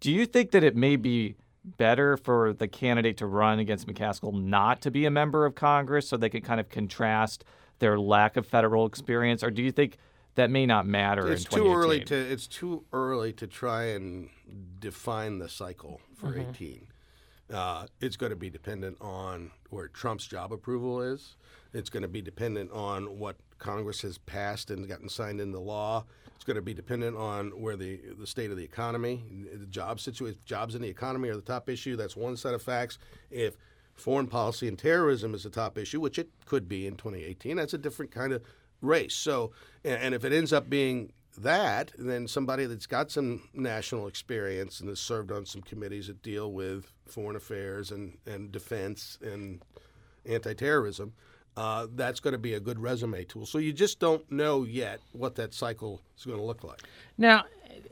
Do 0.00 0.12
you 0.12 0.26
think 0.26 0.52
that 0.52 0.62
it 0.62 0.76
may 0.76 0.94
be 0.96 1.34
better 1.76 2.16
for 2.16 2.52
the 2.52 2.68
candidate 2.68 3.16
to 3.18 3.26
run 3.26 3.58
against 3.58 3.86
McCaskill 3.86 4.32
not 4.32 4.80
to 4.82 4.90
be 4.90 5.04
a 5.04 5.10
member 5.10 5.44
of 5.44 5.54
Congress 5.54 6.08
so 6.08 6.16
they 6.16 6.28
can 6.28 6.42
kind 6.42 6.60
of 6.60 6.68
contrast 6.68 7.44
their 7.78 7.98
lack 7.98 8.36
of 8.36 8.46
federal 8.46 8.86
experience, 8.86 9.42
or 9.42 9.50
do 9.50 9.62
you 9.62 9.70
think 9.70 9.98
that 10.34 10.50
may 10.50 10.66
not 10.66 10.86
matter 10.86 11.32
it's 11.32 11.44
in 11.46 11.50
too 11.50 11.74
early 11.74 12.00
to 12.04 12.14
it's 12.14 12.46
too 12.46 12.84
early 12.92 13.32
to 13.32 13.46
try 13.46 13.86
and 13.86 14.28
define 14.78 15.38
the 15.38 15.48
cycle 15.48 16.00
for 16.14 16.38
18. 16.38 16.86
Uh, 17.52 17.86
it's 18.00 18.16
going 18.16 18.30
to 18.30 18.36
be 18.36 18.50
dependent 18.50 18.96
on 19.00 19.50
where 19.70 19.88
Trump's 19.88 20.26
job 20.26 20.52
approval 20.52 21.02
is. 21.02 21.36
It's 21.72 21.90
going 21.90 22.02
to 22.02 22.08
be 22.08 22.22
dependent 22.22 22.70
on 22.72 23.18
what 23.18 23.36
Congress 23.58 24.02
has 24.02 24.18
passed 24.18 24.70
and 24.70 24.88
gotten 24.88 25.08
signed 25.08 25.40
into 25.40 25.58
law. 25.58 26.04
It's 26.34 26.44
going 26.44 26.56
to 26.56 26.62
be 26.62 26.74
dependent 26.74 27.16
on 27.16 27.50
where 27.50 27.76
the 27.76 28.00
the 28.18 28.26
state 28.26 28.50
of 28.50 28.56
the 28.56 28.64
economy, 28.64 29.24
the 29.52 29.66
job 29.66 30.00
situation, 30.00 30.38
jobs 30.44 30.74
in 30.74 30.82
the 30.82 30.88
economy 30.88 31.28
are 31.28 31.36
the 31.36 31.42
top 31.42 31.68
issue. 31.68 31.96
That's 31.96 32.16
one 32.16 32.36
set 32.36 32.54
of 32.54 32.62
facts. 32.62 32.98
If 33.30 33.56
foreign 33.94 34.28
policy 34.28 34.68
and 34.68 34.78
terrorism 34.78 35.34
is 35.34 35.42
the 35.42 35.50
top 35.50 35.76
issue, 35.76 36.00
which 36.00 36.18
it 36.18 36.30
could 36.46 36.68
be 36.68 36.86
in 36.86 36.94
2018, 36.94 37.56
that's 37.56 37.74
a 37.74 37.78
different 37.78 38.12
kind 38.12 38.32
of 38.32 38.42
race. 38.80 39.14
So, 39.14 39.52
and, 39.84 40.00
and 40.00 40.14
if 40.14 40.24
it 40.24 40.32
ends 40.32 40.52
up 40.52 40.70
being 40.70 41.12
that, 41.36 41.92
then 41.98 42.26
somebody 42.26 42.66
that's 42.66 42.86
got 42.86 43.10
some 43.10 43.48
national 43.54 44.06
experience 44.06 44.80
and 44.80 44.88
has 44.88 45.00
served 45.00 45.32
on 45.32 45.46
some 45.46 45.62
committees 45.62 46.08
that 46.08 46.22
deal 46.22 46.52
with 46.52 46.92
foreign 47.06 47.36
affairs 47.36 47.90
and, 47.90 48.18
and 48.26 48.52
defense 48.52 49.18
and 49.22 49.62
anti-terrorism, 50.26 51.12
uh, 51.58 51.88
that's 51.96 52.20
going 52.20 52.32
to 52.32 52.38
be 52.38 52.54
a 52.54 52.60
good 52.60 52.78
resume 52.78 53.24
tool. 53.24 53.44
So 53.44 53.58
you 53.58 53.72
just 53.72 53.98
don't 53.98 54.30
know 54.30 54.62
yet 54.62 55.00
what 55.10 55.34
that 55.34 55.52
cycle 55.52 56.00
is 56.16 56.24
going 56.24 56.38
to 56.38 56.44
look 56.44 56.62
like. 56.62 56.82
Now, 57.18 57.46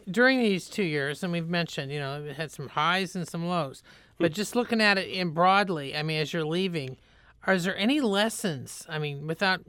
during 0.08 0.38
these 0.38 0.68
two 0.68 0.84
years, 0.84 1.24
and 1.24 1.32
we've 1.32 1.48
mentioned, 1.48 1.90
you 1.90 1.98
know, 1.98 2.22
it 2.22 2.36
had 2.36 2.52
some 2.52 2.68
highs 2.68 3.16
and 3.16 3.26
some 3.26 3.48
lows, 3.48 3.82
but 4.18 4.32
just 4.32 4.54
looking 4.54 4.80
at 4.80 4.98
it 4.98 5.08
in 5.08 5.30
broadly, 5.30 5.96
I 5.96 6.04
mean, 6.04 6.20
as 6.20 6.32
you're 6.32 6.44
leaving, 6.44 6.96
are 7.44 7.58
there 7.58 7.76
any 7.76 8.00
lessons? 8.00 8.86
I 8.88 9.00
mean, 9.00 9.26
without 9.26 9.62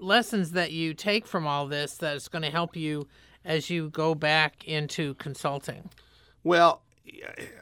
lessons 0.00 0.50
that 0.50 0.72
you 0.72 0.92
take 0.92 1.24
from 1.24 1.46
all 1.46 1.68
this 1.68 1.98
that 1.98 2.16
is 2.16 2.26
going 2.26 2.42
to 2.42 2.50
help 2.50 2.74
you 2.74 3.06
as 3.44 3.70
you 3.70 3.90
go 3.90 4.16
back 4.16 4.66
into 4.66 5.14
consulting? 5.14 5.88
Well, 6.42 6.82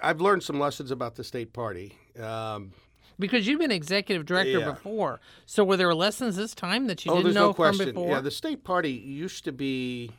I've 0.03 0.23
learned 0.23 0.43
some 0.43 0.59
lessons 0.59 0.91
about 0.91 1.15
the 1.15 1.25
state 1.25 1.53
party. 1.53 1.99
Um, 2.19 2.73
Because 3.19 3.47
you've 3.47 3.61
been 3.61 3.71
executive 3.71 4.27
director 4.27 4.59
Yeah. 4.59 4.71
before, 4.71 5.21
so 5.47 5.65
were 5.65 5.77
there 5.77 5.95
lessons 5.95 6.37
this 6.37 6.55
time 6.55 6.87
that 6.89 7.05
you 7.05 7.13
oh, 7.13 7.17
didn't 7.17 7.25
there's 7.25 7.35
know 7.35 7.49
no 7.49 7.55
question. 7.55 7.87
from 7.87 7.95
before? 7.95 8.11
Yeah, 8.11 8.21
the 8.21 8.31
state 8.31 8.65
party 8.65 8.91
used 8.91 9.45
to 9.45 9.53
be 9.53 10.11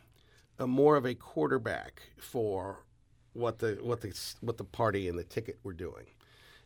a 0.59 0.67
more 0.67 0.95
of 0.95 1.05
a 1.05 1.13
quarterback 1.15 2.01
for 2.17 2.79
what 3.33 3.59
the 3.59 3.77
what 3.81 4.01
the 4.01 4.17
what 4.41 4.57
the 4.57 4.63
party 4.63 5.09
and 5.09 5.19
the 5.19 5.23
ticket 5.23 5.59
were 5.63 5.73
doing, 5.73 6.05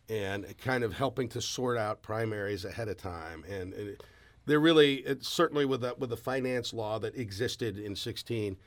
and 0.08 0.46
kind 0.60 0.84
of 0.84 0.94
helping 0.94 1.28
to 1.30 1.42
sort 1.42 1.78
out 1.78 2.04
primaries 2.04 2.64
ahead 2.66 2.88
of 2.88 2.98
time. 2.98 3.44
And, 3.50 3.74
and 3.74 3.98
they're 4.46 4.60
really 4.60 4.96
it's 4.98 5.28
certainly 5.28 5.66
with 5.66 5.82
the, 5.82 5.96
with 5.98 6.10
the 6.12 6.18
finance 6.18 6.74
law 6.74 7.00
that 7.00 7.16
existed 7.16 7.78
in 7.78 7.96
16. 7.96 8.58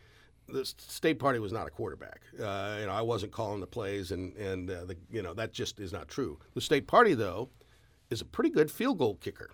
The 0.48 0.64
state 0.64 1.18
party 1.18 1.38
was 1.38 1.52
not 1.52 1.66
a 1.66 1.70
quarterback. 1.70 2.20
Uh, 2.38 2.76
you 2.80 2.86
know, 2.86 2.92
I 2.92 3.02
wasn't 3.02 3.32
calling 3.32 3.60
the 3.60 3.66
plays, 3.66 4.10
and 4.12 4.34
and 4.36 4.70
uh, 4.70 4.84
the, 4.84 4.96
you 5.10 5.22
know 5.22 5.34
that 5.34 5.52
just 5.52 5.80
is 5.80 5.92
not 5.92 6.08
true. 6.08 6.38
The 6.54 6.60
state 6.60 6.86
party, 6.86 7.14
though, 7.14 7.48
is 8.10 8.20
a 8.20 8.24
pretty 8.24 8.50
good 8.50 8.70
field 8.70 8.98
goal 8.98 9.14
kicker. 9.16 9.50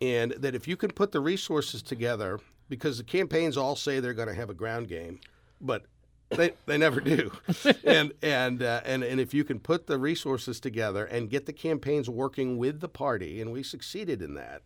and 0.00 0.32
that 0.32 0.54
if 0.54 0.68
you 0.68 0.76
can 0.76 0.90
put 0.90 1.12
the 1.12 1.20
resources 1.20 1.82
together, 1.82 2.38
because 2.68 2.98
the 2.98 3.04
campaigns 3.04 3.56
all 3.56 3.76
say 3.76 4.00
they're 4.00 4.14
going 4.14 4.28
to 4.28 4.34
have 4.34 4.50
a 4.50 4.54
ground 4.54 4.88
game, 4.88 5.20
but 5.60 5.84
they, 6.30 6.52
they 6.66 6.76
never 6.76 7.00
do. 7.00 7.30
and 7.84 8.12
and 8.22 8.62
uh, 8.62 8.80
and 8.84 9.02
and 9.04 9.20
if 9.20 9.32
you 9.32 9.44
can 9.44 9.60
put 9.60 9.86
the 9.86 9.98
resources 9.98 10.60
together 10.60 11.04
and 11.06 11.30
get 11.30 11.46
the 11.46 11.52
campaigns 11.52 12.10
working 12.10 12.58
with 12.58 12.80
the 12.80 12.88
party, 12.88 13.40
and 13.40 13.52
we 13.52 13.62
succeeded 13.62 14.20
in 14.20 14.34
that, 14.34 14.62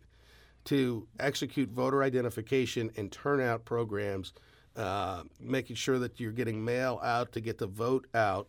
to 0.65 1.07
execute 1.19 1.69
voter 1.69 2.03
identification 2.03 2.91
and 2.97 3.11
turnout 3.11 3.63
programs, 3.65 4.33
uh, 4.75 5.23
making 5.39 5.75
sure 5.75 5.99
that 5.99 6.19
you're 6.19 6.31
getting 6.31 6.63
mail 6.63 6.99
out 7.03 7.31
to 7.33 7.41
get 7.41 7.57
the 7.57 7.67
vote 7.67 8.07
out, 8.13 8.47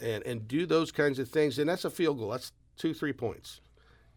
and 0.00 0.24
and 0.26 0.48
do 0.48 0.66
those 0.66 0.90
kinds 0.92 1.18
of 1.18 1.28
things, 1.28 1.58
and 1.58 1.68
that's 1.68 1.84
a 1.84 1.90
field 1.90 2.18
goal. 2.18 2.30
That's 2.30 2.52
two 2.76 2.94
three 2.94 3.12
points. 3.12 3.60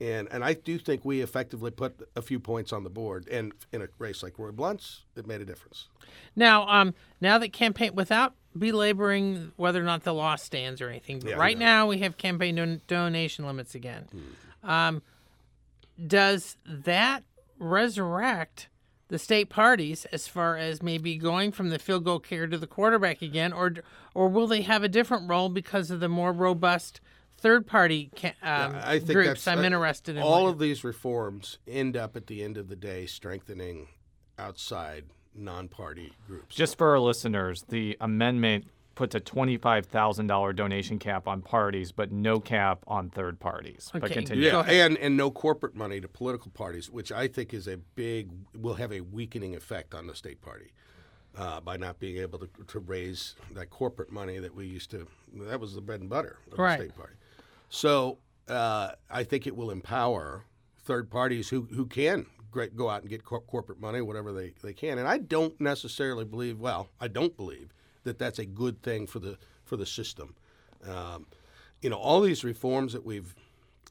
And, 0.02 0.28
and 0.30 0.44
I 0.44 0.56
do 0.56 0.78
think 0.78 1.06
we 1.06 1.22
effectively 1.22 1.72
put 1.72 2.10
a 2.18 2.22
few 2.22 2.38
points 2.38 2.74
on 2.74 2.84
the 2.84 2.90
board. 2.90 3.30
And 3.32 3.54
in 3.72 3.82
a 3.82 3.88
race 3.98 4.24
like 4.24 4.38
Roy 4.38 4.52
Blunt's, 4.52 5.06
it 5.16 5.26
made 5.26 5.40
a 5.40 5.46
difference. 5.46 5.88
Now, 6.36 6.68
um, 6.68 6.94
now 7.22 7.38
that 7.38 7.54
campaign, 7.54 7.96
without 7.96 8.36
belaboring 8.58 9.54
whether 9.56 9.80
or 9.80 9.86
not 9.86 10.04
the 10.04 10.14
law 10.14 10.36
stands 10.36 10.82
or 10.82 10.90
anything, 10.90 11.20
but 11.20 11.30
Yeah, 11.30 11.36
right 11.38 11.58
know. 11.58 11.66
now 11.66 11.88
we 11.88 12.00
have 12.00 12.18
campaign 12.18 12.56
don- 12.56 12.82
donation 12.88 13.46
limits 13.46 13.74
again. 13.74 14.08
Um, 14.64 15.02
does 16.06 16.58
that 16.66 17.24
resurrect 17.58 18.68
the 19.16 19.20
state 19.20 19.48
parties 19.48 20.04
as 20.12 20.28
far 20.28 20.58
as 20.58 20.84
maybe 20.84 21.16
going 21.16 21.50
from 21.50 21.70
the 21.70 21.80
field 21.80 22.04
goal 22.04 22.20
kicker 22.20 22.48
to 22.48 22.58
the 22.58 22.68
quarterback 22.68 23.22
again, 23.22 23.54
or 23.54 23.74
or 24.14 24.28
will 24.28 24.46
they 24.46 24.62
have 24.62 24.84
a 24.84 24.90
different 24.90 25.30
role 25.30 25.48
because 25.48 25.90
of 25.90 26.02
the 26.02 26.10
more 26.10 26.34
robust 26.34 27.00
third 27.38 27.66
party 27.66 28.12
ca- 28.14 28.34
um, 28.44 28.76
I 28.84 29.00
think 29.00 29.14
groups? 29.14 29.28
that's 29.46 29.48
I'm 29.48 29.60
uh, 29.60 29.64
interested 29.64 30.18
in 30.18 30.22
all 30.22 30.44
what- 30.44 30.50
of 30.50 30.60
these 30.60 30.84
reforms 30.84 31.60
end 31.66 31.96
up 31.96 32.18
at 32.18 32.28
the 32.28 32.44
end 32.44 32.58
of 32.58 32.68
the 32.68 32.76
day 32.76 33.06
strengthening 33.06 33.88
outside 34.38 35.06
non-party 35.34 36.12
groups. 36.28 36.54
Just 36.54 36.78
for 36.78 36.90
our 36.90 37.00
listeners, 37.00 37.64
the 37.70 37.96
amendment 38.02 38.66
puts 38.96 39.14
a 39.14 39.20
$25,000 39.20 40.56
donation 40.56 40.98
cap 41.00 41.28
on 41.28 41.42
parties, 41.42 41.92
but 41.92 42.12
no 42.12 42.40
cap 42.40 42.80
on 42.88 43.10
third 43.10 43.40
parties. 43.40 43.90
But 43.94 44.06
Okay, 44.06 44.14
continue. 44.16 44.46
Yeah, 44.46 44.62
and 44.62 44.98
and 44.98 45.16
no 45.18 45.30
corporate 45.30 45.76
money 45.76 46.00
to 46.02 46.08
political 46.08 46.52
parties, 46.52 46.90
which 46.90 47.12
I 47.12 47.28
think 47.28 47.54
is 47.54 47.68
a 47.68 47.78
big 47.78 48.32
will 48.58 48.76
have 48.76 48.92
a 48.92 49.02
weakening 49.02 49.56
effect 49.56 49.94
on 49.94 50.08
the 50.08 50.16
state 50.16 50.42
party. 50.42 50.72
Uh, 51.38 51.60
by 51.60 51.76
not 51.76 52.00
being 52.00 52.16
able 52.16 52.40
to, 52.40 52.48
to 52.66 52.80
raise 52.80 53.36
that 53.54 53.70
corporate 53.70 54.10
money 54.10 54.40
that 54.40 54.56
we 54.56 54.66
used 54.66 54.90
to, 54.90 55.06
that 55.34 55.60
was 55.60 55.76
the 55.76 55.82
bread 55.82 56.00
and 56.00 56.10
butter 56.10 56.38
of 56.50 56.58
Right. 56.58 56.78
the 56.80 56.86
state 56.86 56.96
party. 56.96 57.16
So 57.68 58.20
uh, 58.48 58.92
I 59.10 59.26
think 59.26 59.46
it 59.46 59.54
will 59.54 59.70
empower 59.70 60.46
third 60.86 61.12
parties 61.12 61.50
who, 61.50 61.64
who 61.74 61.88
can 61.88 62.28
go 62.78 62.90
out 62.90 63.02
and 63.02 63.10
get 63.10 63.26
cor- 63.26 63.42
corporate 63.42 63.82
money, 63.82 64.00
whatever 64.00 64.32
they, 64.32 64.54
they 64.64 64.72
can. 64.72 64.98
And 64.98 65.10
I 65.10 65.18
don't 65.18 65.60
necessarily 65.60 66.24
believe, 66.24 66.58
well, 66.58 66.88
I 67.02 67.10
don't 67.10 67.36
believe 67.36 67.74
that 68.06 68.18
that's 68.18 68.40
a 68.40 68.46
good 68.46 68.82
thing 68.82 69.06
for 69.06 69.20
the 69.20 69.38
for 69.66 69.76
the 69.78 69.86
system. 69.86 70.36
Um, 70.88 71.28
you 71.82 71.90
know, 71.90 71.98
all 71.98 72.22
these 72.22 72.44
reforms 72.44 72.94
that 72.94 73.06
we've 73.06 73.36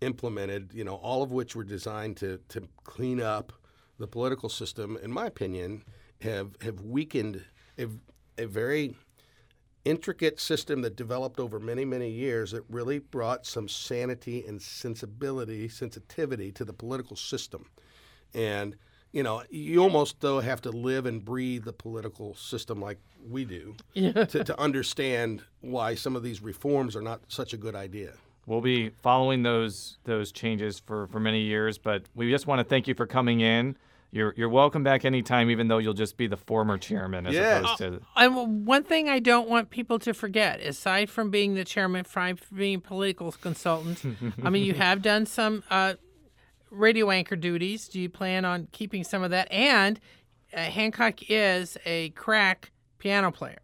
implemented, 0.00 0.70
you 0.72 0.84
know, 0.84 0.96
all 0.96 1.22
of 1.22 1.30
which 1.30 1.54
were 1.54 1.64
designed 1.64 2.16
to 2.18 2.40
to 2.48 2.66
clean 2.84 3.20
up 3.20 3.52
the 3.98 4.06
political 4.06 4.48
system, 4.48 4.98
in 5.02 5.12
my 5.12 5.26
opinion, 5.26 5.84
have 6.22 6.56
have 6.62 6.80
weakened 6.80 7.44
a, 7.78 7.86
a 8.38 8.46
very 8.46 8.96
intricate 9.84 10.40
system 10.40 10.80
that 10.80 10.96
developed 10.96 11.38
over 11.38 11.60
many 11.60 11.84
many 11.84 12.10
years 12.10 12.52
that 12.52 12.64
really 12.70 12.98
brought 12.98 13.44
some 13.44 13.68
sanity 13.68 14.44
and 14.46 14.62
sensibility 14.62 15.68
sensitivity 15.68 16.50
to 16.50 16.64
the 16.64 16.72
political 16.72 17.16
system 17.16 17.66
and 18.32 18.76
you 19.14 19.22
know 19.22 19.42
you 19.48 19.80
almost 19.80 20.20
though 20.20 20.40
have 20.40 20.60
to 20.60 20.70
live 20.70 21.06
and 21.06 21.24
breathe 21.24 21.64
the 21.64 21.72
political 21.72 22.34
system 22.34 22.80
like 22.80 22.98
we 23.30 23.44
do 23.44 23.74
to, 23.94 24.44
to 24.44 24.60
understand 24.60 25.42
why 25.60 25.94
some 25.94 26.14
of 26.16 26.22
these 26.22 26.42
reforms 26.42 26.94
are 26.96 27.00
not 27.02 27.20
such 27.28 27.52
a 27.54 27.56
good 27.56 27.74
idea 27.74 28.12
We'll 28.46 28.60
be 28.60 28.90
following 28.90 29.42
those 29.42 29.96
those 30.04 30.30
changes 30.30 30.78
for, 30.78 31.06
for 31.06 31.18
many 31.18 31.40
years, 31.40 31.78
but 31.78 32.02
we 32.14 32.30
just 32.30 32.46
want 32.46 32.58
to 32.58 32.64
thank 32.64 32.86
you 32.86 32.94
for 32.94 33.06
coming 33.06 33.40
in. 33.40 33.74
You're 34.10 34.34
you're 34.36 34.50
welcome 34.50 34.82
back 34.84 35.06
anytime, 35.06 35.48
even 35.50 35.68
though 35.68 35.78
you'll 35.78 35.94
just 35.94 36.18
be 36.18 36.26
the 36.26 36.36
former 36.36 36.76
chairman 36.76 37.26
as 37.26 37.34
Yeah. 37.34 37.60
opposed 37.60 37.78
to 37.78 38.00
And 38.16 38.66
one 38.66 38.84
thing 38.84 39.08
I 39.08 39.18
don't 39.18 39.48
want 39.48 39.70
people 39.70 39.98
to 40.00 40.12
forget, 40.12 40.60
aside 40.60 41.08
from 41.08 41.30
being 41.30 41.54
the 41.54 41.64
chairman, 41.64 42.04
from 42.04 42.36
being 42.54 42.82
political 42.82 43.32
consultant, 43.32 44.02
I 44.44 44.50
mean, 44.50 44.64
you 44.64 44.74
have 44.74 45.00
done 45.00 45.24
some 45.24 45.62
uh, 45.70 45.94
radio 46.74 47.10
anchor 47.10 47.36
duties. 47.36 47.88
Do 47.88 48.00
you 48.00 48.08
plan 48.08 48.44
on 48.44 48.68
keeping 48.72 49.04
some 49.04 49.22
of 49.22 49.30
that? 49.30 49.50
And 49.50 50.00
uh, 50.52 50.58
Hancock 50.60 51.30
is 51.30 51.76
a 51.84 52.10
crack 52.10 52.72
piano 52.98 53.30
player. 53.30 53.58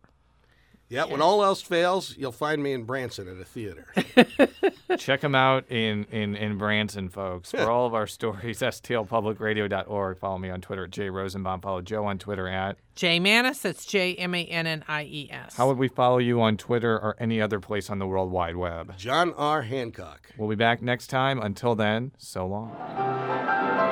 Yeah 0.90 1.04
when 1.04 1.22
all 1.22 1.42
else 1.42 1.62
fails 1.62 2.14
you'll 2.18 2.32
find 2.32 2.62
me 2.62 2.72
in 2.72 2.84
branson 2.84 3.28
at 3.28 3.38
a 3.40 3.44
theater 3.44 3.86
check 4.98 5.20
them 5.20 5.34
out 5.34 5.64
in, 5.70 6.04
in, 6.10 6.36
in 6.36 6.58
Branson, 6.58 7.08
folks. 7.08 7.50
For 7.50 7.60
all 7.70 7.86
of 7.86 7.94
our 7.94 8.06
stories, 8.06 8.60
stlpublicradio.org. 8.60 10.18
Follow 10.18 10.38
me 10.38 10.50
on 10.50 10.60
Twitter 10.60 10.84
at 10.84 10.90
Jay 10.90 11.10
Rosenbaum. 11.10 11.60
Follow 11.60 11.82
Jo 11.82 12.04
on 12.04 12.18
Twitter 12.18 12.48
at. 12.48 12.76
Jay 12.94 13.18
Mannies, 13.18 13.62
that's 13.62 13.86
J 13.86 14.14
M 14.16 14.34
A 14.34 14.44
N 14.44 14.66
N 14.66 14.84
I 14.88 15.04
E 15.04 15.28
S. 15.30 15.56
How 15.56 15.68
would 15.68 15.78
we 15.78 15.88
follow 15.88 16.18
you 16.18 16.40
on 16.42 16.56
Twitter 16.56 16.94
or 16.98 17.16
any 17.18 17.40
other 17.40 17.60
place 17.60 17.88
on 17.88 17.98
the 17.98 18.06
World 18.06 18.30
Wide 18.30 18.56
Web? 18.56 18.96
john 18.98 19.32
r 19.34 19.62
hancock 19.62 20.30
We'll 20.36 20.48
be 20.48 20.56
back 20.56 20.82
next 20.82 21.06
time. 21.08 21.40
Until 21.40 21.74
then, 21.74 22.12
so 22.18 22.46
long. 22.46 23.89